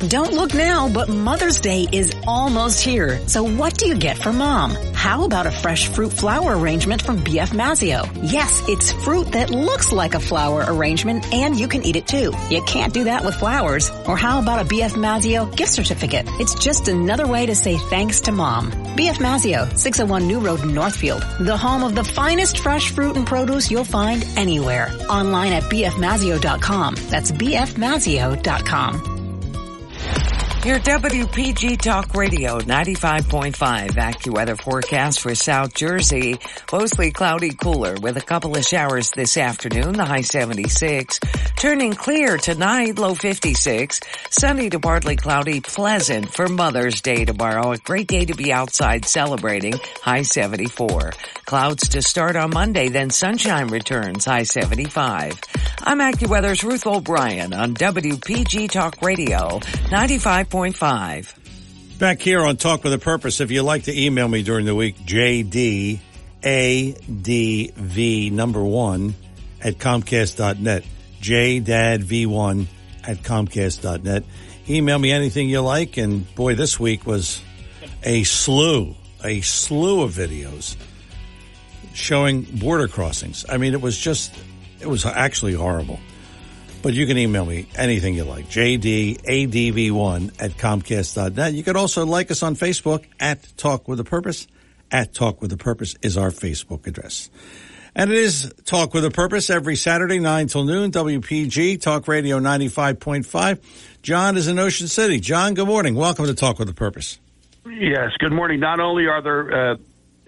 [0.08, 3.20] Don't look now, but Mother's Day is almost here.
[3.28, 4.72] So what do you get for mom?
[4.94, 8.10] How about a fresh fruit flower arrangement from BF Mazzeo?
[8.24, 12.32] Yes, it's fruit that looks like a flower arrangement and you can eat it too.
[12.50, 13.92] You can't do that with flowers.
[14.08, 16.26] Or how about a BF Mazzeo gift certificate?
[16.40, 18.72] It's just another way to say thanks to mom.
[18.96, 21.24] BF Mazzeo, 601 New Road, Northfield.
[21.42, 24.94] The home of the finest fresh fruit and produce you'll find anywhere.
[25.10, 26.96] Online at bfmazzeo.com.
[27.10, 29.19] That's bfmazzeo.com.
[30.66, 36.38] Your WPG Talk Radio 95.5 AccuWeather forecast for South Jersey.
[36.72, 41.20] Mostly cloudy cooler with a couple of showers this afternoon, the high 76.
[41.56, 44.02] Turning clear tonight, low 56.
[44.32, 47.72] Sunny to partly cloudy, pleasant for Mother's Day tomorrow.
[47.72, 51.14] A great day to be outside celebrating, high 74.
[51.46, 55.40] Clouds to start on Monday, then sunshine returns, high 75.
[55.82, 59.62] I'm AccuWeather's Ruth O'Brien on WPG Talk Radio
[60.50, 62.00] 95.5.
[62.00, 64.74] Back here on Talk with a Purpose, if you'd like to email me during the
[64.74, 66.02] week, JDADV
[68.32, 69.14] number one
[69.62, 70.84] at Comcast.net.
[71.22, 72.66] JDadV1
[73.04, 74.24] at Comcast.net.
[74.70, 77.42] Email me anything you like, and boy, this week was
[78.04, 80.78] a slew, a slew of videos
[81.94, 83.46] showing border crossings.
[83.50, 84.34] I mean, it was just,
[84.80, 86.00] it was actually horrible.
[86.82, 88.46] But you can email me anything you like.
[88.50, 91.54] JDADV1 at Comcast.net.
[91.54, 94.48] You can also like us on Facebook at Talk with a Purpose.
[94.90, 97.30] At Talk with a Purpose is our Facebook address.
[97.96, 102.40] And it is Talk with a Purpose every Saturday, 9 till noon, WPG, Talk Radio
[102.40, 103.60] 95.5.
[104.02, 105.20] John is in Ocean City.
[105.20, 105.96] John, good morning.
[105.96, 107.20] Welcome to Talk with a Purpose.
[107.66, 108.62] Yes, good morning.
[108.62, 109.76] Not only are there uh,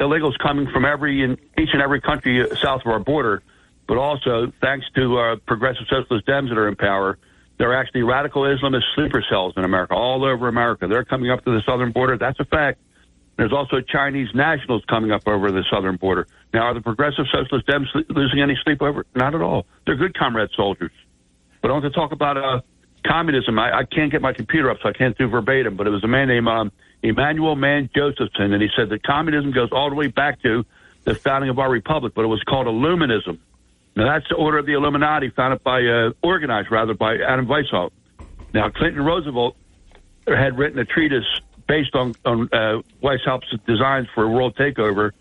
[0.01, 3.41] illegals coming from every in each and every country south of our border,
[3.87, 7.17] but also thanks to uh, progressive socialist Dems that are in power,
[7.57, 10.87] there are actually radical Islamist sleeper cells in America, all over America.
[10.87, 12.17] They're coming up to the southern border.
[12.17, 12.79] That's a fact.
[13.37, 16.27] There's also Chinese nationals coming up over the southern border.
[16.53, 19.05] Now, are the progressive socialist Dems losing any sleep over?
[19.15, 19.65] Not at all.
[19.85, 20.91] They're good comrade soldiers.
[21.61, 22.61] But I want to talk about uh,
[23.05, 23.57] communism.
[23.57, 25.75] I, I can't get my computer up, so I can't do verbatim.
[25.75, 26.71] But it was a man named um,
[27.03, 30.65] Emmanuel Mann Josephson, and he said that communism goes all the way back to
[31.03, 33.39] the founding of our republic, but it was called Illuminism.
[33.95, 37.91] Now that's the order of the Illuminati, founded by, uh, organized rather by Adam Weishaupt.
[38.53, 39.55] Now Clinton Roosevelt
[40.27, 41.25] had written a treatise
[41.67, 45.11] based on on uh, Weishaupt's designs for a world takeover,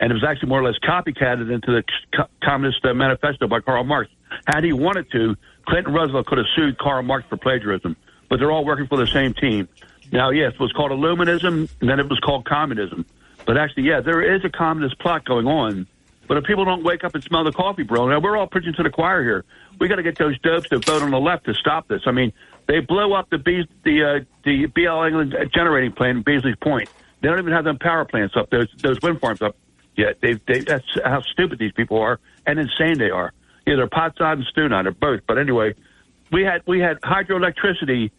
[0.00, 1.82] and it was actually more or less copycatted into the
[2.16, 4.10] Co- Communist uh, Manifesto by Karl Marx.
[4.46, 5.36] Had he wanted to,
[5.66, 7.96] Clinton Roosevelt could have sued Karl Marx for plagiarism,
[8.28, 9.68] but they're all working for the same team.
[10.12, 13.04] Now, yes, it was called Illuminism, and then it was called Communism.
[13.44, 15.86] But actually, yeah, there is a communist plot going on.
[16.26, 18.74] But if people don't wake up and smell the coffee, bro, now we're all preaching
[18.74, 19.44] to the choir here.
[19.78, 22.02] We got to get those dopes to vote on the left to stop this.
[22.06, 22.32] I mean,
[22.66, 26.88] they blow up the Be- the uh, the BL England generating plant in Beesley's Point.
[27.20, 28.50] They don't even have them power plants up.
[28.50, 29.56] Those those wind farms up
[29.96, 30.20] yet.
[30.20, 33.32] They they that's how stupid these people are and insane they are.
[33.66, 35.20] Either pot sod and stew on, or both.
[35.26, 35.74] But anyway,
[36.32, 38.10] we had we had hydroelectricity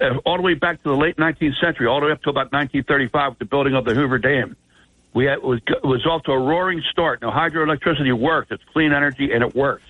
[0.00, 2.30] uh, all the way back to the late 19th century, all the way up to
[2.30, 4.56] about 1935 with the building of the Hoover Dam.
[5.14, 7.22] We had, it was it was off to a roaring start.
[7.22, 9.84] Now hydroelectricity works; it's clean energy and it works.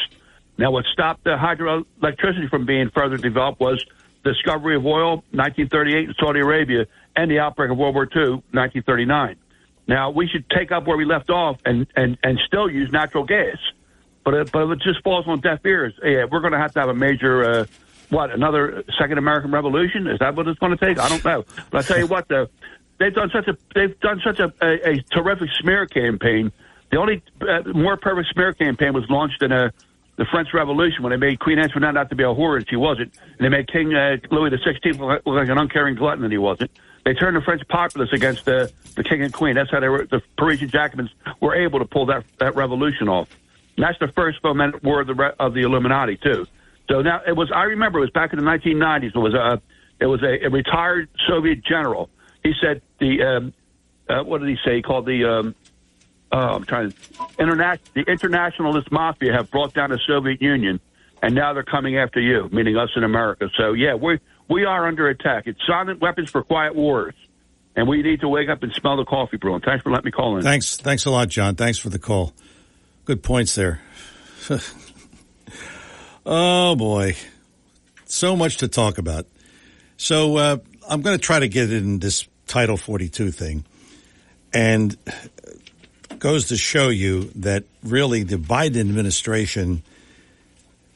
[0.58, 3.84] Now, what stopped the hydroelectricity from being further developed was
[4.24, 9.36] discovery of oil, 1938 in Saudi Arabia, and the outbreak of World War II, 1939.
[9.86, 13.24] Now, we should take up where we left off and, and, and still use natural
[13.24, 13.56] gas.
[14.24, 16.80] But, it, but it just falls on deaf ears, yeah, we're going to have to
[16.80, 17.66] have a major, uh,
[18.08, 20.08] what, another second American Revolution?
[20.08, 20.98] Is that what it's going to take?
[20.98, 21.44] I don't know.
[21.70, 22.50] But I tell you what, the,
[22.98, 26.52] they've done such a they've done such a, a, a terrific smear campaign.
[26.90, 29.72] The only uh, more perfect smear campaign was launched in a
[30.16, 32.76] the French Revolution when they made Queen Antoinette out to be a whore and she
[32.76, 36.32] wasn't, and they made King uh, Louis the Sixteenth look like an uncaring glutton and
[36.32, 36.70] he wasn't.
[37.04, 39.54] They turned the French populace against the the king and queen.
[39.54, 40.06] That's how they were.
[40.06, 41.10] The Parisian Jacobins
[41.40, 43.28] were able to pull that that revolution off.
[43.76, 46.46] And that's the first fomented war of the of the Illuminati too.
[46.88, 47.50] So now it was.
[47.54, 49.14] I remember it was back in the 1990s.
[49.14, 49.60] It was a
[50.00, 52.10] it was a, a retired Soviet general.
[52.46, 53.52] He said the um,
[54.08, 54.76] uh, what did he say?
[54.76, 55.54] He called the um,
[56.30, 56.96] uh, I'm trying to
[57.40, 60.78] international the internationalist mafia have brought down the Soviet Union,
[61.22, 63.50] and now they're coming after you, meaning us in America.
[63.56, 65.48] So yeah, we we are under attack.
[65.48, 67.14] It's silent weapons for quiet wars,
[67.74, 69.62] and we need to wake up and smell the coffee brewing.
[69.62, 70.44] Thanks for letting me call in.
[70.44, 71.56] Thanks, thanks a lot, John.
[71.56, 72.32] Thanks for the call.
[73.06, 73.80] Good points there.
[76.24, 77.16] oh boy,
[78.04, 79.26] so much to talk about.
[79.96, 80.58] So uh,
[80.88, 83.64] I'm going to try to get it in this Title 42 thing,
[84.52, 84.96] and
[86.18, 89.82] goes to show you that really the Biden administration,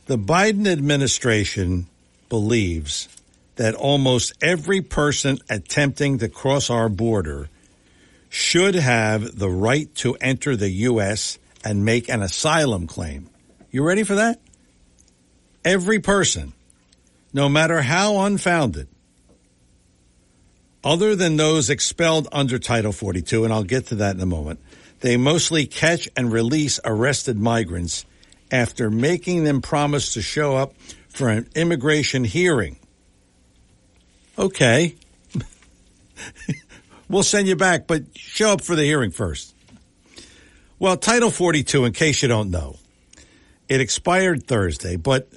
[0.06, 1.86] the Biden administration
[2.28, 3.08] believes
[3.56, 7.48] that almost every person attempting to cross our border
[8.30, 11.38] should have the right to enter the U.S.
[11.64, 13.28] and make an asylum claim.
[13.70, 14.40] You ready for that?
[15.64, 16.54] Every person,
[17.34, 18.88] no matter how unfounded,
[20.82, 24.60] other than those expelled under Title 42, and I'll get to that in a moment,
[25.00, 28.04] they mostly catch and release arrested migrants
[28.50, 30.74] after making them promise to show up
[31.08, 32.76] for an immigration hearing.
[34.38, 34.96] Okay.
[37.08, 39.54] we'll send you back, but show up for the hearing first.
[40.78, 42.76] Well, Title 42, in case you don't know,
[43.68, 45.28] it expired Thursday, but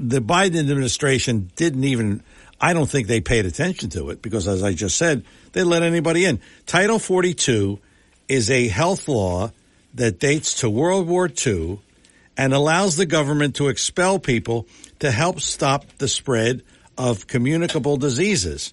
[0.00, 2.22] the Biden administration didn't even,
[2.64, 5.22] I don't think they paid attention to it because, as I just said,
[5.52, 6.40] they let anybody in.
[6.64, 7.78] Title 42
[8.26, 9.52] is a health law
[9.92, 11.80] that dates to World War II
[12.38, 14.66] and allows the government to expel people
[15.00, 16.62] to help stop the spread
[16.96, 18.72] of communicable diseases.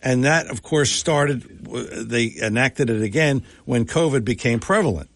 [0.00, 5.10] And that, of course, started, they enacted it again when COVID became prevalent.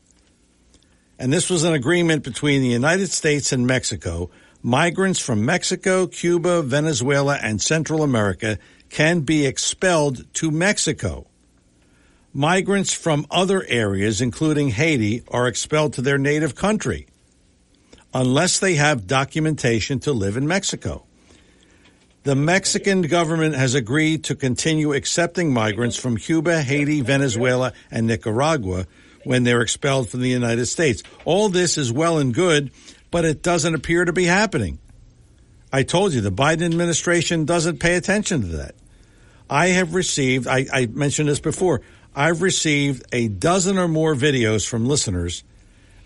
[1.17, 4.31] And this was an agreement between the United States and Mexico.
[4.67, 8.59] Migrants from Mexico, Cuba, Venezuela, and Central America
[8.91, 11.29] can be expelled to Mexico.
[12.35, 17.07] Migrants from other areas, including Haiti, are expelled to their native country
[18.13, 21.05] unless they have documentation to live in Mexico.
[22.25, 28.89] The Mexican government has agreed to continue accepting migrants from Cuba, Haiti, Venezuela, and Nicaragua
[29.23, 31.05] when they're expelled from the United States.
[31.25, 32.73] All this is well and good,
[33.11, 34.79] but it doesn't appear to be happening.
[35.73, 38.75] I told you the Biden administration doesn't pay attention to that.
[39.49, 41.83] I have received, I, I mentioned this before,
[42.15, 45.45] I've received a dozen or more videos from listeners,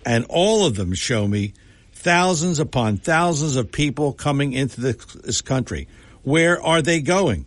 [0.05, 1.55] and all of them show me
[1.93, 5.89] thousands upon thousands of people coming into this country.
[6.23, 7.45] Where are they going?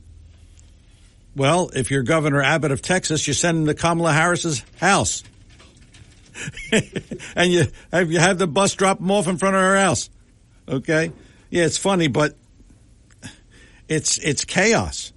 [1.36, 5.24] Well, if you're Governor Abbott of Texas, you send them to Kamala Harris's house.
[7.36, 10.10] and you have, you have the bus drop them off in front of her house.
[10.68, 11.12] Okay?
[11.50, 12.36] Yeah, it's funny, but
[13.88, 15.12] It's it's chaos.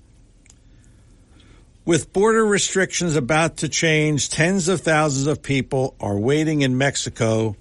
[1.84, 7.56] With border restrictions about to change, tens of thousands of people are waiting in Mexico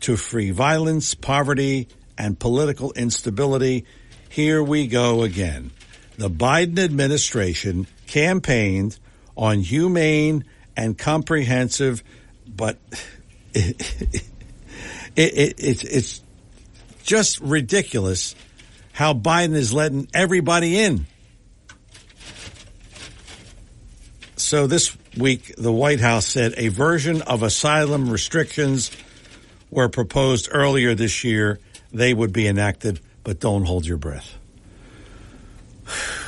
[0.00, 3.84] to free violence, poverty, and political instability.
[4.30, 5.72] Here we go again.
[6.16, 8.98] The Biden administration campaigned
[9.36, 12.02] on humane and comprehensive,
[12.56, 12.78] but
[13.54, 13.80] it,
[15.14, 16.22] it, it, it's
[17.02, 18.34] just ridiculous
[18.92, 21.06] how Biden is letting everybody in.
[24.36, 28.90] So this week, the White House said a version of asylum restrictions
[29.70, 31.58] were proposed earlier this year.
[31.92, 34.34] They would be enacted, but don't hold your breath.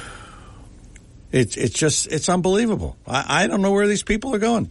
[1.31, 2.97] It's it's just it's unbelievable.
[3.07, 4.71] I, I don't know where these people are going.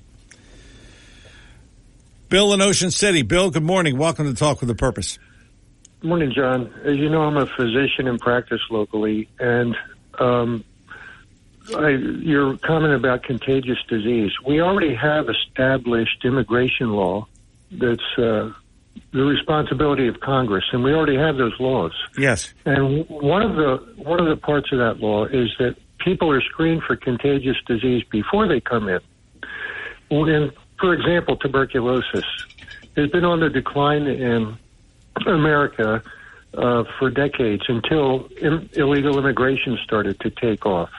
[2.29, 3.21] Bill in Ocean City.
[3.21, 3.97] Bill, good morning.
[3.97, 5.17] Welcome to Talk with a Purpose.
[6.01, 6.73] Good morning, John.
[6.83, 9.75] As you know, I'm a physician in practice locally, and
[10.19, 10.63] um,
[11.73, 14.31] I, your comment about contagious disease.
[14.45, 17.27] We already have established immigration law
[17.71, 18.51] that's uh,
[19.13, 21.93] the responsibility of Congress, and we already have those laws.
[22.17, 22.53] Yes.
[22.65, 26.41] And one of the one of the parts of that law is that people are
[26.41, 28.99] screened for contagious disease before they come in.
[30.09, 32.25] When, for example, tuberculosis
[32.95, 34.57] has been on the decline in
[35.25, 36.03] America
[36.53, 40.89] uh, for decades until Im- illegal immigration started to take off,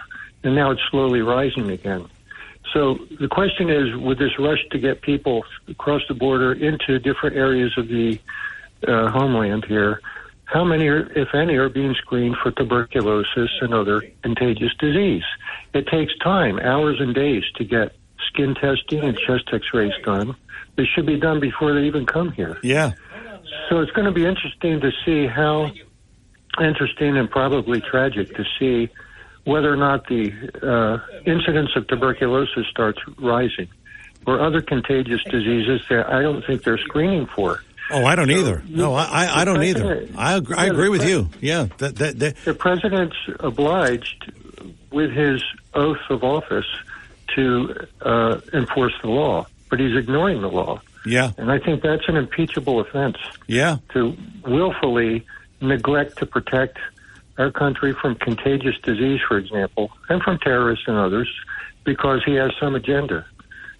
[0.43, 2.07] and now it's slowly rising again.
[2.73, 7.37] So the question is, with this rush to get people across the border into different
[7.37, 8.21] areas of the
[8.87, 10.01] uh, homeland here,
[10.45, 15.25] how many, are, if any, are being screened for tuberculosis and other contagious disease?
[15.75, 17.95] It takes time, hours and days, to get
[18.29, 20.37] skin testing and chest X-rays done.
[20.77, 22.59] They should be done before they even come here.
[22.63, 22.93] Yeah.
[23.69, 25.71] So it's going to be interesting to see how
[26.61, 28.89] interesting and probably tragic to see
[29.45, 30.33] whether or not the
[30.63, 33.69] uh, incidence of tuberculosis starts rising
[34.27, 37.63] or other contagious diseases that I don't think they're screening for.
[37.91, 38.63] Oh, I don't either.
[38.69, 40.07] No, I, I, don't either.
[40.17, 41.31] I, agree, I agree with you.
[41.41, 41.69] Yeah.
[41.79, 44.31] That, that, that, The president's obliged
[44.91, 45.43] with his
[45.73, 46.67] oath of office
[47.37, 50.81] to uh, enforce the law, but he's ignoring the law.
[51.07, 51.33] yeah.
[51.39, 53.79] And I think that's an impeachable offense Yeah.
[53.95, 55.25] to willfully
[55.61, 56.79] neglect to protect
[57.39, 61.29] our country from contagious disease, for example, and from terrorists and others,
[61.85, 63.25] because he has some agenda.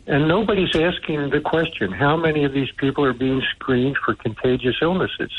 [0.07, 4.77] And nobody's asking the question how many of these people are being screened for contagious
[4.81, 5.31] illnesses?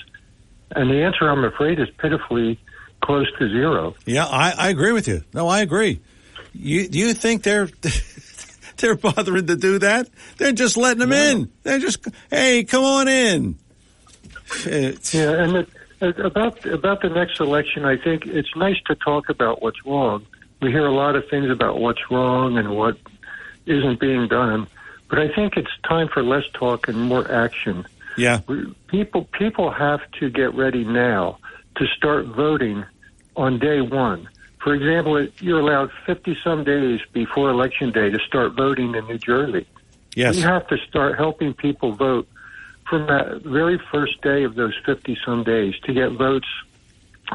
[0.72, 2.60] And the answer, I'm afraid, is pitifully
[3.02, 3.95] close to zero.
[4.06, 5.23] Yeah, I, I agree with you.
[5.34, 5.99] No, I agree.
[6.60, 7.69] You do you think they're
[8.77, 10.10] they're bothering to do that?
[10.38, 11.52] They're just letting them in.
[11.64, 13.57] They're just hey, come on in.
[14.65, 15.69] It's- Yeah, and it,
[16.02, 20.26] it- about about the next election, I think it's nice to talk about what's wrong.
[20.61, 22.98] We hear a lot of things about what's wrong and what
[23.65, 24.68] isn't being done,
[25.10, 27.86] but I think it's time for less talk and more action.
[28.18, 28.41] Yeah.
[28.88, 31.38] People people have to get ready now
[31.77, 32.84] to start voting
[33.38, 34.27] on day one.
[34.60, 39.18] For example, you're allowed 50 some days before election day to start voting in New
[39.18, 39.65] Jersey.
[40.15, 40.36] Yes.
[40.36, 42.27] We have to start helping people vote
[42.90, 46.48] from that very first day of those 50 some days to get votes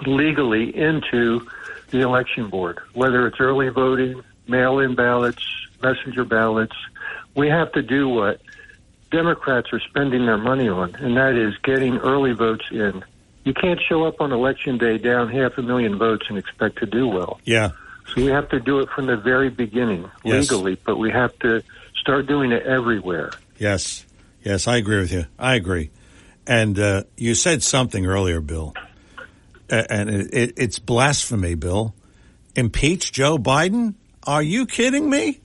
[0.07, 1.47] legally into
[1.91, 5.45] the election board, whether it's early voting, mail in ballots,
[5.83, 6.77] messenger ballots.
[7.35, 8.41] We have to do what
[9.11, 13.05] Democrats are spending their money on, and that is getting early votes in.
[13.45, 16.87] You can't show up on election day down half a million votes and expect to
[16.87, 17.41] do well.
[17.45, 17.71] Yeah.
[18.15, 20.51] So we have to do it from the very beginning Yes.
[20.51, 21.63] legally, but we have to
[22.01, 23.31] start doing it everywhere.
[23.59, 24.05] Yes.
[24.43, 25.27] Yes, I agree with you.
[25.39, 25.91] I agree.
[26.47, 28.75] And uh, you said something earlier, Bill,
[29.71, 31.95] and it, it, it's blasphemy, Bill.
[32.55, 33.95] Impeach Joe Biden?
[34.27, 35.41] Are you kidding me?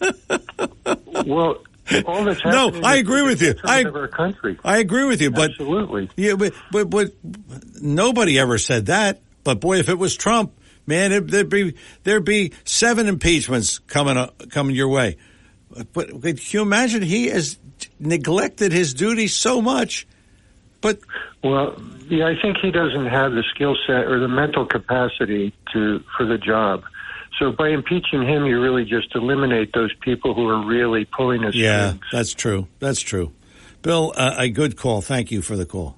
[1.26, 1.62] well,
[2.06, 3.54] all that's no, I agree with you.
[3.64, 4.58] I of our country.
[4.64, 7.12] I agree with you, but absolutely, yeah, but, but but
[7.80, 9.20] nobody ever said that.
[9.44, 10.52] But boy, if it was Trump,
[10.86, 15.16] man, it, there'd be there'd be seven impeachments coming up, coming your way.
[15.92, 17.58] But could you imagine he has
[17.98, 20.06] neglected his duty so much?
[20.80, 21.00] But
[21.44, 26.02] Well, yeah, I think he doesn't have the skill set or the mental capacity to
[26.16, 26.84] for the job.
[27.40, 31.56] So by impeaching him, you really just eliminate those people who are really pulling his
[31.56, 32.04] yeah, strings.
[32.12, 32.68] that's true.
[32.78, 33.32] That's true.
[33.80, 35.00] Bill, uh, a good call.
[35.00, 35.96] Thank you for the call.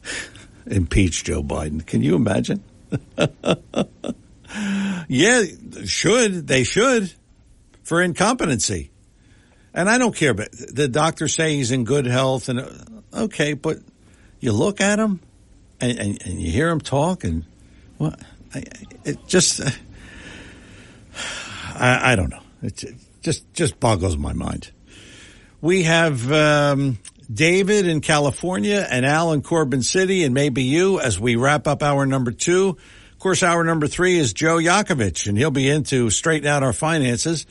[0.66, 1.86] Impeach Joe Biden.
[1.86, 2.64] Can you imagine?
[5.08, 5.44] yeah,
[5.84, 7.12] should they should
[7.84, 8.90] for incompetency.
[9.72, 12.70] And I don't care, but the doctors say he's in good health, and uh,
[13.24, 13.78] okay, but
[14.40, 15.20] you look at him
[15.80, 17.44] and, and, and you hear him talk, and
[17.98, 18.18] what?
[18.54, 18.64] I,
[19.04, 19.60] it just,
[21.74, 22.42] I, I don't know.
[22.62, 22.84] It
[23.22, 24.70] just just boggles my mind.
[25.60, 26.98] We have um,
[27.32, 31.82] David in California and Al in Corbin City, and maybe you as we wrap up
[31.82, 32.76] hour number two.
[33.12, 36.62] Of course, hour number three is Joe Yakovich, and he'll be in to straighten out
[36.62, 37.46] our finances.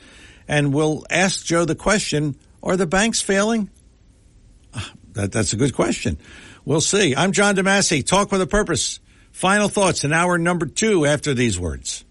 [0.48, 3.70] And we'll ask Joe the question Are the banks failing?
[4.74, 6.18] Ah, That, that's a good question.
[6.66, 7.16] We'll see.
[7.16, 8.06] I'm John DeMasi.
[8.06, 9.00] Talk with a purpose.
[9.32, 12.06] Final thoughts in hour number two after these words.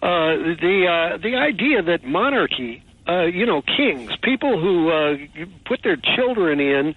[0.03, 5.17] Uh, the uh, the idea that monarchy uh, you know, kings, people who uh,
[5.65, 6.95] put their children in,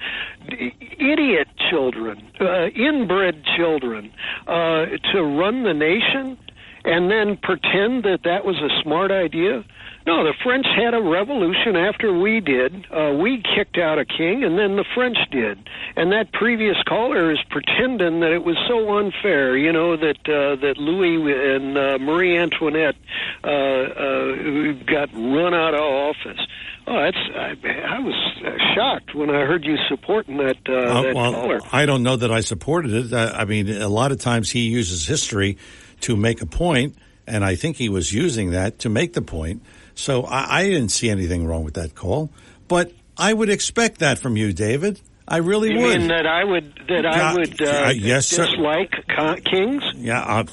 [0.49, 4.11] idiot children, uh, inbred children,
[4.47, 6.37] uh, to run the nation
[6.85, 9.63] and then pretend that that was a smart idea.
[10.09, 12.87] No, the French had a revolution after we did.
[12.89, 15.69] Uh, we kicked out a king, and then the French did.
[15.95, 20.55] And that previous caller is pretending that it was so unfair, you know, that uh,
[20.65, 22.95] that Louis and uh, Marie Antoinette
[23.43, 26.41] uh, uh, got run out of office.
[26.87, 27.53] Oh, that's I,
[27.95, 31.59] I was uh, shocked when I heard you supporting that uh, Uh, that well, caller.
[31.71, 33.13] I don't know that I supported it.
[33.13, 35.59] Uh, I mean, a lot of times he uses history
[36.01, 36.95] to make a point,
[37.27, 39.61] and I think he was using that to make the point.
[39.99, 42.29] So I, I didn't see anything wrong with that call,
[42.67, 45.01] but I would expect that from you, David.
[45.27, 45.99] I really You would.
[45.99, 48.47] mean that I would that I would uh, uh, yes, sir.
[48.47, 49.83] dislike co- kings?
[49.95, 50.45] Yeah, I,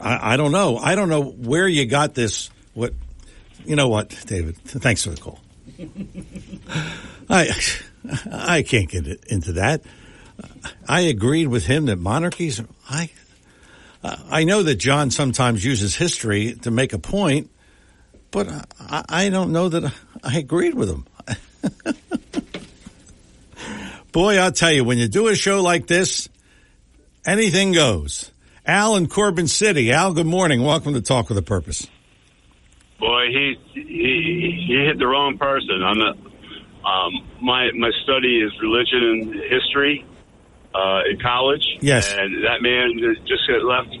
[0.00, 0.76] I, I don't know.
[0.76, 2.50] I don't know where you got this.
[2.72, 2.94] What
[3.64, 3.88] you know?
[3.88, 4.56] What, David?
[4.56, 5.38] Thanks for the call.
[7.30, 7.50] I
[8.32, 9.82] I can't get into that.
[10.88, 12.60] I agreed with him that monarchies.
[12.90, 13.10] I
[14.02, 17.50] I know that John sometimes uses history to make a point,
[18.34, 18.48] but
[18.80, 19.92] I, I don't know that
[20.24, 21.06] I agreed with him.
[24.12, 26.28] Boy, I'll tell you, when you do a show like this,
[27.24, 28.32] anything goes.
[28.66, 29.92] Al in Corbin City.
[29.92, 30.62] Al, good morning.
[30.62, 31.86] Welcome to Talk with a Purpose.
[32.98, 35.82] Boy, he he, he hit the wrong person.
[35.84, 36.10] I'm a,
[36.88, 40.04] um, my my study is religion and history
[40.74, 41.64] uh, in college.
[41.80, 42.12] Yes.
[42.12, 43.94] and that man just got left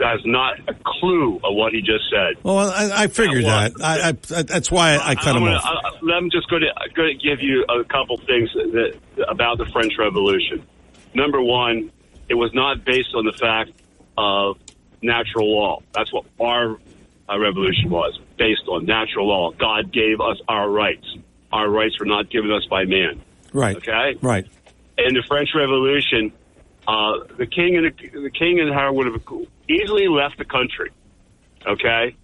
[0.00, 2.42] has not a clue of what he just said.
[2.42, 3.72] Well, I, I figured that.
[3.82, 5.84] I, I, that's why I cut I'm him gonna, off.
[6.02, 8.98] I, I'm just going to give you a couple things that,
[9.28, 10.62] about the French Revolution.
[11.14, 11.90] Number one,
[12.28, 13.70] it was not based on the fact
[14.18, 14.58] of
[15.02, 15.80] natural law.
[15.92, 16.78] That's what our
[17.28, 19.50] uh, revolution was based on natural law.
[19.52, 21.06] God gave us our rights.
[21.52, 23.22] our rights were not given us by man.
[23.52, 23.76] Right.
[23.76, 24.16] Okay.
[24.20, 24.46] Right.
[24.98, 26.32] In the French Revolution,
[26.86, 29.24] uh, the king and the, the king and her would have
[29.68, 30.90] easily left the country.
[31.66, 32.16] Okay,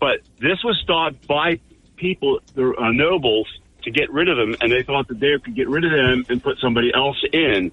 [0.00, 1.60] but this was thought by
[1.96, 3.48] people, the uh, nobles,
[3.82, 6.24] to get rid of them, and they thought that they could get rid of them
[6.28, 7.70] and put somebody else in.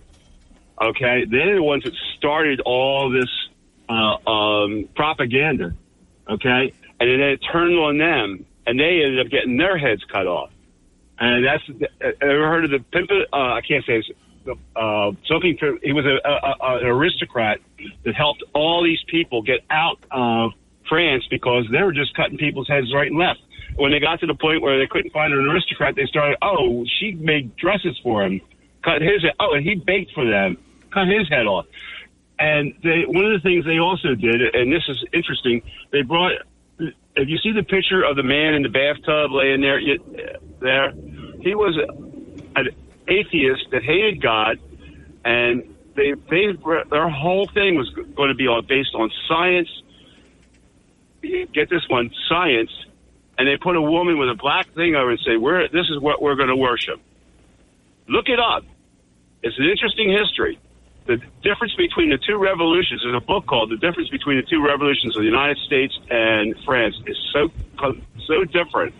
[0.81, 3.29] Okay, they're the ones that started all this
[3.89, 5.73] uh, um, propaganda.
[6.29, 10.27] Okay, and then it turned on them, and they ended up getting their heads cut
[10.27, 10.51] off.
[11.19, 13.09] And that's uh, ever heard of the pimp?
[13.11, 14.09] Uh, I can't say it's,
[14.75, 15.57] uh, something.
[15.59, 17.59] To, he was a, a, a, an aristocrat
[18.05, 20.51] that helped all these people get out of
[20.87, 23.39] France because they were just cutting people's heads right and left.
[23.75, 26.37] When they got to the point where they couldn't find an aristocrat, they started.
[26.41, 28.41] Oh, she made dresses for him,
[28.83, 29.23] cut his.
[29.23, 29.33] head.
[29.39, 30.57] Oh, and he baked for them,
[30.91, 31.65] cut his head off.
[32.37, 35.61] And they, one of the things they also did, and this is interesting,
[35.91, 36.33] they brought.
[37.15, 39.99] If you see the picture of the man in the bathtub laying there, you,
[40.59, 40.91] there,
[41.41, 41.77] he was
[42.55, 42.67] an
[43.07, 44.59] atheist that hated God,
[45.23, 46.57] and they, they,
[46.89, 49.69] their whole thing was going to be on based on science.
[51.21, 52.71] Get this one, science,
[53.37, 55.99] and they put a woman with a black thing over and say, "We're this is
[55.99, 56.99] what we're going to worship."
[58.07, 58.65] Look it up.
[59.41, 60.59] It's an interesting history
[61.05, 63.01] the difference between the two revolutions.
[63.03, 66.55] There's a book called "The Difference Between the Two Revolutions of the United States and
[66.65, 67.51] France" is so
[68.25, 68.93] so different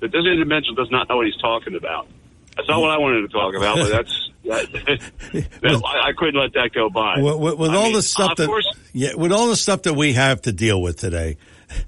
[0.00, 2.08] that this individual does not know what he's talking about.
[2.56, 4.72] That's not what I wanted to talk about, but that's that,
[5.62, 7.20] that, I, I, couldn't let that go by.
[7.20, 9.94] With, with, with all mean, the stuff that course, yeah, with all the stuff that
[9.94, 11.36] we have to deal with today,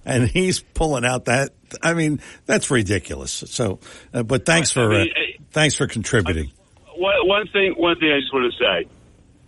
[0.05, 1.51] and he's pulling out that.
[1.83, 3.33] I mean, that's ridiculous.
[3.33, 3.81] So,
[4.13, 6.53] uh, but thanks for I mean, uh, thanks for contributing.
[6.97, 8.89] One, one thing, one thing I just want to say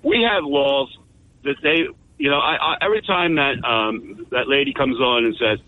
[0.05, 0.97] we have laws
[1.43, 1.89] that they,
[2.19, 5.59] you know, I, I, every time that um, that lady comes on and says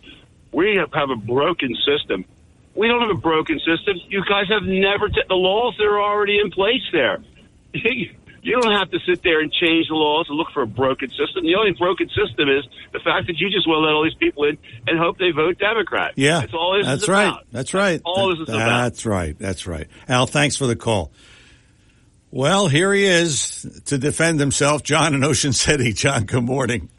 [0.52, 2.24] we have, have a broken system,
[2.77, 3.97] we don't have a broken system.
[4.09, 7.19] You guys have never t- the laws that are already in place there.
[7.74, 11.09] you don't have to sit there and change the laws and look for a broken
[11.11, 11.44] system.
[11.44, 14.15] The only broken system is the fact that you just want to let all these
[14.15, 16.12] people in and hope they vote Democrat.
[16.16, 17.28] Yeah, that's all this that's is right.
[17.28, 17.47] about.
[17.51, 18.01] That's right.
[18.05, 18.82] all That- this is about.
[18.82, 19.39] That's right.
[19.39, 19.89] That's right.
[20.09, 21.12] Al, thanks for the call.
[22.31, 25.93] Well, here he is to defend himself, John in Ocean City.
[25.93, 26.90] John, good morning.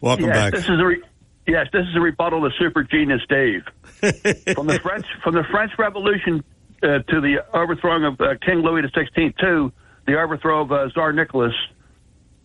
[0.00, 0.52] Welcome yes, back.
[0.52, 1.02] This is a re-
[1.46, 3.62] yes, this is a rebuttal to Super Genius Dave.
[4.54, 6.42] From the French from the French Revolution
[6.82, 9.72] uh, to the overthrowing of uh, King Louis XVI to
[10.06, 11.54] the overthrow of uh, Tsar Nicholas,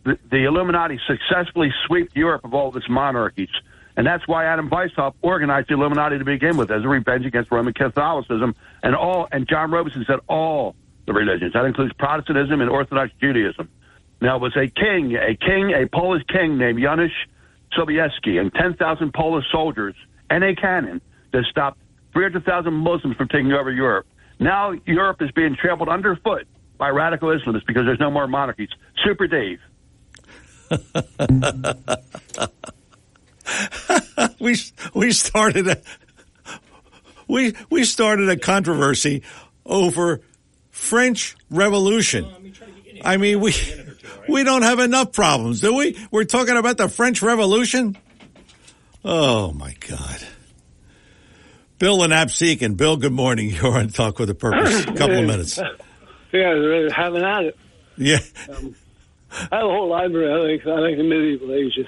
[0.03, 3.49] the, the Illuminati successfully swept Europe of all of its monarchies.
[3.97, 7.49] And that's why Adam Weishaupt organized the Illuminati to begin with as a revenge against
[7.49, 9.27] Roman Catholicism and all.
[9.31, 10.75] And John Robinson said all
[11.05, 11.53] the religions.
[11.53, 13.69] That includes Protestantism and Orthodox Judaism.
[14.21, 17.11] Now, it was a king, a king, a Polish king named Janusz
[17.77, 19.95] Sobieski, and 10,000 Polish soldiers
[20.29, 21.01] and a cannon
[21.35, 21.79] that stopped
[22.13, 24.07] 300,000 Muslims from taking over Europe.
[24.39, 26.47] Now, Europe is being trampled underfoot
[26.77, 28.69] by radical Islamists because there's no more monarchies.
[29.03, 29.59] Super Dave.
[34.39, 34.55] we
[34.95, 35.79] we started a
[37.27, 39.21] we we started a controversy
[39.63, 40.21] over
[40.71, 42.25] French Revolution.
[43.03, 43.53] I mean, we
[44.27, 45.95] we don't have enough problems, do we?
[46.09, 47.95] We're talking about the French Revolution.
[49.03, 50.25] Oh my God.
[51.77, 52.77] Bill and Absecon.
[52.77, 53.49] Bill, good morning.
[53.61, 54.83] You're on Talk with a Purpose.
[54.83, 55.59] A couple of minutes.
[56.31, 57.57] Yeah, having at it.
[57.97, 58.19] Yeah.
[58.49, 58.75] Um,
[59.51, 60.31] I have a whole library.
[60.31, 61.87] I like, I like the medieval ages.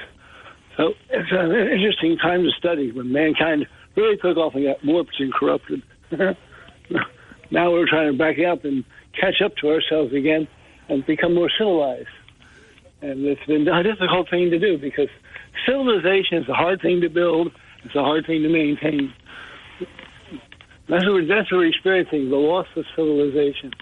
[0.76, 3.65] So it's an interesting time to study when mankind
[3.95, 5.81] really took off and got warped and corrupted.
[7.51, 8.84] now we're trying to back up and
[9.19, 10.47] catch up to ourselves again
[10.89, 12.07] and become more civilized.
[13.01, 15.09] And it's been a difficult thing to do because
[15.65, 17.51] civilization is a hard thing to build.
[17.84, 19.14] It's a hard thing to maintain.
[20.89, 23.73] That's what we're, that's what we're experiencing, the loss of civilization.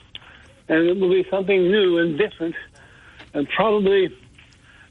[0.68, 2.56] And it will be something new and different
[3.34, 4.10] and probably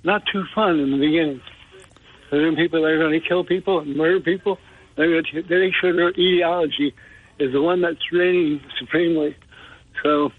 [0.05, 1.41] not too fun in the beginning.
[2.31, 4.59] So then people that are going to kill people and murder people.
[4.97, 6.95] They're going to make sure their ideology
[7.39, 9.37] is the one that's reigning supremely.
[10.03, 10.31] So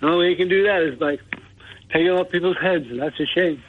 [0.00, 1.18] the only way you can do that is by
[1.92, 3.62] taking off people's heads, and that's a shame.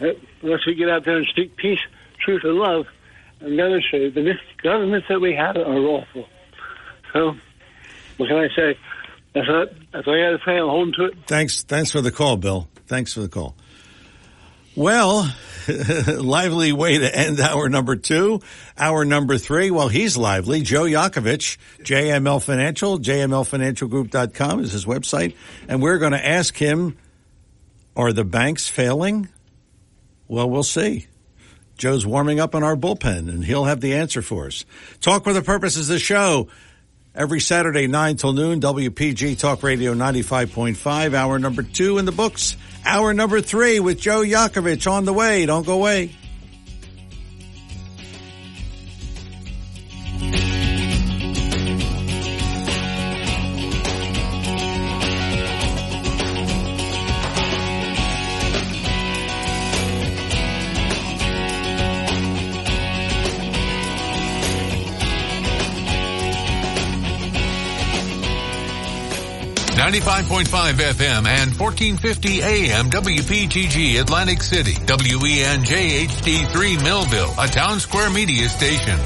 [0.00, 1.78] Unless we get out there and speak peace,
[2.18, 2.86] truth, and love,
[3.44, 4.14] and demonstrate it.
[4.14, 6.26] But the governments that we have are awful.
[7.12, 7.34] So
[8.16, 8.78] what can I say?
[9.34, 10.58] That's what, that's all I got to say.
[10.58, 11.14] I'm holding to it.
[11.26, 11.62] Thanks.
[11.62, 12.68] Thanks for the call, Bill.
[12.86, 13.56] Thanks for the call.
[14.74, 15.30] Well,
[16.06, 18.40] lively way to end hour number two.
[18.78, 20.62] Hour number three, well, he's lively.
[20.62, 25.36] Joe Yakovich, JML Financial, jmlfinancialgroup.com is his website.
[25.68, 26.96] And we're going to ask him,
[27.96, 29.28] are the banks failing?
[30.26, 31.06] Well, we'll see.
[31.82, 34.64] Joe's warming up in our bullpen and he'll have the answer for us.
[35.00, 36.46] Talk with a purpose is the show.
[37.12, 41.12] Every Saturday, 9 till noon, WPG Talk Radio 95.5.
[41.12, 42.56] Hour number two in the books.
[42.84, 45.44] Hour number three with Joe Yakovich on the way.
[45.44, 46.12] Don't go away.
[69.82, 78.14] Ninety-five point five FM and fourteen fifty AM WPTG Atlantic City, WENJHD3 Millville, a Townsquare
[78.14, 79.00] Media station.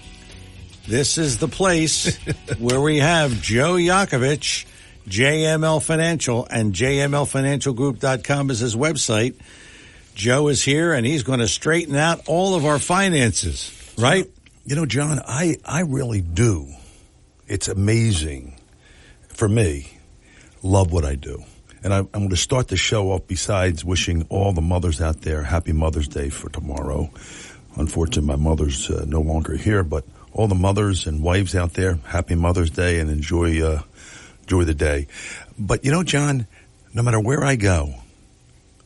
[0.87, 2.17] this is the place
[2.61, 4.65] where we have Joe Yakovich,
[5.09, 9.35] JML Financial, and JMLFinancialGroup.com is his website.
[10.15, 14.29] Joe is here and he's going to straighten out all of our finances, right?
[14.65, 16.69] You know, John, I, I really do.
[17.47, 18.57] It's amazing
[19.29, 19.97] for me.
[20.63, 21.45] Love what I do.
[21.85, 25.23] And I, I'm going to start the show off besides wishing all the mothers out
[25.23, 27.09] there happy Mother's Day for tomorrow.
[27.77, 32.01] Unfortunately, my mother's uh, no longer here, but all the mothers and wives out there,
[32.05, 33.83] happy Mother's Day and enjoy, uh,
[34.49, 35.07] enjoy the day.
[35.59, 36.47] But you know, John,
[36.95, 37.95] no matter where I go,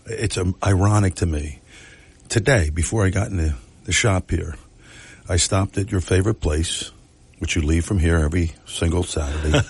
[0.06, 1.60] it's um, ironic to me.
[2.28, 4.56] Today, before I got in the, the shop here,
[5.28, 6.90] I stopped at your favorite place,
[7.38, 9.60] which you leave from here every single Saturday.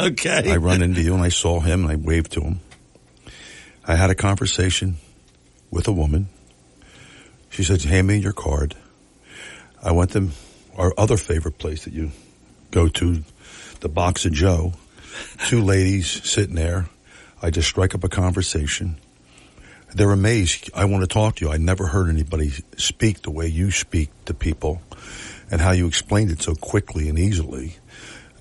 [0.00, 0.50] okay.
[0.50, 2.60] I run into you and I saw him and I waved to him.
[3.86, 4.96] I had a conversation
[5.70, 6.28] with a woman.
[7.50, 8.74] She said, hand me your card.
[9.80, 10.30] I went to
[10.76, 12.10] our other favorite place that you
[12.72, 13.22] go to,
[13.80, 14.72] the Box of Joe.
[15.48, 16.88] Two ladies sitting there.
[17.42, 18.98] I just strike up a conversation.
[19.94, 20.70] They're amazed.
[20.74, 21.52] I want to talk to you.
[21.52, 24.82] I never heard anybody speak the way you speak to people
[25.50, 27.76] and how you explained it so quickly and easily.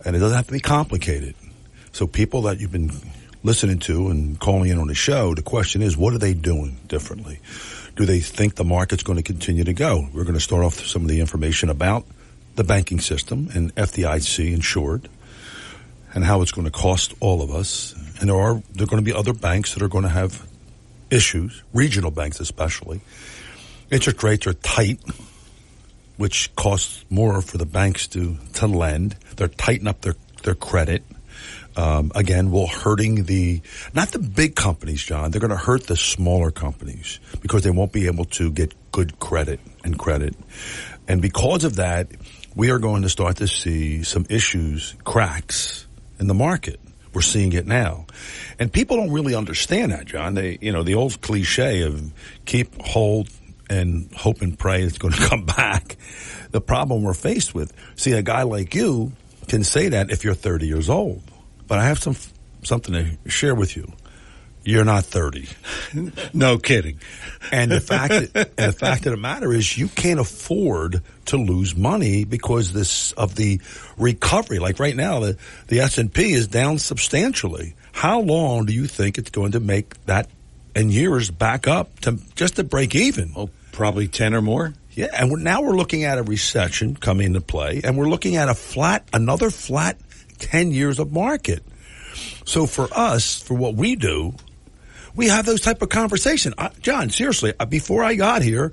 [0.04, 1.36] And it doesn't have to be complicated.
[1.92, 2.92] So people that you've been
[3.44, 6.78] listening to and calling in on the show, the question is, what are they doing
[6.88, 7.40] differently?
[7.96, 10.08] Do they think the market's going to continue to go?
[10.14, 12.06] We're going to start off some of the information about
[12.56, 15.10] the banking system and FDIC insured
[16.16, 17.94] and how it's going to cost all of us.
[18.20, 20.48] And there are, there are going to be other banks that are going to have
[21.12, 23.02] issues, regional banks especially.
[23.92, 25.00] Interest rates are tight,
[26.18, 29.18] which costs more for the banks to, to lend.
[29.36, 31.04] They're tightening up their, their credit.
[31.78, 33.62] Um, again, will hurting the,
[33.94, 35.32] not the big companies, John.
[35.32, 39.20] They're going to hurt the smaller companies because they won't be able to get good
[39.20, 40.36] credit and credit.
[41.10, 42.08] And because of that,
[42.56, 45.85] we are going to start to see some issues, cracks
[46.20, 46.80] in the market.
[47.14, 48.08] We're seeing it now.
[48.60, 50.34] And people don't really understand that, John.
[50.34, 52.12] They, you know, the old cliche of
[52.44, 53.30] keep, hold,
[53.70, 55.98] and hope and pray it's going to come back.
[56.52, 59.14] The problem we're faced with, see, a guy like you
[59.48, 61.22] can say that if you're 30 years old.
[61.68, 62.16] But I have some,
[62.64, 63.92] something to share with you.
[64.66, 65.48] You're not 30.
[66.34, 67.00] no kidding.
[67.52, 71.38] And the fact, that, and the fact of the matter is you can't afford to
[71.38, 73.62] lose money because this, of the
[73.96, 74.58] recovery.
[74.58, 75.38] Like right now, the,
[75.68, 77.76] the S&P is down substantially.
[77.92, 80.30] How long do you think it's going to make that
[80.76, 83.34] in years back up to just to break even?
[83.36, 84.74] Oh, probably 10 or more.
[84.92, 85.10] Yeah.
[85.14, 88.50] And we're, now we're looking at a recession coming into play and we're looking at
[88.50, 90.00] a flat, another flat
[90.40, 91.64] 10 years of market.
[92.46, 94.34] So for us, for what we do,
[95.16, 96.54] we have those type of conversation.
[96.58, 98.72] Uh, John, seriously, before I got here,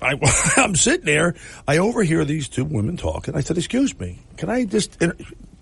[0.00, 0.18] I,
[0.56, 1.34] am sitting there.
[1.66, 3.34] I overhear these two women talking.
[3.34, 5.02] I said, "Excuse me, can I just?"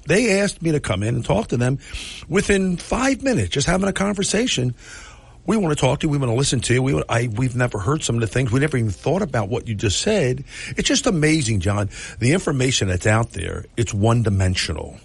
[0.04, 1.78] They asked me to come in and talk to them.
[2.28, 4.74] Within five minutes, just having a conversation.
[5.44, 6.10] We want to talk to you.
[6.10, 6.82] We want to listen to you.
[6.82, 8.52] We, I, we've never heard some of the things.
[8.52, 10.44] We never even thought about what you just said.
[10.76, 11.90] It's just amazing, John.
[12.20, 14.98] The information that's out there, it's one dimensional.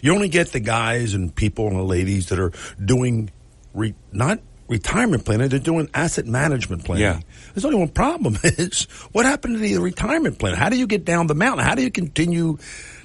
[0.00, 2.52] You only get the guys and people and the ladies that are
[2.82, 3.30] doing
[3.74, 4.40] re, not
[4.72, 7.02] retirement planning, they're doing asset management planning.
[7.02, 7.20] Yeah.
[7.54, 10.54] There's only one problem is what happened to the retirement plan?
[10.54, 11.64] How do you get down the mountain?
[11.64, 12.58] How do you continue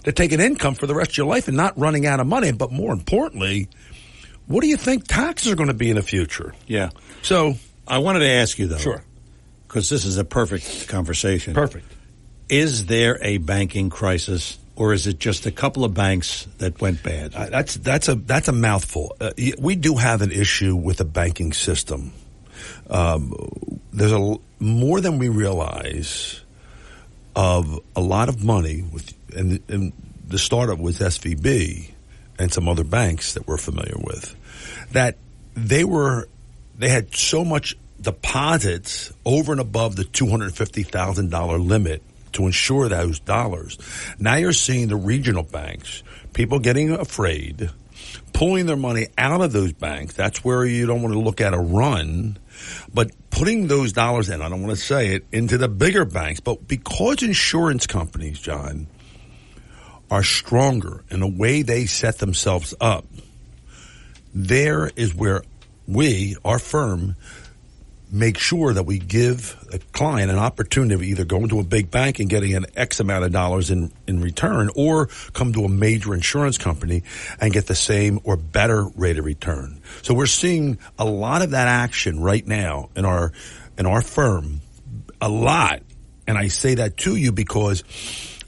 [0.04, 2.28] to take an income for the rest of your life and not running out of
[2.28, 2.52] money?
[2.52, 3.68] But more importantly,
[4.48, 6.56] what do you think taxes are going to be in the future?
[6.66, 6.90] Yeah.
[7.22, 7.56] So
[7.88, 8.78] I wanted to ask you though.
[8.78, 9.04] Sure.
[9.68, 11.54] Because this is a perfect conversation.
[11.54, 11.86] Perfect.
[12.48, 17.02] Is there a banking crisis or is it just a couple of banks that went
[17.02, 17.34] bad?
[17.34, 19.18] Uh, that's that's a that's a mouthful.
[19.20, 22.14] Uh, we do have an issue with the banking system,
[22.90, 23.34] Um,
[23.92, 26.42] there's a more than we realize
[27.36, 29.94] of a lot of money with, and, and
[30.28, 31.92] the startup was SVB
[32.40, 34.36] and some other banks that we're familiar with,
[34.92, 35.18] that
[35.56, 36.28] they were
[36.78, 42.04] they had so much deposits over and above the two hundred fifty thousand dollar limit
[42.38, 43.78] to insure those dollars.
[44.20, 46.04] Now you're seeing the regional banks,
[46.34, 47.70] people getting afraid,
[48.34, 50.14] pulling their money out of those banks.
[50.14, 52.38] That's where you don't want to look at a run,
[52.94, 56.40] but putting those dollars in, I don't want to say it, into the bigger banks.
[56.40, 58.88] But because insurance companies, John,
[60.10, 63.06] are stronger in the way they set themselves up,
[64.34, 65.44] there is where
[65.88, 67.16] we, our firm,
[68.12, 71.92] make sure that we give a client an opportunity of either going to a big
[71.92, 75.70] bank and getting an X amount of dollars in, in return or come to a
[75.70, 77.04] major insurance company
[77.40, 79.82] and get the same or better rate of return.
[80.04, 83.34] So we're seeing a lot of that action right now in our,
[83.78, 84.62] in our firm,
[85.20, 85.82] a lot.
[86.28, 87.84] And I say that to you because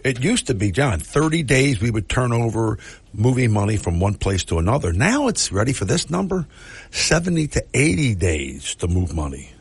[0.04, 2.78] it used to be, John, 30 days we would turn over
[3.14, 4.94] moving money from one place to another.
[4.94, 6.48] Now it's ready for this number?
[6.92, 9.52] 70 to 80 days to move money.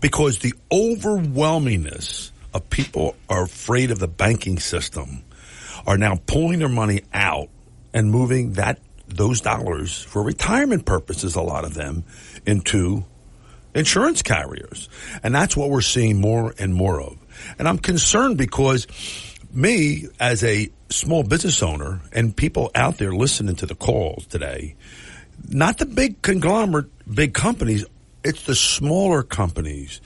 [0.00, 5.24] Because the overwhelmingness of people are afraid of the banking system
[5.86, 7.48] are now pulling their money out
[7.92, 12.04] and moving that those dollars for retirement purposes a lot of them
[12.46, 13.04] into
[13.74, 14.88] insurance carriers.
[15.22, 17.18] And that's what we're seeing more and more of.
[17.58, 18.86] And i'm concerned because
[19.54, 24.76] me as a small business owner and people out there listening to the calls today,
[25.48, 27.84] not the big conglomerate, big companies,
[28.22, 30.00] it's the smaller companies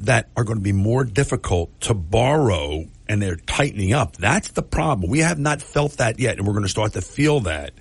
[0.00, 4.16] that are going to be more difficult to borrow and they're tightening up.
[4.16, 5.10] That's the problem.
[5.10, 7.72] We have not felt that yet, and we're going to start to feel that.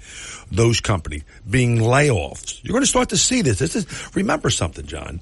[0.51, 2.59] Those companies being layoffs.
[2.63, 3.59] You're going to start to see this.
[3.59, 5.21] This is remember something, John,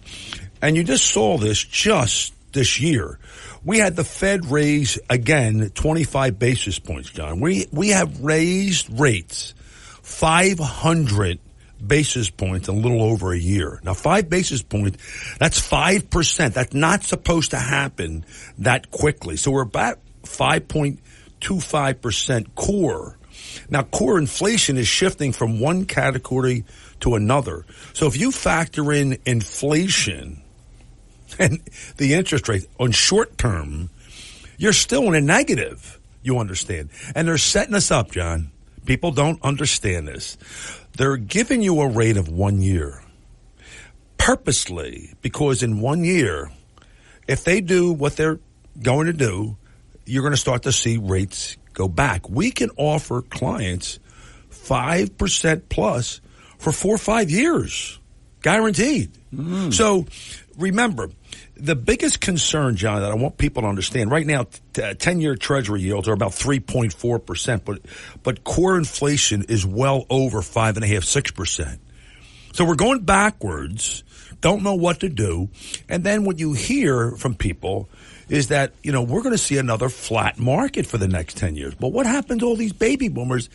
[0.62, 3.20] and you just saw this just this year
[3.68, 7.42] we had the Fed raise again 25 basis points, John.
[7.42, 9.54] We, we have raised rates
[10.04, 11.40] 500
[11.86, 13.82] basis points in a little over a year.
[13.84, 16.54] Now, five basis points, that's 5%.
[16.54, 18.24] That's not supposed to happen
[18.60, 19.36] that quickly.
[19.36, 23.18] So we're about 5.25% core.
[23.70, 26.64] Now, core inflation is shifting from one category
[27.02, 27.66] to another.
[27.92, 30.42] So if you factor in inflation,
[31.40, 31.62] and
[31.98, 33.90] the interest rate on short term,
[34.58, 36.00] you're still in a negative.
[36.24, 36.90] You understand?
[37.16, 38.52] And they're setting us up, John.
[38.86, 40.38] People don't understand this.
[40.98, 43.02] They're giving you a rate of one year
[44.28, 46.52] purposely because in one year,
[47.28, 48.40] if they do what they're
[48.82, 49.56] going to do,
[50.06, 52.30] you're going to start to see rates go back.
[52.30, 54.00] We can offer clients
[54.52, 56.20] 5% plus
[56.58, 58.00] for four or five years,
[58.42, 59.12] guaranteed.
[59.34, 59.74] Mm.
[59.74, 60.06] So
[60.58, 61.10] remember,
[61.56, 65.82] the biggest concern, John, that I want people to understand right now, 10 year treasury
[65.82, 67.80] yields are about 3.4%, but,
[68.24, 71.80] but core inflation is well over five and a half, six percent.
[72.54, 74.04] So we're going backwards,
[74.42, 75.50] don't know what to do.
[75.88, 77.88] And then what you hear from people
[78.30, 81.56] is that, you know, we're going to see another flat market for the next 10
[81.56, 81.76] years.
[81.76, 83.50] But what happened to all these baby boomers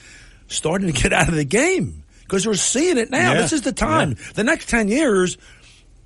[0.48, 2.04] starting to get out of the game?
[2.22, 3.32] Because we're seeing it now.
[3.32, 3.42] Yeah.
[3.42, 4.10] This is the time.
[4.10, 4.32] Yeah.
[4.34, 5.36] The next 10 years,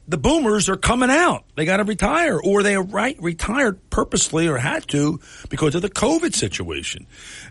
[0.09, 1.45] the boomers are coming out.
[1.57, 5.91] They got to retire, or they right retired purposely or had to because of the
[5.91, 7.07] COVID situation,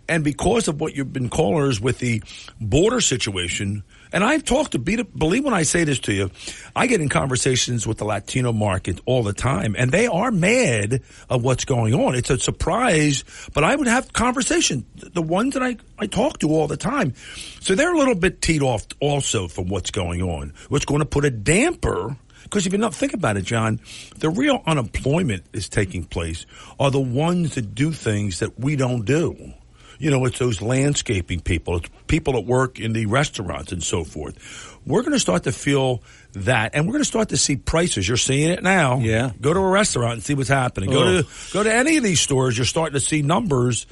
[0.08, 2.24] and because of what you've been callers with the
[2.60, 3.84] border situation.
[4.14, 6.32] And I've talked to believe when I say this to you,
[6.74, 11.02] I get in conversations with the Latino market all the time, and they are mad
[11.30, 12.16] of what's going on.
[12.16, 14.86] It's a surprise, but I would have conversation.
[14.96, 17.16] The ones that I I talk to all the time,
[17.60, 20.54] so they're a little bit teed off also from what's going on.
[20.70, 22.16] What's going to put a damper
[22.46, 23.80] because if you not think about it, John,
[24.18, 26.46] the real unemployment is taking place
[26.80, 29.54] are the ones that do things that we don't do.
[29.98, 34.04] You know, it's those landscaping people, it's people that work in the restaurants and so
[34.04, 34.78] forth.
[34.86, 36.04] We're going to start to feel
[36.34, 38.08] that, and we're going to start to see prices.
[38.08, 39.00] You're seeing it now.
[39.00, 39.32] Yeah.
[39.42, 40.92] Go to a restaurant and see what's happening.
[40.92, 42.58] Go to go to any of these stores.
[42.58, 43.88] You're starting to see numbers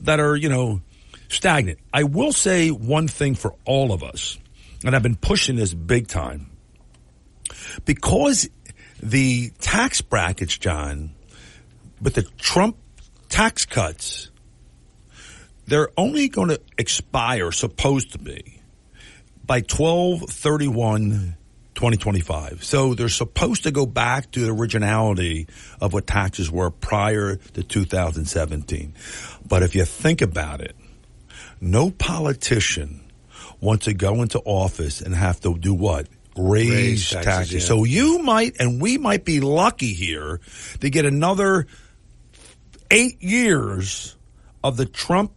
[0.00, 0.80] that are, you know,
[1.28, 1.78] stagnant.
[1.92, 4.38] I will say one thing for all of us,
[4.84, 6.49] and I've been pushing this big time
[7.84, 8.48] because
[9.02, 11.10] the tax brackets, John,
[12.00, 12.76] with the Trump
[13.28, 14.30] tax cuts,
[15.66, 18.60] they're only going to expire, supposed to be,
[19.44, 21.36] by 1231
[21.80, 22.62] 2025.
[22.62, 25.46] So they're supposed to go back to the originality
[25.80, 28.92] of what taxes were prior to 2017.
[29.48, 30.76] But if you think about it,
[31.58, 33.00] no politician
[33.60, 36.06] wants to go into office and have to do what?
[36.36, 37.24] Raise, Raise taxes.
[37.24, 37.60] taxes, yeah.
[37.60, 40.40] So you might, and we might be lucky here
[40.80, 41.66] to get another
[42.90, 44.16] eight years
[44.62, 45.32] of the Trump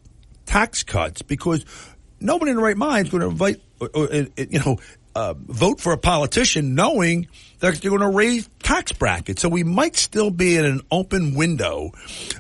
[0.46, 1.66] tax cuts because
[2.20, 4.78] nobody in the right mind is going to invite, or, or, uh, you know,
[5.16, 7.28] uh, vote for a politician knowing
[7.60, 9.42] that they're going to raise tax brackets.
[9.42, 11.92] So we might still be in an open window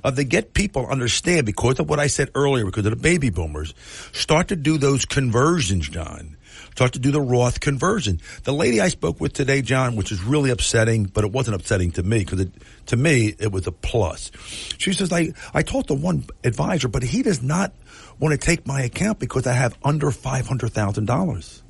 [0.03, 3.30] of to get people understand because of what I said earlier, because of the baby
[3.30, 3.75] boomers,
[4.11, 6.35] start to do those conversions, John.
[6.76, 8.20] Start to do the Roth conversion.
[8.44, 11.91] The lady I spoke with today, John, which is really upsetting, but it wasn't upsetting
[11.91, 12.48] to me because
[12.88, 14.32] to me it was a plus.
[14.80, 17.74] She says, I, I talked to one advisor, but he does not
[18.20, 21.62] want to take my account because I have under $500,000.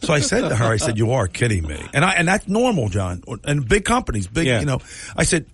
[0.00, 2.48] So I said to her, I said, "You are kidding me," and I and that's
[2.48, 3.22] normal, John.
[3.44, 4.60] And big companies, big, Yeah.
[4.60, 4.80] you know.
[5.14, 5.44] I said,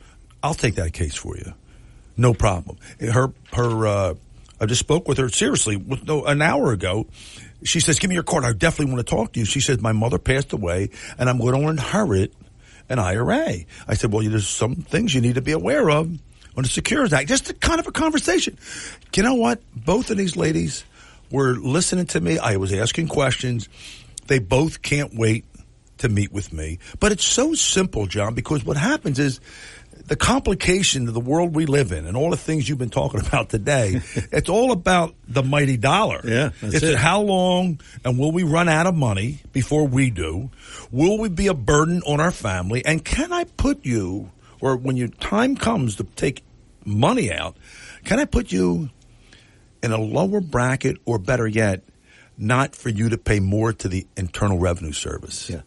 [0.45, 1.53] "I'll take that case for you,
[2.17, 4.15] no problem." Her her, uh,
[4.61, 7.09] I just spoke with her seriously with, no, an hour ago.
[7.65, 8.45] She says, "Give me your card.
[8.45, 11.39] I definitely want to talk to you." She says, "My mother passed away, and I'm
[11.39, 12.35] going to inherit
[12.89, 16.11] an IRA." I said, "Well, there's some things you need to be aware of
[16.57, 18.59] on the Secures Act." Just a kind of a conversation.
[19.15, 19.61] You know what?
[19.75, 20.85] Both of these ladies
[21.31, 22.39] were listening to me.
[22.39, 23.69] I was asking questions.
[24.27, 25.45] They both can't wait
[25.99, 26.79] to meet with me.
[27.01, 29.41] But it's so simple, John, because what happens is
[30.07, 33.21] the complication of the world we live in and all the things you've been talking
[33.27, 34.01] about today,
[34.33, 36.21] it's all about the mighty dollar.
[36.25, 36.97] Yeah, that's it's it.
[36.97, 40.51] how long and will we run out of money before we do?
[40.91, 42.85] Will we be a burden on our family?
[42.85, 44.31] And can I put you,
[44.61, 46.43] or when your time comes to take
[46.85, 47.57] money out,
[48.05, 48.91] can I put you
[49.83, 51.83] in a lower bracket or better yet,
[52.37, 55.49] not for you to pay more to the Internal Revenue Service?
[55.51, 55.63] Yeah.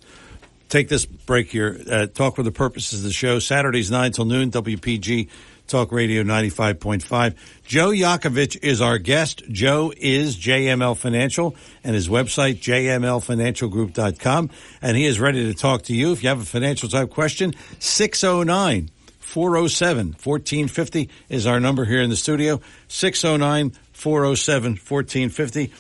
[0.70, 1.80] Take this break here.
[1.90, 3.40] Uh, talk for the purposes of the show.
[3.40, 5.30] Saturdays 9 till noon, WPG
[5.68, 7.36] Talk Radio 95.5.
[7.66, 9.44] Joe Yakovich is our guest.
[9.50, 14.50] Joe is JML Financial and his website, jmlfinancialgroup.com.
[14.82, 16.12] And he is ready to talk to you.
[16.12, 22.10] If you have a financial type question, 609 407 1450 is our number here in
[22.10, 22.62] the studio.
[22.88, 25.72] 609 407 1450.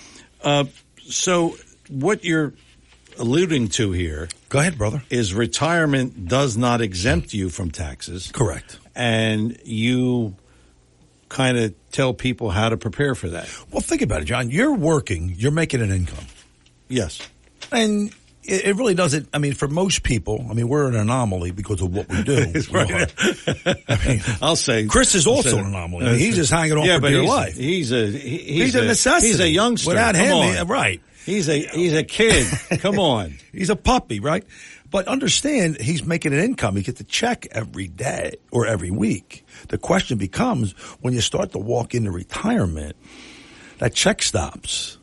[0.43, 0.65] Uh,
[1.07, 1.55] so,
[1.89, 2.53] what you're
[3.17, 4.27] alluding to here.
[4.49, 5.03] Go ahead, brother.
[5.09, 8.31] Is retirement does not exempt you from taxes.
[8.31, 8.79] Correct.
[8.95, 10.35] And you
[11.29, 13.49] kind of tell people how to prepare for that.
[13.71, 14.49] Well, think about it, John.
[14.49, 16.25] You're working, you're making an income.
[16.87, 17.19] Yes.
[17.71, 18.13] And
[18.43, 19.27] it, it really doesn't.
[19.33, 22.53] I mean, for most people, I mean, we're an anomaly because of what we do.
[22.71, 23.13] right.
[23.87, 26.05] I mean, I'll say Chris is also an anomaly.
[26.05, 27.57] I mean, he's just hanging on yeah, for dear life.
[27.57, 29.27] He's a he- he's, He's a necessity.
[29.27, 29.89] He's a youngster.
[29.89, 31.01] Without Come him, he- right.
[31.25, 32.47] He's a he's a kid.
[32.79, 33.35] Come on.
[33.51, 34.45] He's a puppy, right?
[34.91, 36.75] But understand, he's making an income.
[36.75, 39.43] He gets a check every day or every week.
[39.69, 42.95] The question becomes when you start to walk into retirement,
[43.79, 44.99] that check stops.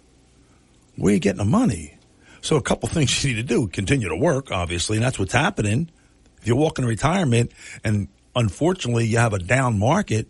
[0.96, 1.98] Where are you getting the money?
[2.40, 5.32] So a couple things you need to do: continue to work, obviously, and that's what's
[5.32, 5.90] happening.
[6.40, 7.52] If you walk into retirement
[7.84, 10.28] and unfortunately you have a down market,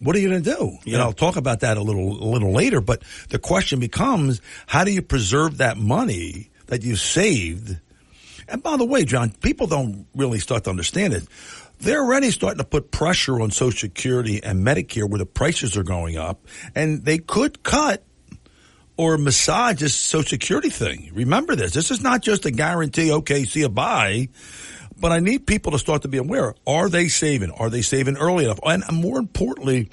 [0.00, 0.68] what are you going to do?
[0.68, 1.02] And Yeah.
[1.02, 2.80] I'll talk about that a little a little later.
[2.80, 7.76] But the question becomes, how do you preserve that money that you saved?
[8.48, 11.24] And by the way, John, people don't really start to understand it.
[11.80, 15.84] They're already starting to put pressure on Social Security and Medicare where the prices are
[15.84, 16.44] going up,
[16.74, 18.04] and they could cut
[18.96, 21.10] or massage this Social Security thing.
[21.14, 21.72] Remember this.
[21.72, 24.28] This is not just a guarantee, okay, see you bye.
[25.00, 26.54] But I need people to start to be aware.
[26.66, 27.52] Are they saving?
[27.52, 28.58] Are they saving early enough?
[28.64, 29.90] And more importantly,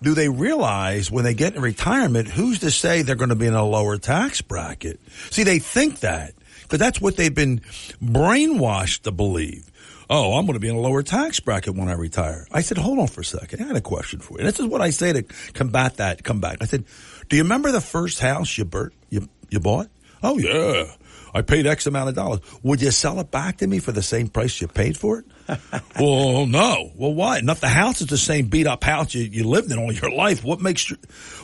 [0.00, 3.46] do they realize when they get in retirement, who's to say they're going to be
[3.46, 5.00] in a lower tax bracket?
[5.30, 7.60] See, they think that because that's what they've been
[8.02, 9.64] brainwashed to believe.
[10.10, 12.46] Oh, I'm going to be in a lower tax bracket when I retire.
[12.52, 13.62] I said, hold on for a second.
[13.62, 14.44] I had a question for you.
[14.44, 16.58] This is what I say to combat that, come back.
[16.60, 16.84] I said,
[17.28, 19.88] do you remember the first house you, bur- you, you bought?
[20.22, 20.92] Oh, yeah.
[21.38, 22.40] I paid X amount of dollars.
[22.62, 25.24] Would you sell it back to me for the same price you paid for it?
[26.00, 26.90] well, no.
[26.96, 27.40] Well, why?
[27.40, 30.10] Not the house is the same beat up house you, you lived in all your
[30.10, 30.44] life.
[30.44, 30.96] What makes you?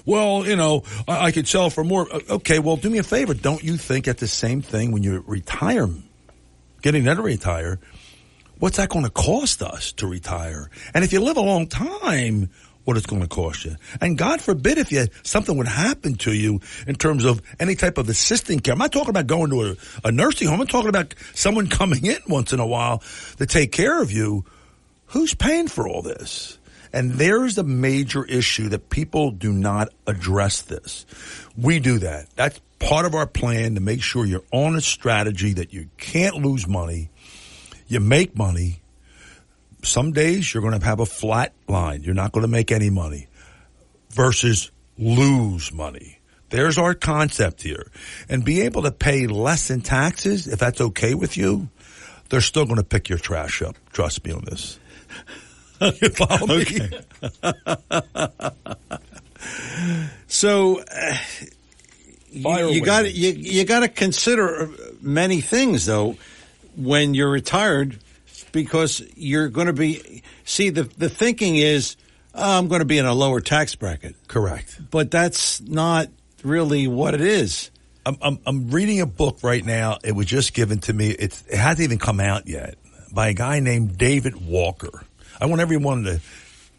[0.05, 2.13] Well, you know, I, I could sell for more.
[2.13, 3.33] Uh, Okay, well, do me a favor.
[3.33, 5.89] Don't you think at the same thing when you retire,
[6.83, 7.79] getting ready to retire,
[8.59, 10.69] what's that going to cost us to retire?
[10.95, 12.51] And if you live a long time,
[12.85, 13.77] what it's going to cost you.
[14.01, 17.99] And God forbid if you something would happen to you in terms of any type
[17.99, 18.73] of assisting care.
[18.73, 20.61] I'm not talking about going to a, a nursing home.
[20.61, 23.03] I'm talking about someone coming in once in a while
[23.39, 24.45] to take care of you.
[25.07, 26.59] Who's paying for all this?
[26.93, 31.07] And there's the major issue that people do not address this.
[31.57, 32.29] We do that.
[32.37, 36.37] That's part of our plan to make sure you're on a strategy that you can't
[36.37, 37.11] lose money.
[37.89, 38.81] You make money.
[39.85, 42.03] Some days you're going to have a flat line.
[42.03, 43.29] You're not going to make any money
[44.11, 46.19] versus lose money.
[46.51, 47.91] there's our concept here,
[48.29, 51.69] and be able to pay less in taxes, if that's okay with you,
[52.29, 53.75] they're still going to pick your trash up.
[53.93, 54.79] Trust me on this.
[55.81, 56.89] You follow me?
[60.27, 61.17] So uh,
[62.31, 62.81] you, Fire you away.
[62.81, 64.71] got you you got to consider
[65.01, 66.17] many things though
[66.77, 67.99] when you're retired
[68.55, 71.97] because you're going to be see the the thinking is
[72.35, 74.17] oh, I'm going to be in a lower tax bracket.
[74.29, 74.81] Correct.
[74.91, 76.09] But that's not
[76.43, 77.71] really what it is.
[78.07, 79.99] I'm, I'm, I'm reading a book right now.
[80.05, 81.11] It was just given to me.
[81.11, 82.77] It's, it hasn't even come out yet
[83.13, 85.05] by a guy named David Walker.
[85.41, 86.21] I want everyone to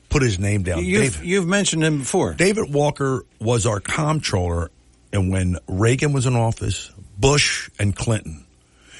[0.09, 0.85] put his name down.
[0.85, 2.33] You've, David, you've mentioned him before.
[2.33, 4.69] David Walker was our comptroller
[5.11, 8.45] and when Reagan was in office, Bush and Clinton.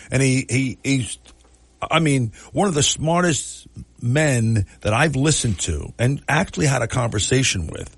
[0.10, 1.18] And he, he, he's,
[1.90, 3.68] I mean, one of the smartest
[4.02, 7.96] men that I've listened to and actually had a conversation with.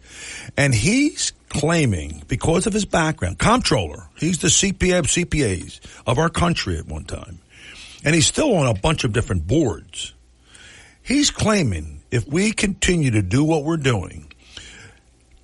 [0.56, 6.30] And he's claiming because of his background, comptroller, he's the CPA of CPAs of our
[6.30, 7.40] country at one time.
[8.04, 10.14] And he's still on a bunch of different boards.
[11.02, 14.32] He's claiming if we continue to do what we're doing,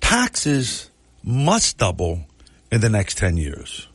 [0.00, 0.90] taxes
[1.22, 2.26] must double
[2.70, 3.88] in the next 10 years.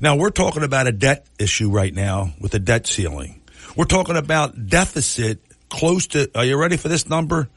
[0.00, 3.40] Now we're talking about a debt issue right now with a debt ceiling.
[3.76, 7.48] We're talking about deficit close to, are you ready for this number?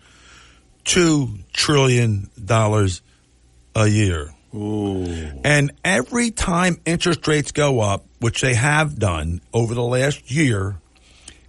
[0.84, 3.02] Two trillion dollars
[3.76, 4.34] a year.
[4.54, 5.06] Ooh.
[5.44, 10.76] And every time interest rates go up, which they have done over the last year,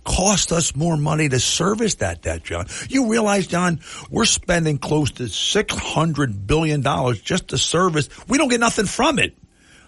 [0.05, 2.66] cost us more money to service that debt, John.
[2.88, 3.80] You realize, John,
[4.10, 6.82] we're spending close to $600 billion
[7.22, 8.09] just to service.
[8.28, 9.36] We don't get nothing from it.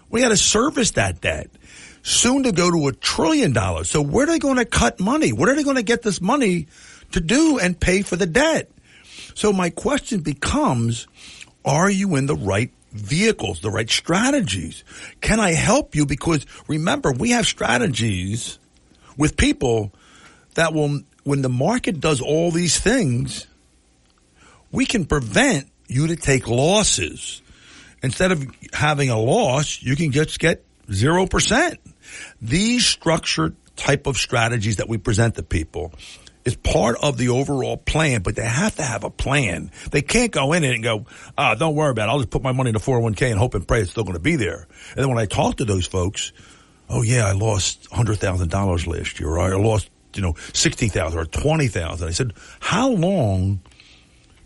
[0.09, 1.49] We got to service that debt.
[2.03, 3.89] Soon to go to a trillion dollars.
[3.89, 5.31] So where are they going to cut money?
[5.31, 6.67] Where are they going to get this money
[7.13, 8.69] to do and pay for the debt?
[9.35, 11.07] So my question becomes,
[11.63, 14.83] are you in the right vehicles, the right strategies?
[15.21, 16.05] Can I help you?
[16.05, 18.59] Because remember, we have strategies
[19.17, 19.93] with people
[20.55, 23.47] that will, when the market does all these things,
[24.71, 27.41] we can prevent you to take losses.
[28.01, 31.77] Instead of having a loss, you can just get 0%.
[32.41, 35.93] These structured type of strategies that we present to people
[36.45, 39.71] is part of the overall plan, but they have to have a plan.
[39.91, 41.05] They can't go in it and go,
[41.37, 42.11] ah, don't worry about it.
[42.11, 44.17] I'll just put my money in the 401k and hope and pray it's still going
[44.17, 44.67] to be there.
[44.89, 46.33] And then when I talk to those folks,
[46.89, 52.07] oh yeah, I lost $100,000 last year, or I lost, you know, 60,000 or 20,000.
[52.07, 53.61] I said, how long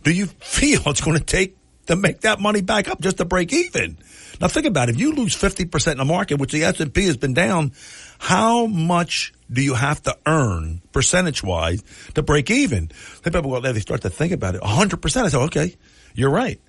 [0.04, 1.58] do you feel it's going to take
[1.88, 3.98] to make that money back up just to break even?
[4.40, 4.96] Now think about it.
[4.96, 7.72] If you lose 50% in the market, which the S&P has been down,
[8.20, 11.84] how much do you have to earn percentage wise
[12.16, 12.92] to break even?
[13.24, 14.62] Then people go, they start to think about it.
[14.62, 15.24] 100%.
[15.24, 15.76] I say, okay,
[16.14, 16.60] you're right.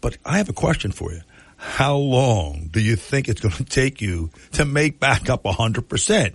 [0.00, 1.20] But I have a question for you.
[1.56, 6.34] How long do you think it's going to take you to make back up 100%?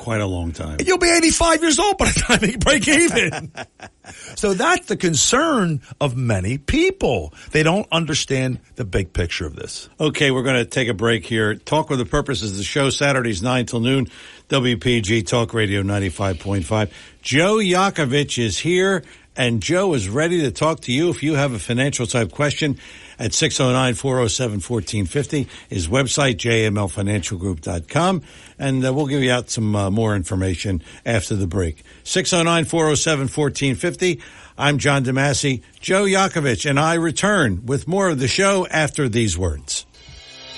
[0.00, 0.78] Quite a long time.
[0.82, 3.52] You'll be 85 years old by the time you break even.
[4.34, 7.34] so that's the concern of many people.
[7.50, 9.90] They don't understand the big picture of this.
[10.00, 11.54] Okay, we're going to take a break here.
[11.54, 14.08] Talk with the purpose is the show Saturdays 9 till noon.
[14.48, 16.90] WPG Talk Radio 95.5.
[17.20, 19.04] Joe Yakovich is here
[19.36, 22.78] and Joe is ready to talk to you if you have a financial type question
[23.20, 25.46] at 609-407-1450.
[25.68, 28.22] His website, jmlfinancialgroup.com.
[28.58, 31.84] And uh, we'll give you out some uh, more information after the break.
[32.04, 34.20] 609-407-1450.
[34.58, 35.62] I'm John DeMasi.
[35.80, 39.86] Joe Yakovich and I return with more of the show after these words.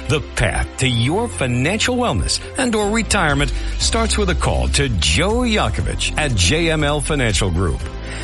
[0.08, 5.40] The path to your financial wellness and or retirement starts with a call to Joe
[5.40, 7.80] Yakovich at JML Financial Group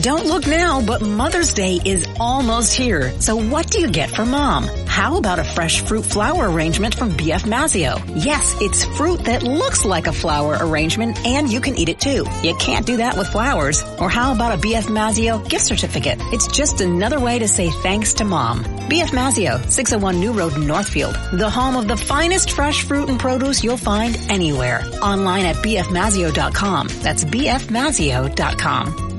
[0.00, 3.12] Don't look now, but Mother's Day is almost here.
[3.20, 4.64] So what do you get for mom?
[4.86, 8.02] How about a fresh fruit flower arrangement from BF Mazzeo?
[8.24, 12.24] Yes, it's fruit that looks like a flower arrangement and you can eat it too.
[12.42, 13.84] You can't do that with flowers.
[14.00, 16.16] Or how about a BF Mazzeo gift certificate?
[16.32, 18.64] It's just another way to say thanks to mom.
[18.64, 21.16] BF Mazzeo, 601 New Road, Northfield.
[21.34, 24.82] The home of the finest fresh fruit and produce you'll find anywhere.
[25.02, 26.88] Online at bfmazzeo.com.
[27.02, 29.11] That's bfmazzeo.com.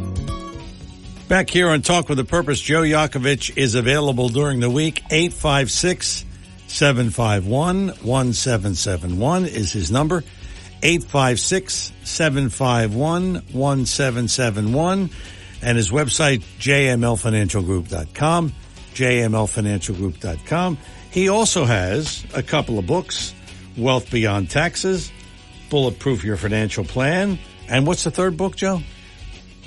[1.27, 5.01] Back here on Talk with a Purpose, Joe Yakovich is available during the week.
[5.09, 6.25] 856
[6.67, 10.23] 751 1771 is his number.
[10.83, 15.09] 856 751 1771.
[15.61, 18.53] And his website, jmlfinancialgroup.com.
[18.93, 20.77] jmlfinancialgroup.com.
[21.09, 23.33] He also has a couple of books
[23.77, 25.11] Wealth Beyond Taxes,
[25.69, 27.39] Bulletproof Your Financial Plan.
[27.69, 28.81] And what's the third book, Joe?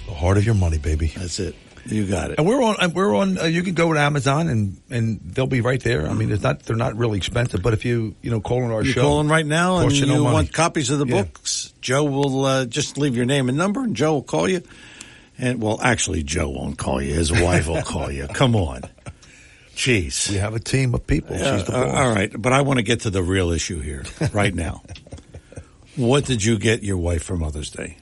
[0.06, 1.08] The heart of your money, baby.
[1.16, 1.54] That's it.
[1.84, 2.38] You got it.
[2.38, 2.92] And we're on.
[2.94, 3.38] We're on.
[3.38, 6.08] Uh, you can go to Amazon and and they'll be right there.
[6.08, 6.60] I mean, it's not.
[6.60, 7.62] They're not really expensive.
[7.62, 10.06] But if you you know call on our You're show, calling right now and you
[10.06, 10.20] money.
[10.20, 11.22] want copies of the Yeah.
[11.22, 14.62] books, Joe will uh, just leave your name and number, and Joe will call you.
[15.38, 17.14] And well, actually, Joe won't call you.
[17.14, 18.26] His wife will call you.
[18.28, 18.82] Come on,
[19.76, 20.28] jeez.
[20.30, 21.36] We have a team of people.
[21.36, 24.04] She's the Uh, all right, but I want to get to the real issue here
[24.32, 24.82] right now.
[25.96, 27.98] what did you get your wife for Mother's Day?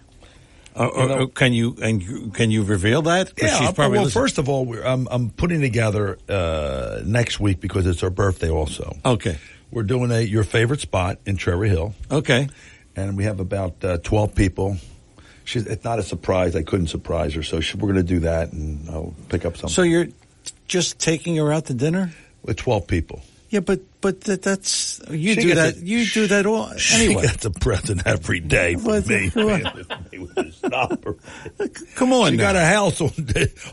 [0.77, 3.33] Uh, You know- uh, can you and can you reveal that?
[3.41, 4.23] Yeah, she's probably well, listening.
[4.23, 8.51] first of all, we're, I'm, I'm putting together uh, next week because it's her birthday
[8.51, 8.97] also.
[9.05, 9.39] Okay.
[9.71, 11.95] We're doing a your favorite spot in Cherry Hill.
[12.11, 12.49] Okay.
[12.97, 14.77] And we have about uh, 12 people.
[15.45, 16.57] She's, it's not a surprise.
[16.57, 17.43] I couldn't surprise her.
[17.43, 19.69] So she, we're going to do that and I'll pick up something.
[19.75, 20.09] So you're
[20.69, 23.23] just taking her out to dinner with 12 people.
[23.51, 25.77] Yeah, but but that, that's you She do that.
[25.77, 27.23] a- you do that all She anyway.
[27.23, 29.31] gets a present every day What- me.
[29.31, 31.17] what- Stop her.
[31.95, 32.53] Come on, She now.
[32.53, 33.11] got a house on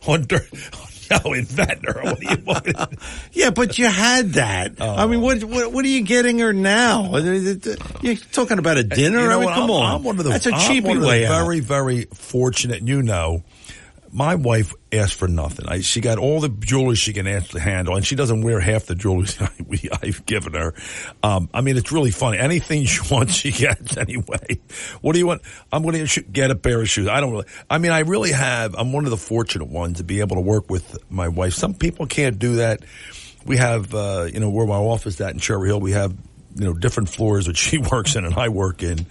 [0.08, 0.50] on, dirt-
[1.26, 2.00] on in Ventnor.
[2.04, 2.68] What do you want?
[3.34, 4.74] Yeah, but you had that.
[4.80, 4.96] Oh.
[4.96, 7.14] I mean, what, what what are you getting her now?
[7.14, 9.20] Uh, uh, uh, you're talking about a dinner?
[9.22, 10.88] You know I mean, come I'm, on, I'm one of the that's a I'm cheapy
[10.88, 11.44] one of the way out.
[11.44, 12.82] very very fortunate.
[12.88, 13.44] You know,
[14.12, 15.68] my wife asked for nothing.
[15.68, 18.60] I, she got all the jewelry she can ask to handle, and she doesn't wear
[18.60, 19.50] half the jewelry I,
[20.02, 20.74] I've given her.
[21.24, 22.38] Um, I mean, it's really funny.
[22.38, 24.60] Anything she wants, she gets anyway.
[25.02, 25.42] What do you want?
[25.72, 27.08] I'm going to get a pair of shoes.
[27.08, 27.48] I don't really.
[27.70, 28.76] I mean, I really have.
[28.76, 31.54] I'm one of the fortunate ones to be able to work with my wife.
[31.54, 32.82] Some people can't do that.
[33.46, 35.80] We have, uh, you know, where my office is at in Cherry Hill.
[35.80, 36.14] We have
[36.56, 39.06] you know different floors that she works in and I work in,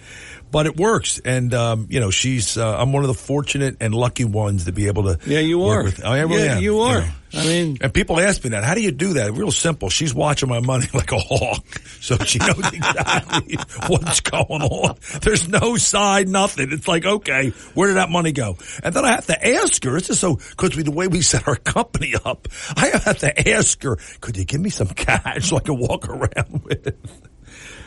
[0.51, 1.19] but it works.
[1.23, 4.71] And um, you know, she's uh, I'm one of the fortunate and lucky ones to
[4.71, 5.19] be able to.
[5.25, 5.83] Yeah, you are.
[5.83, 7.01] With, I really Yeah, am, you are.
[7.01, 7.07] know.
[7.33, 8.65] I mean, and people ask me that.
[8.65, 9.31] How do you do that?
[9.31, 9.89] Real simple.
[9.89, 11.63] She's watching my money like a hawk,
[12.01, 13.55] so she knows exactly
[13.87, 14.97] what's going on.
[15.21, 16.73] There's no side, nothing.
[16.73, 18.57] It's like, okay, where did that money go?
[18.83, 19.95] And then I have to ask her.
[19.95, 23.49] It's just so because we the way we set our company up, I have to
[23.49, 23.97] ask her.
[24.19, 26.97] Could you give me some cash so I can walk around with?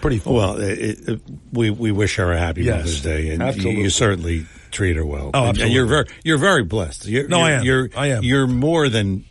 [0.04, 0.34] Pretty fun.
[0.34, 3.82] Well, it, it, we we wish her a happy Yes, Mother's Day, and you, absolutely.
[3.84, 5.30] you certainly treat her well.
[5.32, 7.06] Oh, And- and you're very you're very blessed.
[7.06, 7.64] You're, No, you're, I am.
[7.64, 8.22] You're, I am.
[8.22, 9.24] You're more than.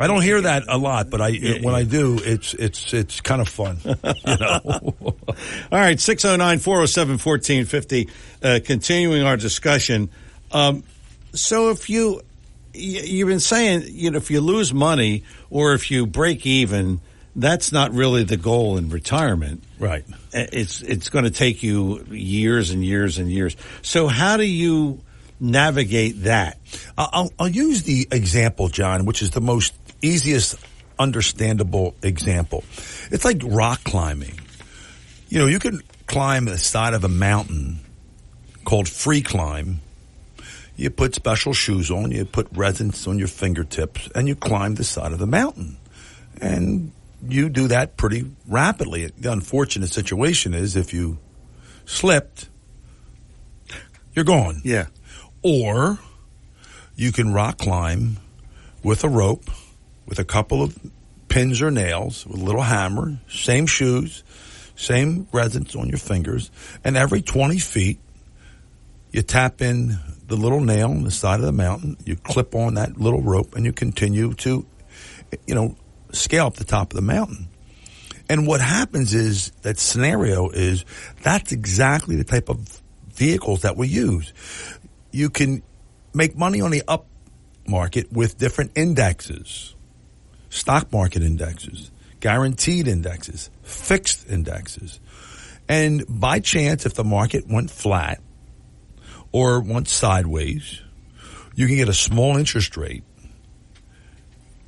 [0.00, 1.30] I don't hear that a lot, but I
[1.62, 3.78] when I do, it's it's it's kind of fun.
[3.84, 4.94] You know.
[4.98, 5.14] All
[5.70, 8.08] right, 609 407 1450.
[8.42, 10.10] Uh, continuing our discussion.
[10.50, 10.82] Um,
[11.34, 12.20] so if you,
[12.74, 17.00] you've been saying, you know, if you lose money or if you break even,
[17.36, 19.62] that's not really the goal in retirement.
[19.78, 20.04] Right.
[20.34, 23.56] Uh, it's, it's going to take you years and years and years.
[23.82, 25.00] So how do you
[25.38, 26.58] navigate that?
[26.98, 30.56] I'll, I'll use the example, John, which is the most easiest
[30.98, 32.64] understandable example.
[33.10, 34.38] It's like rock climbing.
[35.28, 37.80] You know, you can climb the side of a mountain
[38.64, 39.80] called free climb.
[40.76, 44.84] You put special shoes on, you put resins on your fingertips, and you climb the
[44.84, 45.76] side of the mountain.
[46.40, 46.92] And
[47.28, 49.10] you do that pretty rapidly.
[49.18, 51.18] The unfortunate situation is if you
[51.84, 52.48] slipped,
[54.14, 54.60] you're gone.
[54.64, 54.86] Yeah.
[55.42, 55.98] Or
[56.96, 58.18] you can rock climb
[58.82, 59.50] with a rope,
[60.06, 60.78] with a couple of
[61.28, 64.24] pins or nails, with a little hammer, same shoes,
[64.74, 66.50] same resins on your fingers,
[66.84, 67.98] and every 20 feet,
[69.12, 72.74] you tap in the little nail on the side of the mountain, you clip on
[72.74, 74.64] that little rope, and you continue to,
[75.46, 75.76] you know,
[76.12, 77.48] scale up the top of the mountain.
[78.28, 80.84] And what happens is that scenario is
[81.22, 82.80] that's exactly the type of
[83.12, 84.32] vehicles that we use.
[85.10, 85.62] You can
[86.14, 87.06] make money on the up
[87.66, 89.74] market with different indexes,
[90.48, 91.90] stock market indexes,
[92.20, 95.00] guaranteed indexes, fixed indexes.
[95.68, 98.20] And by chance, if the market went flat
[99.32, 100.80] or went sideways,
[101.54, 103.04] you can get a small interest rate,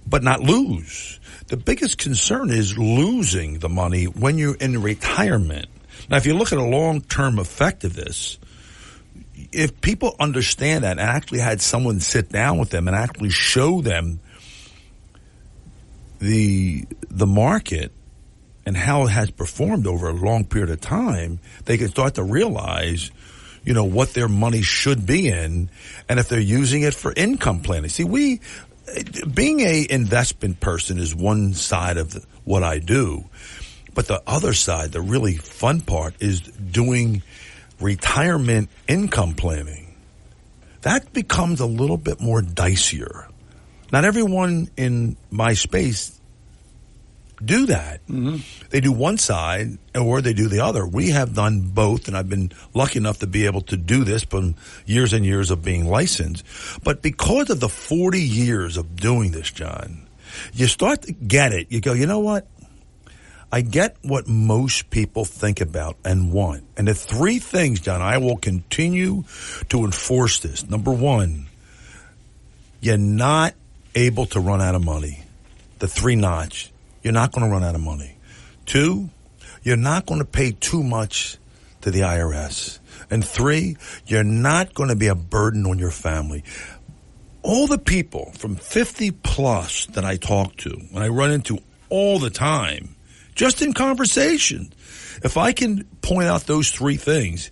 [0.07, 1.21] but not lose.
[1.53, 5.67] The biggest concern is losing the money when you're in retirement.
[6.09, 8.39] Now, if you look at a long-term effect of this,
[9.53, 13.83] if people understand that and actually had someone sit down with them and actually show
[13.83, 14.21] them
[16.21, 17.93] the the market
[18.65, 22.23] and how it has performed over a long period of time, they can start to
[22.23, 23.11] realize,
[23.63, 25.69] you know, what their money should be in
[26.09, 27.91] and if they're using it for income planning.
[27.91, 28.41] See, we
[29.33, 33.25] being a investment person is one side of the, what I do,
[33.95, 37.23] but the other side, the really fun part is doing
[37.81, 39.95] retirement income planning.
[40.83, 43.29] That becomes a little bit more dicier.
[43.93, 46.19] Not everyone in my space
[47.45, 48.07] do that.
[48.07, 48.37] Mm-hmm.
[48.71, 50.87] They do one side or they do the other.
[50.87, 54.25] We have done both, and I've been lucky enough to be able to do this
[54.25, 54.55] from
[54.87, 56.45] years and years of being licensed.
[56.83, 60.07] But because of the 40 years of doing this, John,
[60.53, 61.71] you start to get it.
[61.71, 62.47] You go, you know what?
[63.55, 66.65] I get what most people think about and want.
[66.79, 69.25] And the three things, John, I will continue
[69.69, 70.69] to enforce this.
[70.69, 71.47] Number one,
[72.81, 73.55] you're not
[73.95, 75.23] able to run out of money.
[75.81, 76.72] The three notch
[77.03, 78.17] you're not going to run out of money.
[78.67, 79.11] Two,
[79.63, 81.39] you're not going to pay too much
[81.83, 82.79] to the IRS.
[83.11, 86.45] And three, you're not going to be a burden on your family.
[87.43, 91.59] All the people from 50 plus that I talk to, and I run into
[91.89, 92.95] all the time,
[93.35, 94.73] just in conversation,
[95.25, 97.51] if I can point out those three things,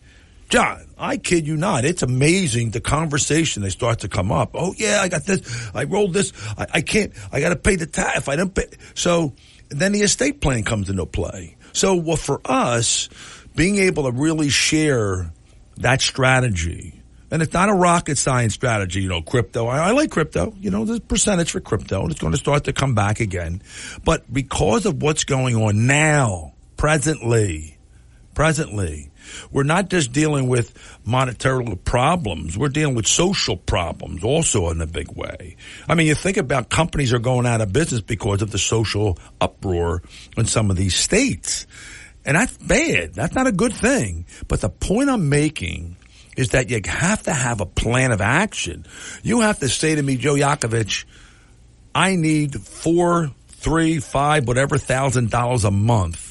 [0.51, 1.85] John, I kid you not.
[1.85, 4.51] It's amazing the conversation they start to come up.
[4.55, 5.71] Oh yeah, I got this.
[5.73, 6.33] I rolled this.
[6.59, 7.13] I, I can't.
[7.31, 8.19] I got to pay the tax.
[8.19, 9.33] If I don't pay, so
[9.69, 11.57] then the estate plan comes into play.
[11.73, 13.09] So, well, for us,
[13.55, 15.33] being able to really share
[15.77, 19.69] that strategy, and it's not a rocket science strategy, you know, crypto.
[19.69, 20.53] I, I like crypto.
[20.59, 23.63] You know, a percentage for crypto, and it's going to start to come back again.
[24.05, 27.79] But because of what's going on now, presently,
[28.35, 29.10] presently,
[29.51, 30.73] we're not just dealing with
[31.05, 32.57] monetary problems.
[32.57, 35.57] We're dealing with social problems also in a big way.
[35.89, 39.19] I mean, you think about companies are going out of business because of the social
[39.41, 40.03] uproar
[40.37, 41.67] in some of these states.
[42.25, 43.15] And that's bad.
[43.15, 44.27] That's not a good thing.
[44.49, 45.97] But the point I'm making
[46.37, 48.87] is that you have to have a plan of action.
[49.23, 51.05] You have to say to me, Joe Yakovich,
[51.95, 56.30] I need four, three, five, whatever thousand dollars a month.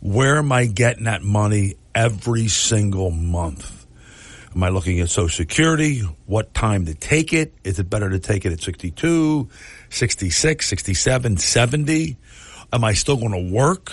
[0.00, 3.86] Where am I getting that money every single month.
[4.54, 6.00] Am I looking at Social Security?
[6.26, 7.54] What time to take it?
[7.64, 9.48] Is it better to take it at 62,
[9.88, 12.16] 66, 67, 70?
[12.72, 13.92] Am I still going to work?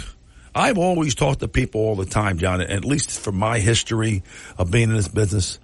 [0.53, 4.21] I've always talked to people all the time, John, at least from my history
[4.57, 5.59] of being in this business.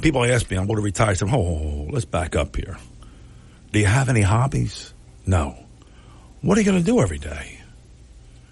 [0.00, 1.10] People ask me, I'm going to retire.
[1.10, 2.78] I say, oh, let's back up here.
[3.72, 4.94] Do you have any hobbies?
[5.26, 5.58] No.
[6.40, 7.60] What are you going to do every day?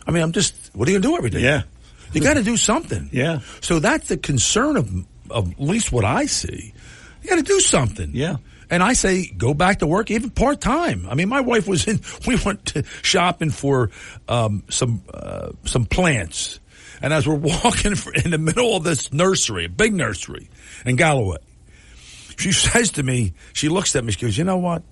[0.07, 1.41] I mean, I'm just, what are you going to do every day?
[1.41, 1.63] Yeah.
[2.13, 3.09] You got to do something.
[3.13, 3.41] Yeah.
[3.61, 4.91] So that's the concern of,
[5.31, 6.75] of at least what I see.
[7.23, 8.11] You got to do something.
[8.13, 8.37] Yeah.
[8.71, 11.07] And I say, go back to work, even part time.
[11.09, 12.01] I mean, my wife was in.
[12.27, 13.91] We went to shopping for
[14.29, 16.59] um, some uh, some plants,
[17.03, 17.35] and as we're
[17.65, 17.95] walking
[18.25, 20.49] in the middle of this nursery, a big nursery
[20.87, 21.37] in Galloway,
[22.39, 24.83] she says to me, she looks at me, she goes, "You know what?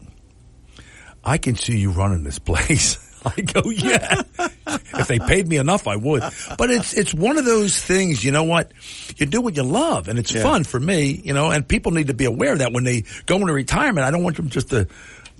[1.24, 2.98] I can see you running this place."
[3.36, 4.22] I go, yeah.
[4.38, 6.22] if they paid me enough, I would.
[6.56, 8.24] But it's it's one of those things.
[8.24, 8.72] You know what?
[9.16, 10.42] You do what you love, and it's Yeah.
[10.42, 11.20] fun for me.
[11.24, 14.10] You know, and people need to be aware that when they go into retirement, I
[14.10, 14.86] don't want them just to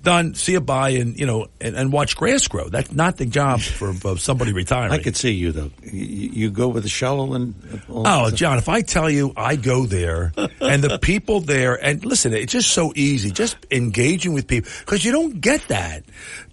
[0.01, 2.69] done, see a buy and you know, and, and watch grass grow.
[2.69, 4.91] That's not the job for, of somebody retiring.
[4.91, 5.71] I could see you though.
[5.83, 7.55] You, you go with a shovel and.
[7.89, 12.33] Oh, John, if I tell you I go there and the people there, and listen,
[12.33, 16.03] it's just so easy, just engaging with people, because you don't get that.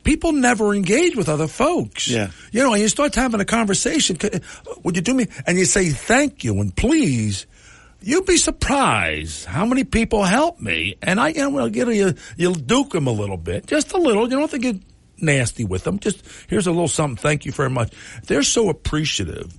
[0.05, 2.09] People never engage with other folks.
[2.09, 2.31] Yeah.
[2.53, 4.39] You know, and you start having a conversation, uh,
[4.83, 5.27] would you do me?
[5.47, 7.47] And you say thank you and please.
[8.01, 10.97] You'd be surprised how many people help me.
[11.03, 14.25] And I, you know, get you, you'll duke them a little bit, just a little.
[14.25, 14.77] You don't have to get
[15.21, 15.99] nasty with them.
[15.99, 17.17] Just here's a little something.
[17.17, 17.93] Thank you very much.
[18.27, 19.53] They're so appreciative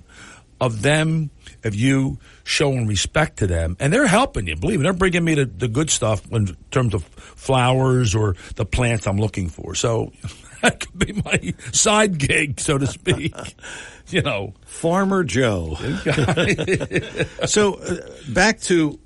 [0.61, 1.29] of them,
[1.63, 4.55] of you showing respect to them, and they're helping you.
[4.55, 8.65] Believe me, they're bringing me the, the good stuff in terms of flowers or the
[8.65, 9.75] plants I'm looking for.
[9.75, 10.11] So
[10.61, 13.33] that could be my side gig, so to speak.
[14.09, 15.75] you know, Farmer Joe.
[17.45, 17.95] so uh,
[18.29, 18.99] back to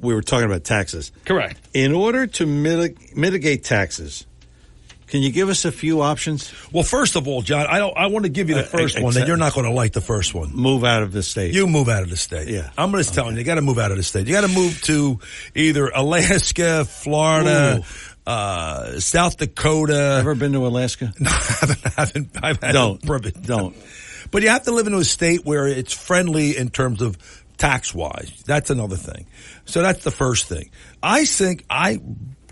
[0.00, 1.12] we were talking about taxes.
[1.24, 1.58] Correct.
[1.74, 4.26] In order to mitig- mitigate taxes,
[5.08, 6.52] can you give us a few options?
[6.72, 7.94] Well, first of all, John, I don't.
[7.96, 9.12] I want to give you the Uh, first one.
[9.14, 10.54] That you're not going to like the first one.
[10.54, 11.52] Move out of the state.
[11.52, 12.48] You move out of the state.
[12.48, 12.70] Yeah.
[12.78, 14.26] I'm just telling you, you got to move out of the state.
[14.26, 15.18] You got to move to
[15.54, 17.82] either Alaska, Florida,
[18.26, 20.18] uh, South Dakota.
[20.20, 21.12] Ever been to Alaska?
[21.20, 21.80] No, I haven't.
[21.86, 23.02] I haven't I've had Don't.
[23.42, 23.76] Don't.
[24.30, 27.18] But you have to live in a state where it's friendly in terms of
[27.58, 28.42] tax wise.
[28.46, 29.26] That's another thing.
[29.66, 30.70] So that's the first thing.
[31.02, 32.00] I think I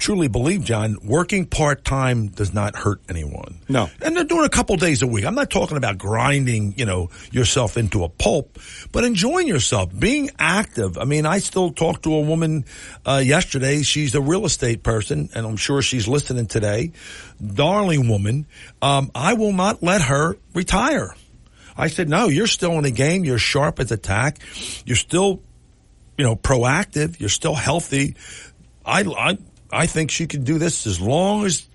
[0.00, 3.60] truly believe, John, working part time does not hurt anyone.
[3.68, 3.88] No.
[4.02, 5.24] And they're doing a couple days a week.
[5.24, 8.58] I'm not talking about grinding, you know, yourself into a pulp,
[8.90, 10.98] but enjoying yourself, being active.
[10.98, 12.64] I mean, I still talked to a woman
[13.06, 13.82] uh, yesterday.
[13.82, 16.92] She's a real estate person, and I'm sure she's listening today.
[17.44, 18.46] Darling woman.
[18.82, 21.14] Um, I will not let her retire.
[21.76, 23.24] I said, no, you're still in the game.
[23.24, 24.38] You're sharp as a tack.
[24.84, 25.42] You're still,
[26.16, 27.20] you know, proactive.
[27.20, 28.16] You're still healthy.
[28.84, 29.38] I, I,
[29.72, 31.66] I think she can do this as long as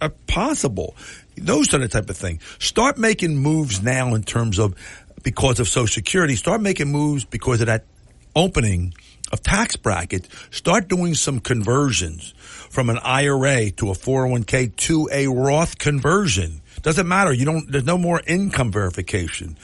[0.00, 0.96] uh, possible.
[1.36, 2.40] Those are the type of thing.
[2.58, 4.74] Start making moves now in terms of
[5.22, 6.36] because of Social Security.
[6.36, 7.84] Start making moves because of that
[8.34, 8.94] opening
[9.32, 10.28] of tax bracket.
[10.50, 16.60] Start doing some conversions from an IRA to a 401k to a Roth conversion.
[16.82, 17.32] Doesn't matter.
[17.32, 19.56] You don't, there's no more income verification.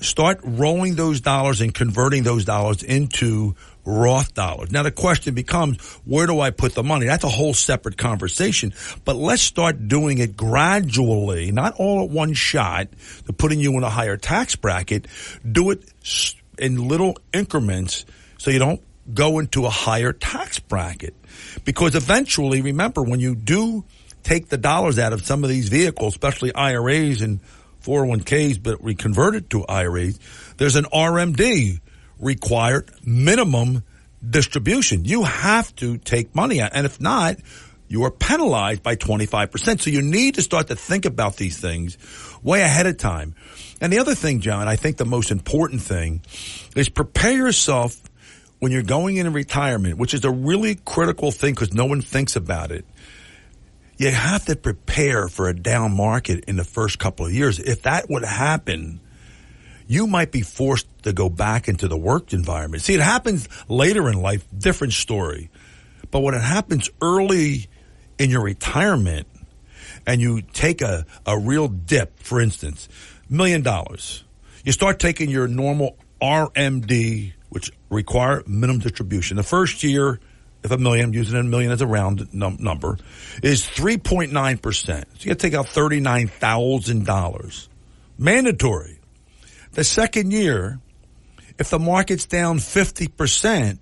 [0.00, 4.70] Start rolling those dollars and converting those dollars into Roth dollars.
[4.70, 7.06] Now the question becomes, where do I put the money?
[7.06, 12.34] That's a whole separate conversation, but let's start doing it gradually, not all at one
[12.34, 12.88] shot
[13.26, 15.06] to putting you in a higher tax bracket.
[15.50, 15.84] Do it
[16.58, 18.04] in little increments
[18.38, 21.14] so you don't go into a higher tax bracket.
[21.64, 23.84] Because eventually, remember, when you do
[24.22, 27.40] take the dollars out of some of these vehicles, especially IRAs and
[27.82, 30.18] 401ks, but we convert it to IRAs,
[30.58, 31.80] there's an RMD
[32.20, 33.82] required minimum
[34.28, 35.04] distribution.
[35.04, 36.70] You have to take money out.
[36.74, 37.36] And if not,
[37.88, 39.80] you are penalized by 25%.
[39.80, 41.98] So you need to start to think about these things
[42.42, 43.34] way ahead of time.
[43.80, 46.22] And the other thing, John, I think the most important thing
[46.76, 48.00] is prepare yourself
[48.60, 52.36] when you're going into retirement, which is a really critical thing because no one thinks
[52.36, 52.84] about it.
[53.96, 57.58] You have to prepare for a down market in the first couple of years.
[57.58, 59.00] If that would happen,
[59.90, 62.80] you might be forced to go back into the work environment.
[62.80, 65.50] See, it happens later in life, different story.
[66.12, 67.66] But when it happens early
[68.16, 69.26] in your retirement
[70.06, 72.88] and you take a, a real dip, for instance,
[73.28, 74.22] million dollars,
[74.64, 79.38] you start taking your normal RMD, which require minimum distribution.
[79.38, 80.20] The first year,
[80.62, 82.96] if a million, I'm using a million as a round num- number,
[83.42, 84.76] is 3.9%.
[84.76, 87.68] So you got to take out $39,000.
[88.18, 88.99] Mandatory.
[89.72, 90.80] The second year,
[91.58, 93.78] if the market's down 50%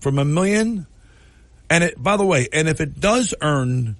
[0.00, 0.86] from a million,
[1.70, 3.96] and it, by the way, and if it does earn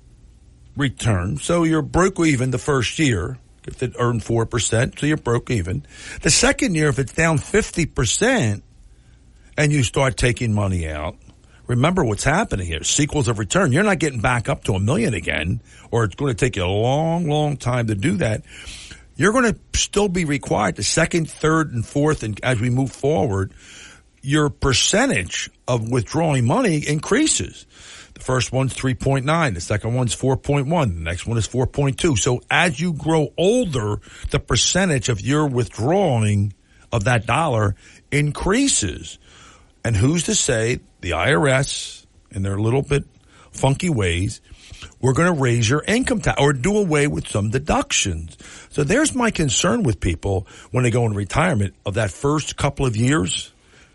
[0.77, 5.51] return, so you're broke even the first year, if it earned 4%, so you're broke
[5.51, 5.87] even.
[6.23, 8.63] The second year, if it's down 50%
[9.57, 11.17] and you start taking money out,
[11.67, 12.83] remember what's happening here.
[12.83, 13.73] Sequence of return.
[13.73, 15.61] You're not getting back up to a million again,
[15.91, 18.43] or it's going to take you a long, long time to do that.
[19.19, 22.93] You're going to still be required the second, third, and fourth, and as we move
[22.93, 23.53] forward,
[24.23, 27.67] your percentage of withdrawing money increases.
[28.15, 29.55] The first one's 3.9.
[29.55, 30.95] The second one's 4.1.
[30.95, 32.17] The next one is 4.2.
[32.17, 36.55] So as you grow older, the percentage of your withdrawing
[36.93, 37.75] of that dollar
[38.13, 39.19] increases.
[39.85, 43.05] And who's to say the IRS in their little bit
[43.51, 44.41] funky ways,
[45.01, 48.37] we're going to raise your income tax or do away with some deductions.
[48.71, 52.87] So there's my concern with people when they go in retirement of that first couple
[52.87, 53.53] of years.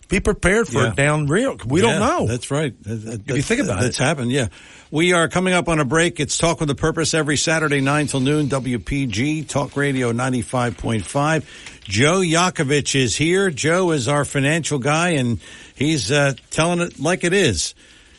[0.09, 0.91] Be prepared for Yeah.
[0.91, 1.57] a down real.
[1.65, 2.27] We Yeah, don't know.
[2.27, 2.73] That's right.
[2.83, 4.03] That- If you think about that's it.
[4.03, 4.31] happened.
[4.31, 4.47] Yeah,
[4.91, 6.19] we are coming up on a break.
[6.19, 8.47] It's Talk with a Purpose every Saturday nine till noon.
[8.49, 11.49] WPG Talk Radio ninety five point five.
[11.85, 13.49] Joe Yakovich is here.
[13.49, 15.39] Joe is our financial guy, and
[15.75, 17.73] he's uh, telling it like it is.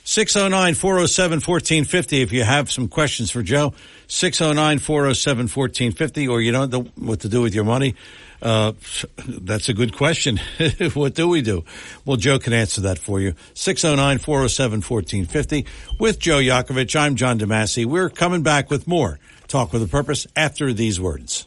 [0.04, 3.72] 609-407-1450 if you have some questions for Joe.
[4.08, 7.94] 609-407-1450 or you don't know what to do with your money.
[8.42, 8.72] Uh,
[9.26, 10.38] that's a good question.
[10.92, 11.64] what do we do?
[12.04, 13.32] Well, Joe can answer that for you.
[13.54, 15.66] 609-407-1450
[15.98, 16.94] with Joe Yakovich.
[16.94, 17.86] I'm John DeMasi.
[17.86, 19.18] We're coming back with more
[19.48, 21.46] Talk with a Purpose after these words.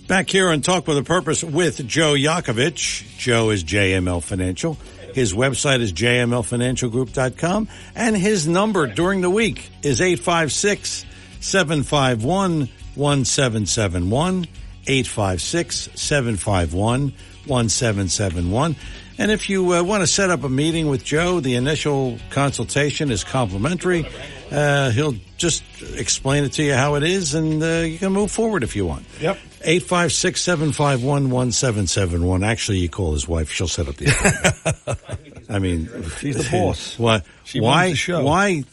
[0.10, 3.20] Back here on Talk with a Purpose with Joe Yakovich.
[3.20, 4.76] Joe is JML Financial.
[5.14, 11.06] His website is jmlfinancialgroup.com and his number during the week is 856
[11.42, 14.48] 751 1771.
[14.88, 17.14] 856 751
[17.46, 18.76] 1771.
[19.20, 23.12] And if you uh, want to set up a meeting with Joe, the initial consultation
[23.12, 24.08] is complimentary.
[24.50, 25.62] Uh, he'll just
[25.96, 28.86] explain it to you how it is, and uh, you can move forward if you
[28.86, 29.06] want.
[29.20, 29.38] Yep.
[29.62, 32.44] 856 751 1771.
[32.46, 33.52] Actually, you call his wife.
[33.52, 35.20] She'll set up the appointment.
[35.50, 35.90] I mean,
[36.20, 36.98] She's the boss.
[37.00, 37.22] Why?
[37.44, 37.96] She why?
[38.08, 38.64] Why?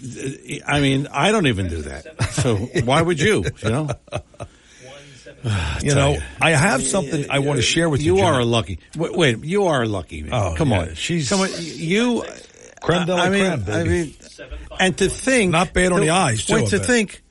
[0.67, 2.23] I mean, I don't even do that.
[2.35, 3.45] So why would you?
[3.63, 3.89] You know.
[5.83, 8.17] You know, I have something I want to share with you.
[8.17, 8.81] You are lucky.
[8.97, 10.23] Wait, wait, you are lucky.
[10.23, 10.35] Man.
[10.35, 11.49] Oh, come yeah, on, she's- come on.
[11.59, 12.25] You
[12.81, 14.15] Creme de la I mean, creme, I mean,
[14.79, 17.23] and to think Not bad on the eyes, too, Wait, to think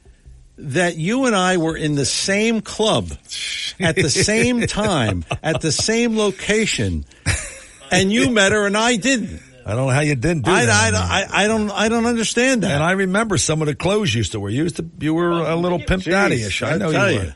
[0.58, 3.10] that you and I were in the same club
[3.80, 7.06] at the same time at the same location,
[7.92, 9.42] and you met her and I didn't.
[9.66, 10.94] I don't know how you didn't do I, that.
[10.94, 12.72] I, I, I don't I don't understand that.
[12.72, 14.52] And I remember some of the clothes you used to wear.
[14.52, 16.62] You used to, you were a little pimp daddy-ish.
[16.62, 17.34] I know you you.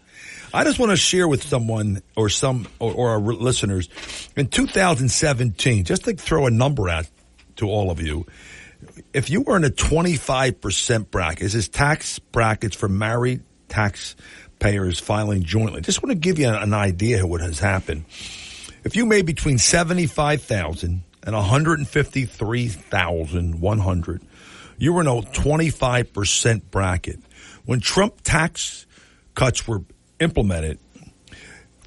[0.54, 3.90] I just want to share with someone or some or, or our listeners
[4.36, 7.08] in 2017, just to throw a number out
[7.58, 8.26] to all of you.
[9.14, 15.44] If you were in a 25% bracket, this is tax brackets for married taxpayers filing
[15.44, 15.82] jointly.
[15.82, 18.06] Just want to give you an idea of what has happened.
[18.84, 24.22] If you made between 75,000 and 153,100,
[24.78, 27.20] you were in a 25% bracket.
[27.66, 28.86] When Trump tax
[29.36, 29.82] cuts were
[30.20, 30.80] implemented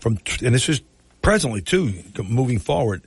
[0.00, 0.82] from, and this is
[1.22, 1.94] presently too,
[2.24, 3.02] moving forward,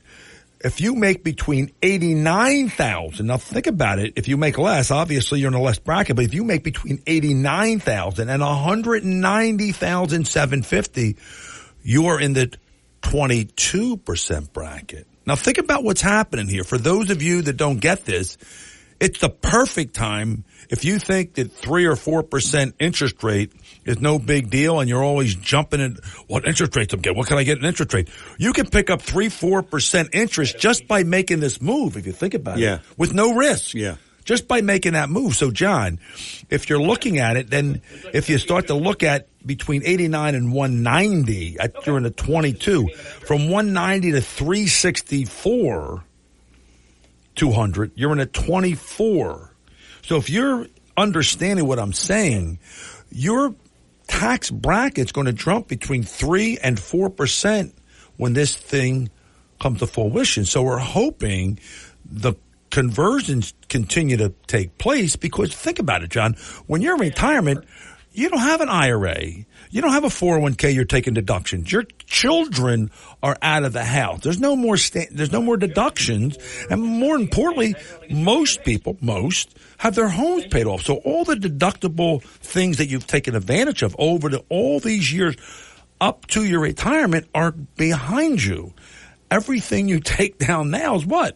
[0.61, 4.13] if you make between 89,000, now think about it.
[4.15, 7.03] If you make less, obviously you're in a less bracket, but if you make between
[7.05, 11.17] 89,000 and 190,750,
[11.83, 12.51] you are in the
[13.03, 15.05] 22% bracket.
[15.27, 16.63] Now think about what's happening here.
[16.63, 18.39] For those of you that don't get this,
[18.99, 23.51] it's the perfect time if you think that three or four percent interest rate
[23.85, 25.97] is no big deal and you're always jumping in
[26.27, 28.09] what interest rates I'm getting, what can I get in interest rate?
[28.37, 32.11] You can pick up three, four percent interest just by making this move, if you
[32.11, 32.75] think about Yeah.
[32.75, 32.81] it.
[32.97, 33.73] With no risk.
[33.75, 33.95] Yeah.
[34.25, 35.35] Just by making that move.
[35.35, 35.99] So John,
[36.49, 40.51] if you're looking at it, then if you start to look at between 89 and
[40.51, 42.87] 190, at, you're in the 22.
[43.27, 46.03] From 190 to 364,
[47.35, 49.51] 200, you're in a 24.
[50.01, 50.65] So if you're
[50.97, 52.57] understanding what I'm saying,
[53.11, 53.53] your
[54.07, 57.71] tax bracket's going to jump between 3 and 4%
[58.17, 59.09] when this thing
[59.59, 60.45] comes to fruition.
[60.45, 61.59] So we're hoping
[62.05, 62.33] the
[62.69, 66.33] conversions continue to take place because think about it, John.
[66.67, 67.65] When you're in retirement,
[68.11, 69.45] you don't have an IRA.
[69.75, 71.69] You don't have a 401k you're taking deductions.
[71.69, 74.21] Your children are out of the house.
[74.21, 76.37] There's no more sta- there's no more deductions
[76.69, 77.75] and more importantly,
[78.09, 80.83] most people, most have their homes paid off.
[80.83, 85.35] So all the deductible things that you've taken advantage of over the, all these years
[85.99, 88.73] up to your retirement are behind you.
[89.29, 91.35] Everything you take down now is what?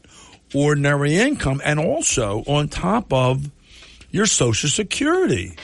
[0.56, 3.52] Ordinary income and also on top of
[4.12, 5.58] your social security.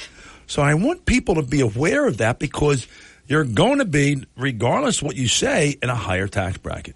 [0.48, 2.88] So I want people to be aware of that because
[3.28, 6.96] you're going to be, regardless what you say, in a higher tax bracket.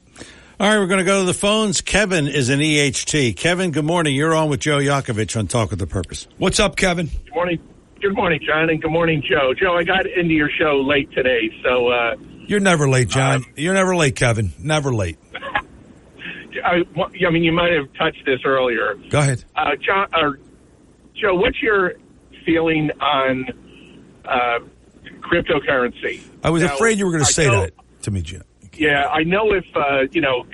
[0.60, 1.80] All right, we're going to go to the phones.
[1.82, 3.38] Kevin is an EHT.
[3.38, 4.14] Kevin, good morning.
[4.14, 6.28] You're on with Joe Yakovich on Talk with the Purpose.
[6.38, 7.08] What's up, Kevin?
[7.08, 7.60] Good morning.
[8.02, 9.54] Good morning, John, and good morning, Joe.
[9.54, 13.44] Joe, I got into your show late today, so uh, You're never late, John.
[13.56, 14.54] You're never late, Kevin.
[14.60, 15.18] Never late.
[16.64, 18.96] I, I mean, you might have touched this earlier.
[19.10, 19.44] Go ahead.
[19.56, 20.40] Uh, John, or
[21.16, 21.94] Joe, what's your
[22.50, 23.46] feeling on
[24.26, 24.60] uh,
[25.22, 26.22] cryptocurrency?
[26.44, 28.44] I was Now, afraid you were going to say that to me, Jim.
[28.78, 30.46] Yeah, I know if uh, you know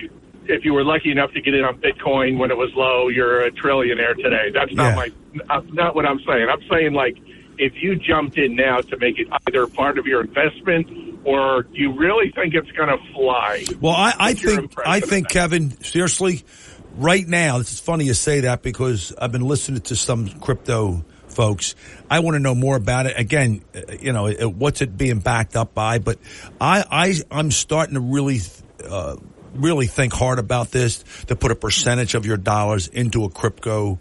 [0.46, 3.44] if you were lucky enough to get in on Bitcoin when it was low, you're
[3.44, 4.50] a trillionaire today.
[4.52, 4.94] That's not Yeah.
[4.96, 6.46] my uh, not what I'm saying.
[6.50, 7.16] I'm saying like
[7.58, 10.86] if you jumped in now to make it either part of your investment
[11.24, 13.64] or do you really think it's going to fly?
[13.80, 15.28] Well, I, I think I think?
[15.28, 16.44] Kevin, seriously,
[16.96, 21.04] right now, this is funny you say that because I've been listening to some crypto
[21.36, 21.76] folks.
[22.10, 23.18] I want to know more about it.
[23.18, 25.98] Again, uh, you know, uh, what's it being backed up by?
[25.98, 26.18] But
[26.60, 28.40] I, I I'm starting to really.
[28.82, 29.16] Uh,
[29.54, 33.98] Really think hard about this to put a percentage of your dollars into a crypto,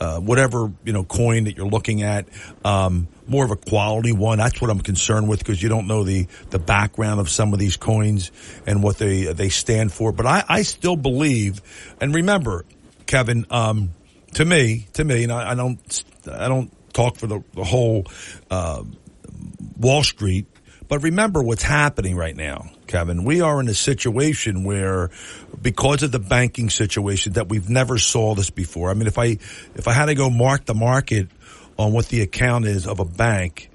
[0.00, 2.24] uh, whatever you know coin that you're looking at.
[2.64, 4.38] Um, more of a quality one.
[4.38, 7.58] That's what I'm concerned with because you don't know the the background of some of
[7.58, 8.32] these coins
[8.66, 10.12] and what they they stand for.
[10.12, 11.60] But I, I still believe,
[12.00, 12.64] and remember,
[13.04, 13.90] Kevin, um,
[14.36, 18.04] to me, to me, and I, I don't I don't talk for the, the whole
[18.50, 18.84] uh,
[19.78, 20.46] Wall Street.
[20.88, 23.24] But remember what's happening right now, Kevin.
[23.24, 25.10] We are in a situation where,
[25.60, 28.90] because of the banking situation, that we've never saw this before.
[28.90, 29.38] I mean, if I
[29.74, 31.28] if I had to go mark the market
[31.78, 33.70] on what the account is of a bank,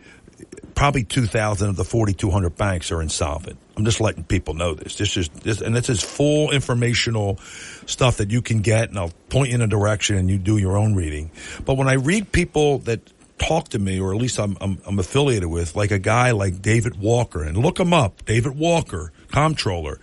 [0.75, 3.57] probably two thousand of the forty two hundred banks are insolvent.
[3.82, 4.95] I'm just letting people know this.
[4.95, 7.40] This is this, and this is full informational
[7.88, 10.60] stuff that you can get, and I'll point you in a direction, and you do
[10.60, 11.32] your own reading.
[11.66, 13.00] But when I read people that
[13.40, 16.61] talk to me, or at least I'm, I'm, I'm affiliated with, like a guy like
[16.61, 20.00] David Walker, and look him up, David Walker, comptroller.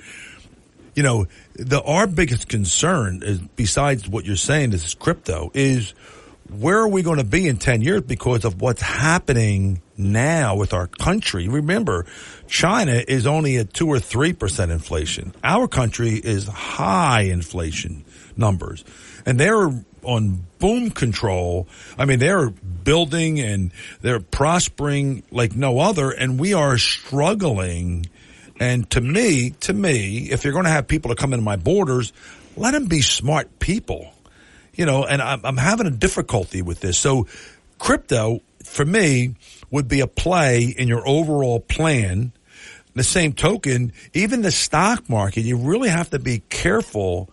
[0.97, 5.95] You know, the our biggest concern is besides what you're saying, this is crypto, is
[6.51, 10.73] where are we going to be in 10 years because of what's happening now with
[10.73, 11.49] our country?
[11.49, 12.07] Remember,
[12.47, 15.35] China is only at 2 or 3% inflation.
[15.43, 18.05] Our country is high inflation
[18.37, 18.85] numbers.
[19.27, 19.71] And they're
[20.03, 21.67] on boom control.
[21.99, 28.07] I mean, they're building and they're prospering like no other, and we are struggling.
[28.61, 31.57] And to me, to me, if you're going to have people to come into my
[31.57, 32.13] borders,
[32.57, 34.13] let them be smart people
[34.79, 36.97] you know, and I'm, I'm having a difficulty with this.
[36.97, 37.27] So
[37.79, 39.35] crypto for me
[39.71, 42.33] would be a play in your overall plan.
[42.95, 47.31] The same token, even the stock market, you really have to be careful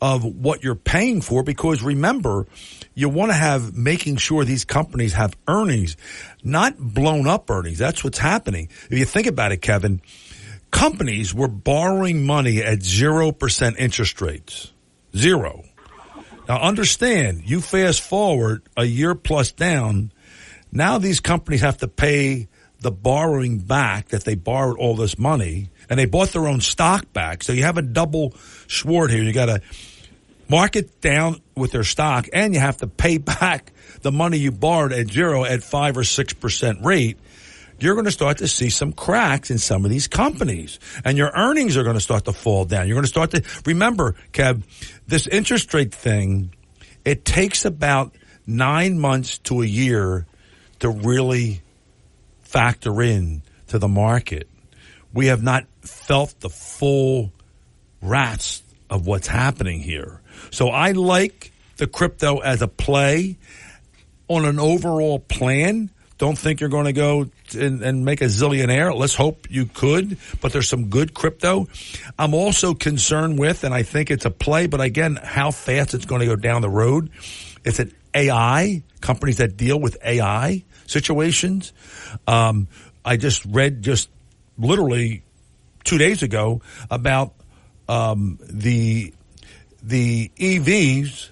[0.00, 2.46] of what you're paying for because remember,
[2.94, 5.96] you want to have making sure these companies have earnings,
[6.42, 7.78] not blown up earnings.
[7.78, 8.68] That's what's happening.
[8.90, 10.02] If you think about it, Kevin,
[10.70, 14.72] companies were borrowing money at 0% interest rates.
[15.16, 15.64] Zero.
[16.48, 20.12] Now understand, you fast forward a year plus down,
[20.74, 22.48] now these companies have to pay
[22.80, 27.12] the borrowing back that they borrowed all this money and they bought their own stock
[27.12, 27.42] back.
[27.42, 28.34] So you have a double
[28.68, 29.22] sword here.
[29.22, 29.62] You got to
[30.48, 33.72] market down with their stock and you have to pay back
[34.02, 37.18] the money you borrowed at zero at five or six percent rate.
[37.80, 41.30] You're going to start to see some cracks in some of these companies and your
[41.34, 42.86] earnings are going to start to fall down.
[42.86, 44.62] You're going to start to remember, Kev,
[45.06, 46.52] this interest rate thing,
[47.04, 48.14] it takes about
[48.46, 50.26] nine months to a year
[50.84, 51.62] to really
[52.42, 54.50] factor in to the market.
[55.14, 57.32] We have not felt the full
[58.02, 60.20] wrath of what's happening here.
[60.50, 63.38] So I like the crypto as a play
[64.28, 65.88] on an overall plan.
[66.18, 68.94] Don't think you're going to go and, and, make a zillionaire.
[68.94, 71.66] Let's hope you could, but there's some good crypto.
[72.18, 76.04] I'm also concerned with, and I think it's a play, but again, how fast it's
[76.04, 77.10] going to go down the road.
[77.64, 81.72] It's an AI, companies that deal with AI situations.
[82.26, 82.68] Um,
[83.04, 84.08] I just read just
[84.58, 85.22] literally
[85.84, 87.34] two days ago about
[87.88, 89.12] um, the
[89.82, 91.30] the EVs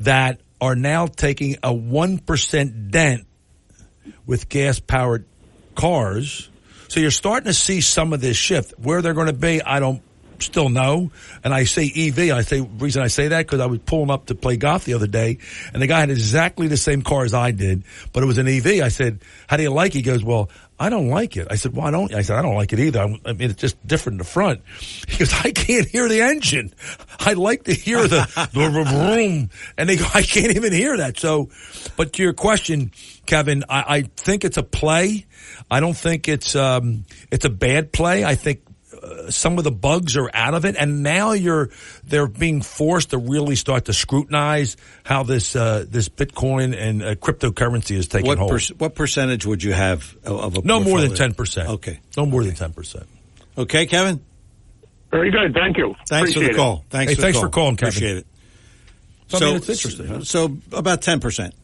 [0.00, 3.26] that are now taking a one percent dent
[4.26, 5.24] with gas powered
[5.74, 6.50] cars.
[6.88, 8.74] So you're starting to see some of this shift.
[8.78, 10.02] Where they're going to be, I don't
[10.42, 11.10] still no.
[11.44, 12.32] And I say EV.
[12.32, 14.94] I say reason I say that because I was pulling up to play golf the
[14.94, 15.38] other day,
[15.72, 18.48] and the guy had exactly the same car as I did, but it was an
[18.48, 18.82] EV.
[18.82, 20.50] I said, "How do you like it?" He goes, "Well."
[20.80, 21.48] I don't like it.
[21.50, 23.00] I said, "Why don't?" I said, "I don't like it either.
[23.00, 24.60] I mean, it's just different in the front."
[25.08, 26.72] He goes, "I can't hear the engine.
[27.18, 31.18] I like to hear the the room, and they go, I can't even hear that."
[31.18, 31.48] So,
[31.96, 32.92] but to your question,
[33.26, 35.26] Kevin, I, I think it's a play.
[35.68, 38.24] I don't think it's um, it's a bad play.
[38.24, 38.62] I think
[39.02, 41.70] uh, some of the bugs are out of it, and now you're
[42.04, 47.14] they're being forced to really start to scrutinize how this uh, this Bitcoin and uh,
[47.14, 48.50] cryptocurrency is taking What hold.
[48.50, 51.68] per, what percentage would you have of a no more than ten percent.
[51.68, 53.06] Okay, no more than ten percent.
[53.56, 54.20] Okay, Kevin.
[55.10, 55.54] Very good.
[55.54, 55.94] Thank you.
[56.06, 56.56] Thanks for the Appreciate it.
[56.56, 56.84] call.
[56.90, 57.62] Thanks Hey, for, thanks the for call.
[57.64, 57.88] calling, Kevin.
[57.94, 58.26] Appreciate it.
[59.28, 60.24] So, I mean, it's interesting, huh?
[60.24, 61.54] So about ten percent.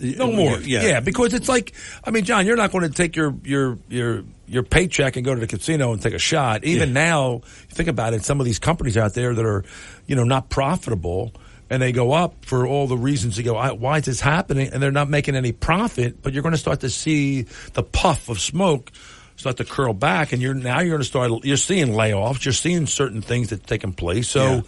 [0.00, 0.58] No more.
[0.58, 0.82] Yeah.
[0.86, 1.72] yeah, because it's like,
[2.04, 5.34] I mean, John, you're not going to take your your your your paycheck and go
[5.34, 6.64] to the casino and take a shot.
[6.64, 9.64] Even now, you think about it, some of these companies out there that are,
[10.06, 11.32] you know, not profitable
[11.70, 14.70] and they go up for all the reasons you go, why is this happening?
[14.72, 17.42] And they're not making any profit, but you're going to start to see
[17.74, 18.90] the puff of smoke
[19.36, 22.52] start to curl back and you're now you're going to start you're seeing layoffs you're
[22.52, 24.60] seeing certain things that taking place so Yeah.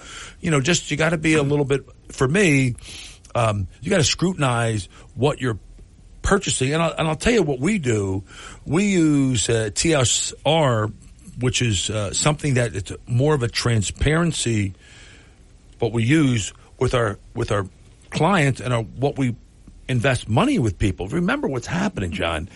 [0.42, 2.76] you know just you got to be a little bit for me
[3.34, 4.88] um, you got to scrutinize
[5.20, 5.58] what you're
[6.22, 6.72] purchasing.
[6.72, 8.24] And I'll, and I'll tell you what we do.
[8.64, 10.92] We use uh, TSR,
[11.38, 14.74] which is uh, something that it's more of a transparency.
[15.78, 17.66] What we use with our with our
[18.10, 19.36] clients and our, what we
[19.88, 21.08] invest money with people.
[21.08, 22.48] Remember what's happening, John.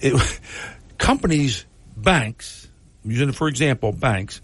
[0.00, 0.40] It,
[0.98, 1.66] companies,
[1.96, 2.68] banks,
[3.04, 4.40] I'm using it for example, banks,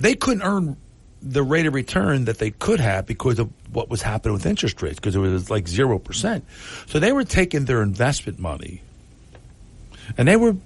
[0.00, 0.76] they couldn't earn
[1.22, 4.82] the rate of return that they could have because of what was happening with interest
[4.82, 6.42] rates because it was like 0%.
[6.86, 8.82] So they were taking their investment money
[10.18, 10.56] and they were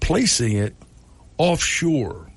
[0.00, 0.74] placing it
[1.38, 2.30] offshore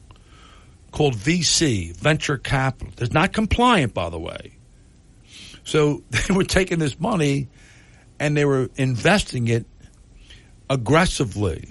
[0.91, 2.93] called VC, venture capital.
[2.99, 4.53] It's not compliant, by the way.
[5.63, 7.47] So they were taking this money
[8.19, 9.65] and they were investing it
[10.69, 11.69] aggressively.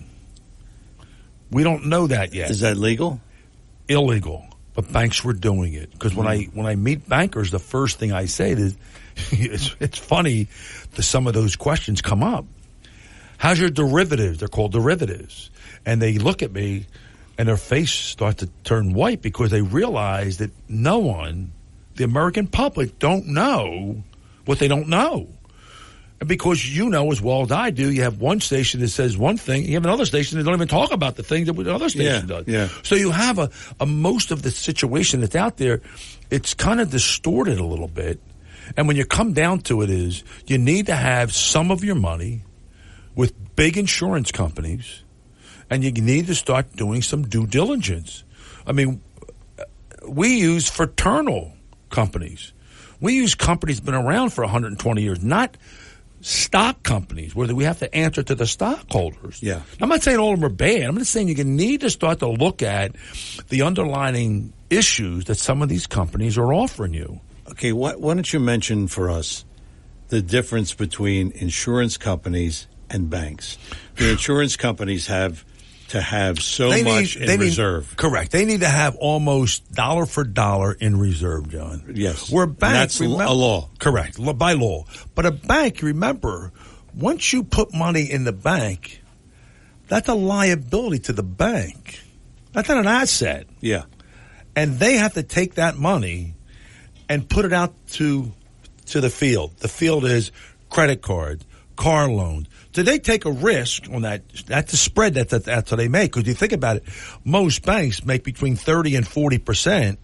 [1.51, 2.51] We don't know that yet.
[2.51, 3.21] Is that legal?
[3.89, 4.47] Illegal.
[4.75, 8.13] But banks were doing it because when I when I meet bankers, the first thing
[8.13, 8.77] I say is,
[9.31, 10.49] it's, it's funny
[10.95, 12.45] that some of those questions come up.
[13.39, 14.39] How's your derivatives?
[14.39, 15.51] They're called derivatives,
[15.87, 16.87] and they look at me,
[17.39, 21.53] and their face starts to turn white because they realize that no one,
[21.95, 24.03] the American public, don't know
[24.45, 25.29] what they don't know.
[26.25, 29.37] Because you know as well as I do, you have one station that says one
[29.37, 31.89] thing, you have another station that don't even talk about the thing that the other
[31.89, 32.49] station Yeah, does.
[32.49, 32.69] yeah.
[32.83, 35.83] So you have a, a most of the situation that's out there,
[36.31, 38.21] it's kind of distorted a little bit.
[38.77, 41.97] And when you come down to it is you need to have some of your
[41.97, 42.43] money
[43.15, 45.03] with big insurance companies
[45.69, 48.25] and you need to start doing some due diligence.
[48.67, 49.03] I mean,
[50.09, 51.53] we use fraternal
[51.91, 52.53] companies.
[53.01, 55.57] We use companies been around for 120 years, not
[56.25, 59.43] stock companies where we have to answer to the stockholders.
[59.43, 59.61] Yeah.
[59.79, 60.85] I'm not saying all of them are bad.
[60.85, 62.97] I'm just saying you need to start to look at
[63.51, 67.21] the underlying issues that some of these companies are offering you.
[67.51, 69.45] Okay, why, why don't you mention for us
[70.09, 73.59] the difference between insurance companies and banks?
[73.97, 75.45] The insurance companies have
[75.89, 77.95] to have so They need- much in they need- reserve.
[77.97, 78.33] correct.
[78.33, 81.93] They need to have almost dollar for dollar in reserve, John.
[81.95, 82.31] Yes.
[82.31, 83.69] Where And banks, that's l- remem- a law.
[83.79, 84.85] Correct, by law.
[85.15, 86.53] But a bank, remember,
[86.95, 89.03] once you put money in the bank,
[89.89, 92.01] that's a liability to the bank.
[92.53, 93.47] That's not an asset.
[93.61, 93.83] Yeah.
[94.57, 96.35] And they have to take that money
[97.09, 98.33] and put it out to
[98.87, 99.51] to the field.
[99.59, 100.31] The field is
[100.71, 101.45] credit cards,
[101.77, 102.47] car loan.
[102.73, 104.23] Do they take a risk on that?
[104.47, 106.13] That's the spread that, that that's what they make.
[106.13, 106.85] Because you think about it,
[107.25, 109.99] most banks make between thirty and forty percent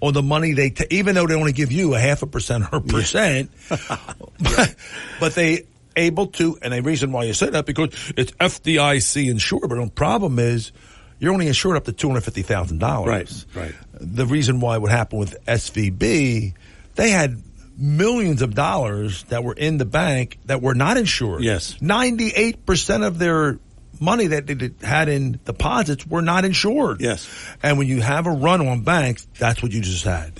[0.00, 2.64] on the money they ta- even though they only give you a half a percent
[2.72, 4.74] or a percent, but,
[5.20, 6.58] but they able to.
[6.62, 9.68] And the reason why you say that because it's FDIC insured.
[9.68, 10.72] But the problem is.
[11.18, 13.46] You're only insured up to two hundred fifty thousand dollars.
[13.54, 13.74] Right, right.
[13.98, 16.52] The reason why what happened with SVB,
[16.96, 17.42] they had
[17.76, 21.42] millions of dollars that were in the bank that were not insured.
[21.42, 21.74] Yes.
[21.80, 23.58] 98% of their
[24.00, 27.00] money that they had in deposits were not insured.
[27.00, 27.28] Yes.
[27.62, 30.32] And when you have a run on banks, that's what you just had.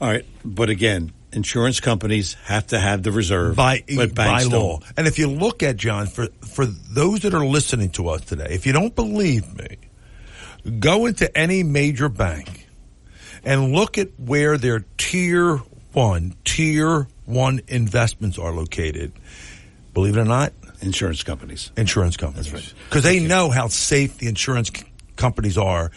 [0.00, 3.82] All right, but again, insurance companies have to have the reserve by
[4.14, 4.78] by law.
[4.78, 4.84] don't.
[4.96, 8.48] And if you look at John, for for those that are listening to us today,
[8.50, 9.78] if you don't believe me,
[10.78, 12.68] go into any major bank
[13.44, 15.60] and look at where their tier
[15.92, 19.12] one, tier one investments are located.
[19.94, 21.72] Believe it or not, insurance companies.
[21.76, 22.50] Insurance companies.
[22.52, 22.74] That's right.
[22.88, 24.84] Because they know how safe the insurance c-
[25.16, 25.90] companies are,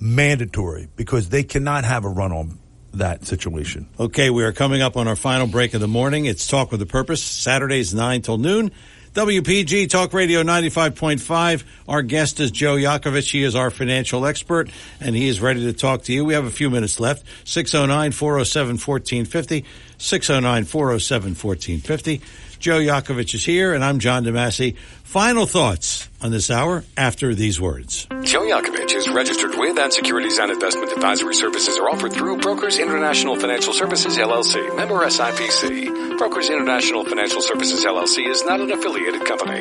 [0.00, 2.58] mandatory, because they cannot have a run on
[2.94, 3.88] that situation.
[4.00, 6.24] Okay, we are coming up on our final break of the morning.
[6.24, 8.72] It's Talk with a Purpose, Saturdays 9 till noon.
[9.14, 11.64] WPG Talk Radio 95.5.
[11.88, 13.30] Our guest is Joe Yakovich.
[13.30, 14.70] He is our financial expert,
[15.00, 16.24] and he is ready to talk to you.
[16.24, 17.24] We have a few minutes left.
[17.44, 19.64] 609 407 1450.
[19.96, 22.20] 609 407 1450.
[22.58, 24.76] Joe Yakovich is here, and I'm John DeMasi.
[25.04, 28.06] Final thoughts on this hour after these words.
[28.22, 32.78] Joe Yakovich is registered with and securities and investment advisory services are offered through Brokers
[32.78, 36.18] International Financial Services LLC, member SIPC.
[36.18, 39.60] Brokers International Financial Services LLC is not an affiliated company.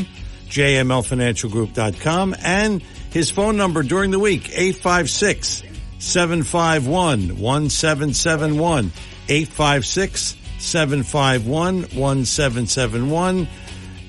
[0.50, 5.64] jmlfinancialgroup.com, and his phone number during the week, 856
[6.00, 8.92] 751 1771.
[9.30, 13.48] 856 751 1771.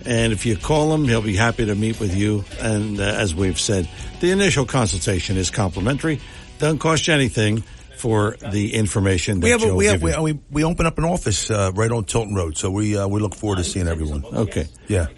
[0.05, 2.45] And if you call him, he'll be happy to meet with you.
[2.61, 3.89] And uh, as we've said,
[4.21, 6.21] the initial consultation is complimentary.
[6.61, 7.63] Doesn't cost you anything
[7.97, 11.05] for the information that We have, a, we, have we, we we open up an
[11.05, 14.25] office uh, right on Tilton Road, so we uh, we look forward to seeing everyone.
[14.25, 14.69] Okay.
[14.89, 15.09] Yeah.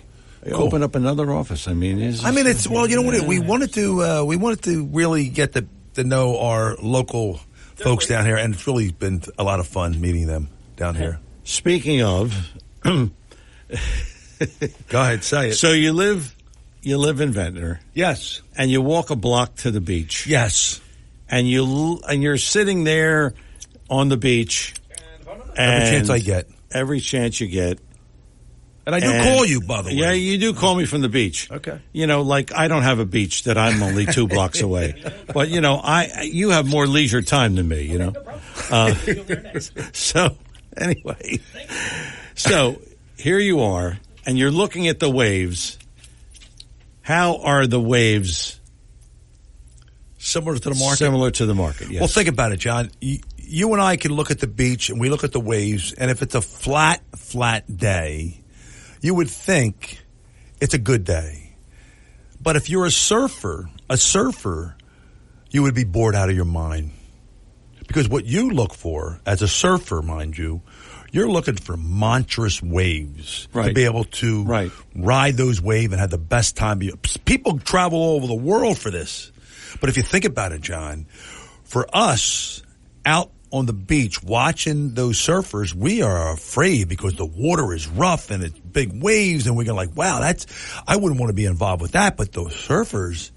[0.44, 0.54] Cool.
[0.54, 1.68] Open up another office.
[1.68, 3.20] I mean, is I mean, it's well, you know what?
[3.26, 7.40] We wanted to uh, we wanted to really get to to know our local
[7.76, 11.20] folks down here, and it's really been a lot of fun meeting them down here.
[11.44, 12.34] Speaking of,
[12.82, 13.10] go
[14.92, 15.54] ahead, say it.
[15.56, 16.34] So you live,
[16.82, 17.80] you live in Ventnor.
[17.94, 18.42] Yes.
[18.56, 20.26] And you walk a block to the beach.
[20.26, 20.80] Yes.
[21.32, 23.34] And you and you're sitting there
[23.90, 24.74] on the beach.
[25.56, 26.48] Every chance I get.
[26.70, 27.78] Every chance you get.
[28.84, 29.94] And I do call you, by the way.
[29.94, 31.50] Yeah, you do call me from the beach.
[31.50, 31.80] Okay.
[31.92, 35.02] You know, like I don't have a beach that I'm only two blocks away,
[35.32, 37.82] but you know, I you have more leisure time than me.
[37.82, 38.12] You know,
[38.70, 38.94] uh,
[39.92, 40.36] so
[40.76, 41.38] anyway,
[42.34, 42.80] so
[43.16, 45.78] here you are, and you're looking at the waves.
[47.02, 48.60] How are the waves
[50.22, 50.98] similar to the market?
[50.98, 51.90] Similar to the market.
[51.90, 52.00] Yes.
[52.00, 52.90] Well, think about it, John.
[53.00, 55.92] You, you and I can look at the beach and we look at the waves,
[55.92, 58.40] and if it's a flat, flat day,
[59.00, 60.00] you would think
[60.60, 61.54] it's a good day.
[62.40, 64.76] But if you're a surfer, a surfer,
[65.50, 66.92] you would be bored out of your mind.
[67.86, 70.62] Because what you look for as a surfer, mind you,
[71.10, 74.70] you're looking for monstrous waves to be able to Right.
[74.94, 76.80] ride those waves and have the best time.
[77.24, 79.31] People travel all over the world for this.
[79.80, 81.06] But if you think about it, John,
[81.64, 82.62] for us
[83.04, 88.30] out on the beach watching those surfers, we are afraid because the water is rough
[88.30, 90.46] and it's big waves and we're going like, wow, that's,
[90.86, 92.16] I wouldn't want to be involved with that.
[92.16, 93.30] But those surfers,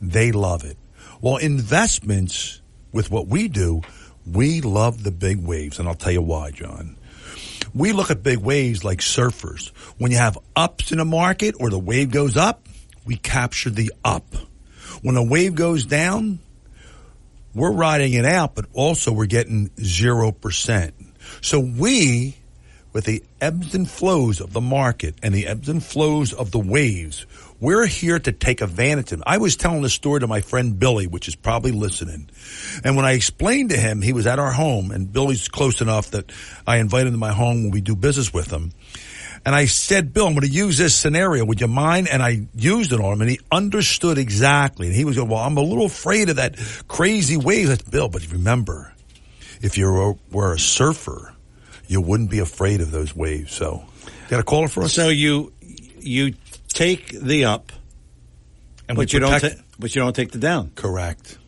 [0.00, 0.76] they love it.
[1.20, 2.60] Well, investments
[2.92, 3.82] with what we do,
[4.30, 5.78] we love the big waves.
[5.78, 6.96] And I'll tell you why, John.
[7.74, 9.68] We look at big waves like surfers.
[9.98, 12.68] When you have ups in a market or the wave goes up,
[13.04, 14.24] we capture the up.
[15.06, 16.40] When a wave goes down,
[17.54, 20.92] we're riding it out, but also we're getting 0%.
[21.42, 22.36] So we,
[22.92, 26.58] with the ebbs and flows of the market and the ebbs and flows of the
[26.58, 27.24] waves,
[27.60, 29.22] we're here to take advantage of.
[29.24, 32.28] I was telling a story to my friend Billy, which is probably listening.
[32.82, 36.10] And when I explained to him, he was at our home and Billy's close enough
[36.10, 36.32] that
[36.66, 38.72] I invite him to my home when we do business with him.
[39.46, 41.44] And I said, Bill, I'm going to use this scenario.
[41.44, 42.08] Would you mind?
[42.08, 44.88] And I used it on him and he understood exactly.
[44.88, 46.56] And he was going, well, I'm a little afraid of that
[46.88, 47.68] crazy wave.
[47.68, 48.08] That's Bill.
[48.08, 48.92] But remember,
[49.62, 51.32] if you were, were a surfer,
[51.86, 53.52] you wouldn't be afraid of those waves.
[53.52, 53.84] So,
[54.28, 54.92] got a caller for us?
[54.92, 55.52] So you
[56.00, 56.34] you
[56.66, 57.70] take the up,
[58.88, 59.40] And but you don't.
[59.40, 60.72] Ta- but you don't take the down.
[60.74, 61.38] Correct.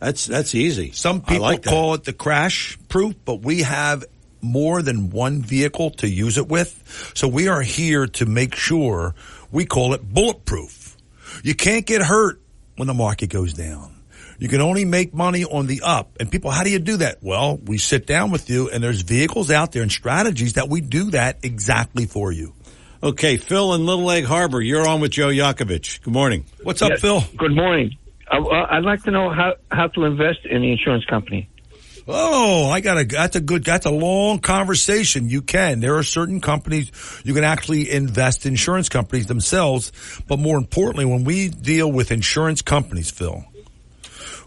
[0.00, 0.90] That's that's easy.
[0.90, 4.04] Some people like call it the crash proof, but we have
[4.42, 7.12] more than one vehicle to use it with.
[7.14, 9.14] So we are here to make sure
[9.50, 10.96] we call it bulletproof.
[11.42, 12.40] You can't get hurt
[12.76, 13.96] when the market goes down.
[14.38, 16.16] You can only make money on the up.
[16.18, 17.18] And people, how do you do that?
[17.20, 20.80] Well, we sit down with you and there's vehicles out there and strategies that we
[20.80, 22.54] do that exactly for you.
[23.02, 26.02] Okay, Phil in Little Egg Harbor, you're on with Joe Yakovich.
[26.02, 26.46] Good morning.
[26.62, 27.00] What's up, Yes.
[27.02, 27.22] Phil?
[27.36, 27.96] Good morning.
[28.30, 31.49] I, uh, I'd like to know how, how to invest in the insurance company.
[32.12, 35.28] Oh, I got a, that's a good, that's a long conversation.
[35.28, 35.80] You can.
[35.80, 36.90] There are certain companies
[37.24, 39.92] you can actually invest insurance companies themselves.
[40.26, 43.44] But more importantly, when we deal with insurance companies, Phil,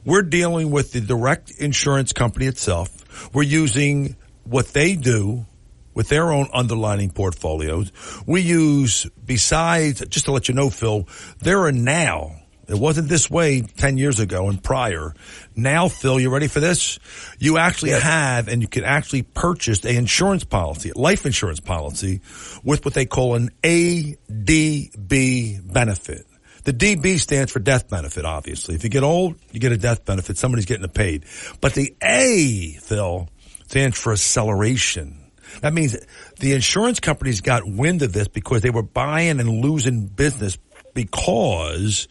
[0.03, 2.89] we're dealing with the direct insurance company itself.
[3.33, 5.45] We're using what they do
[5.93, 7.91] with their own underlining portfolios.
[8.25, 11.07] We use, besides, just to let you know, Phil,
[11.39, 15.13] there are now, it wasn't this way 10 years ago and prior.
[15.55, 16.99] Now, Phil, you ready for this?
[17.37, 22.21] You actually have and you can actually purchase a insurance policy, a life insurance policy
[22.63, 26.25] with what they call an ADB benefit.
[26.63, 28.75] The DB stands for death benefit, obviously.
[28.75, 30.37] If you get old, you get a death benefit.
[30.37, 31.25] Somebody's getting it paid.
[31.59, 33.27] But the A, Phil,
[33.67, 35.19] stands for acceleration.
[35.61, 35.97] That means
[36.39, 40.57] the insurance companies got wind of this because they were buying and losing business
[40.93, 42.07] because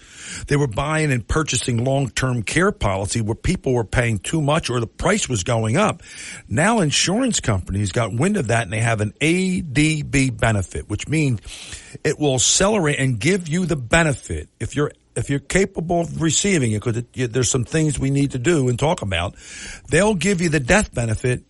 [0.46, 4.80] they were buying and purchasing long-term care policy where people were paying too much or
[4.80, 6.02] the price was going up.
[6.48, 11.40] Now insurance companies got wind of that and they have an ADB benefit, which means
[12.04, 16.72] it will accelerate and give you the benefit if you're if you're capable of receiving
[16.72, 19.34] it, because there's some things we need to do and talk about,
[19.88, 21.44] they'll give you the death benefit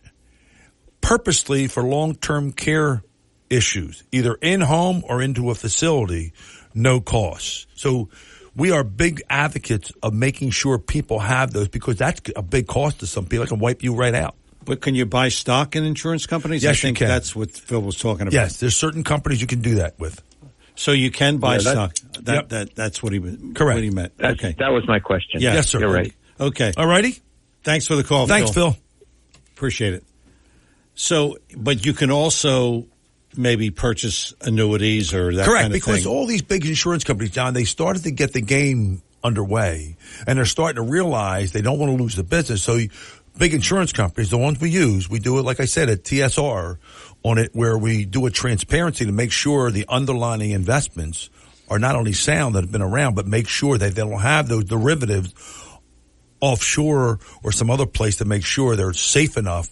[1.00, 3.04] purposely for long-term care
[3.50, 6.32] issues, either in home or into a facility,
[6.74, 7.66] no cost.
[7.74, 8.08] So
[8.54, 13.00] we are big advocates of making sure people have those because that's a big cost
[13.00, 13.44] to some people.
[13.44, 14.34] It can wipe you right out.
[14.64, 16.62] But can you buy stock in insurance companies?
[16.62, 17.08] Yes, I think you can.
[17.08, 18.32] that's what Phil was talking about.
[18.32, 20.22] Yes, there's certain companies you can do that with.
[20.76, 21.94] So you can buy Yeah, that- stock.
[22.22, 22.48] That, Yep.
[22.50, 23.76] that that's what he was Correct.
[23.76, 24.16] What he meant.
[24.18, 24.54] That's, okay.
[24.58, 25.40] That was my question.
[25.40, 25.54] Yeah.
[25.54, 25.80] Yes, sir.
[25.80, 26.12] You're right.
[26.38, 26.72] Okay.
[26.76, 27.18] All righty.
[27.64, 28.26] Thanks for the call.
[28.28, 28.76] Thanks, Phil.
[29.56, 30.04] Appreciate it.
[30.94, 32.86] So, but you can also
[33.36, 36.12] maybe purchase annuities or that Correct, kind of because thing.
[36.12, 39.96] all these big insurance companies, John, they started to get the game underway,
[40.26, 42.62] and they're starting to realize they don't want to lose the business.
[42.62, 42.78] So,
[43.38, 46.76] big insurance companies, the ones we use, we do it like I said at TSR
[47.22, 51.30] on it, where we do a transparency to make sure the underlying investments
[51.68, 54.48] are not only sound that have been around, but make sure that they don't have
[54.48, 55.32] those derivatives
[56.40, 59.68] offshore or some other place to make sure they're safe enough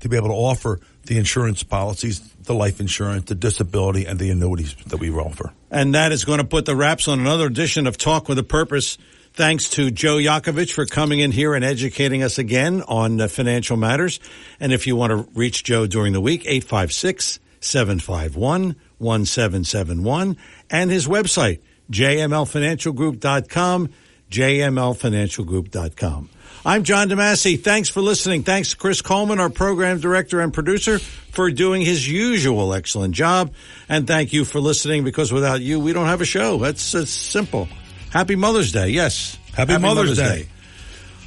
[0.00, 4.30] to be able to offer the insurance policies, the life insurance, the disability, and the
[4.30, 5.52] annuities that we offer.
[5.70, 8.42] And that is going to put the wraps on another edition of Talk with a
[8.42, 8.98] Purpose.
[9.32, 13.76] Thanks to Joe Yakovich for coming in here and educating us again on uh, financial
[13.76, 14.18] matters.
[14.58, 20.36] And if you want to reach Joe during the week, 856 751 1771
[20.68, 21.60] and his website,
[21.90, 23.90] jmlfinancialgroup.com,
[24.30, 26.28] jmlfinancialgroup.com.
[26.64, 27.62] I'm John DeMasi.
[27.62, 28.42] Thanks for listening.
[28.42, 33.54] Thanks to Chris Coleman, our program director and producer, for doing his usual excellent job.
[33.88, 36.58] And thank you for listening because without you, we don't have a show.
[36.58, 37.68] That's, that's simple.
[38.10, 38.88] Happy Mother's Day.
[38.88, 39.38] Yes.
[39.54, 40.48] Happy Mother's Day.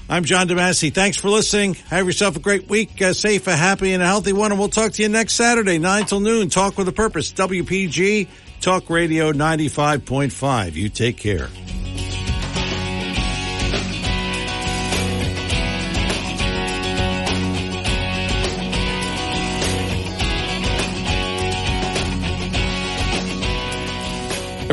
[0.10, 0.94] I'm John DeMasi.
[0.94, 1.76] Thanks for listening.
[1.90, 4.52] Have yourself a great week, a safe, a happy, and a healthy one.
[4.52, 6.50] And we'll talk to you next Saturday, 9 till noon.
[6.50, 7.32] Talk with a purpose.
[7.34, 8.28] WPG
[8.62, 10.74] Talk Radio 95.5.
[10.76, 11.50] You take care.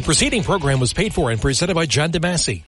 [0.01, 2.59] The preceding program was paid for and presented by John DeMasi.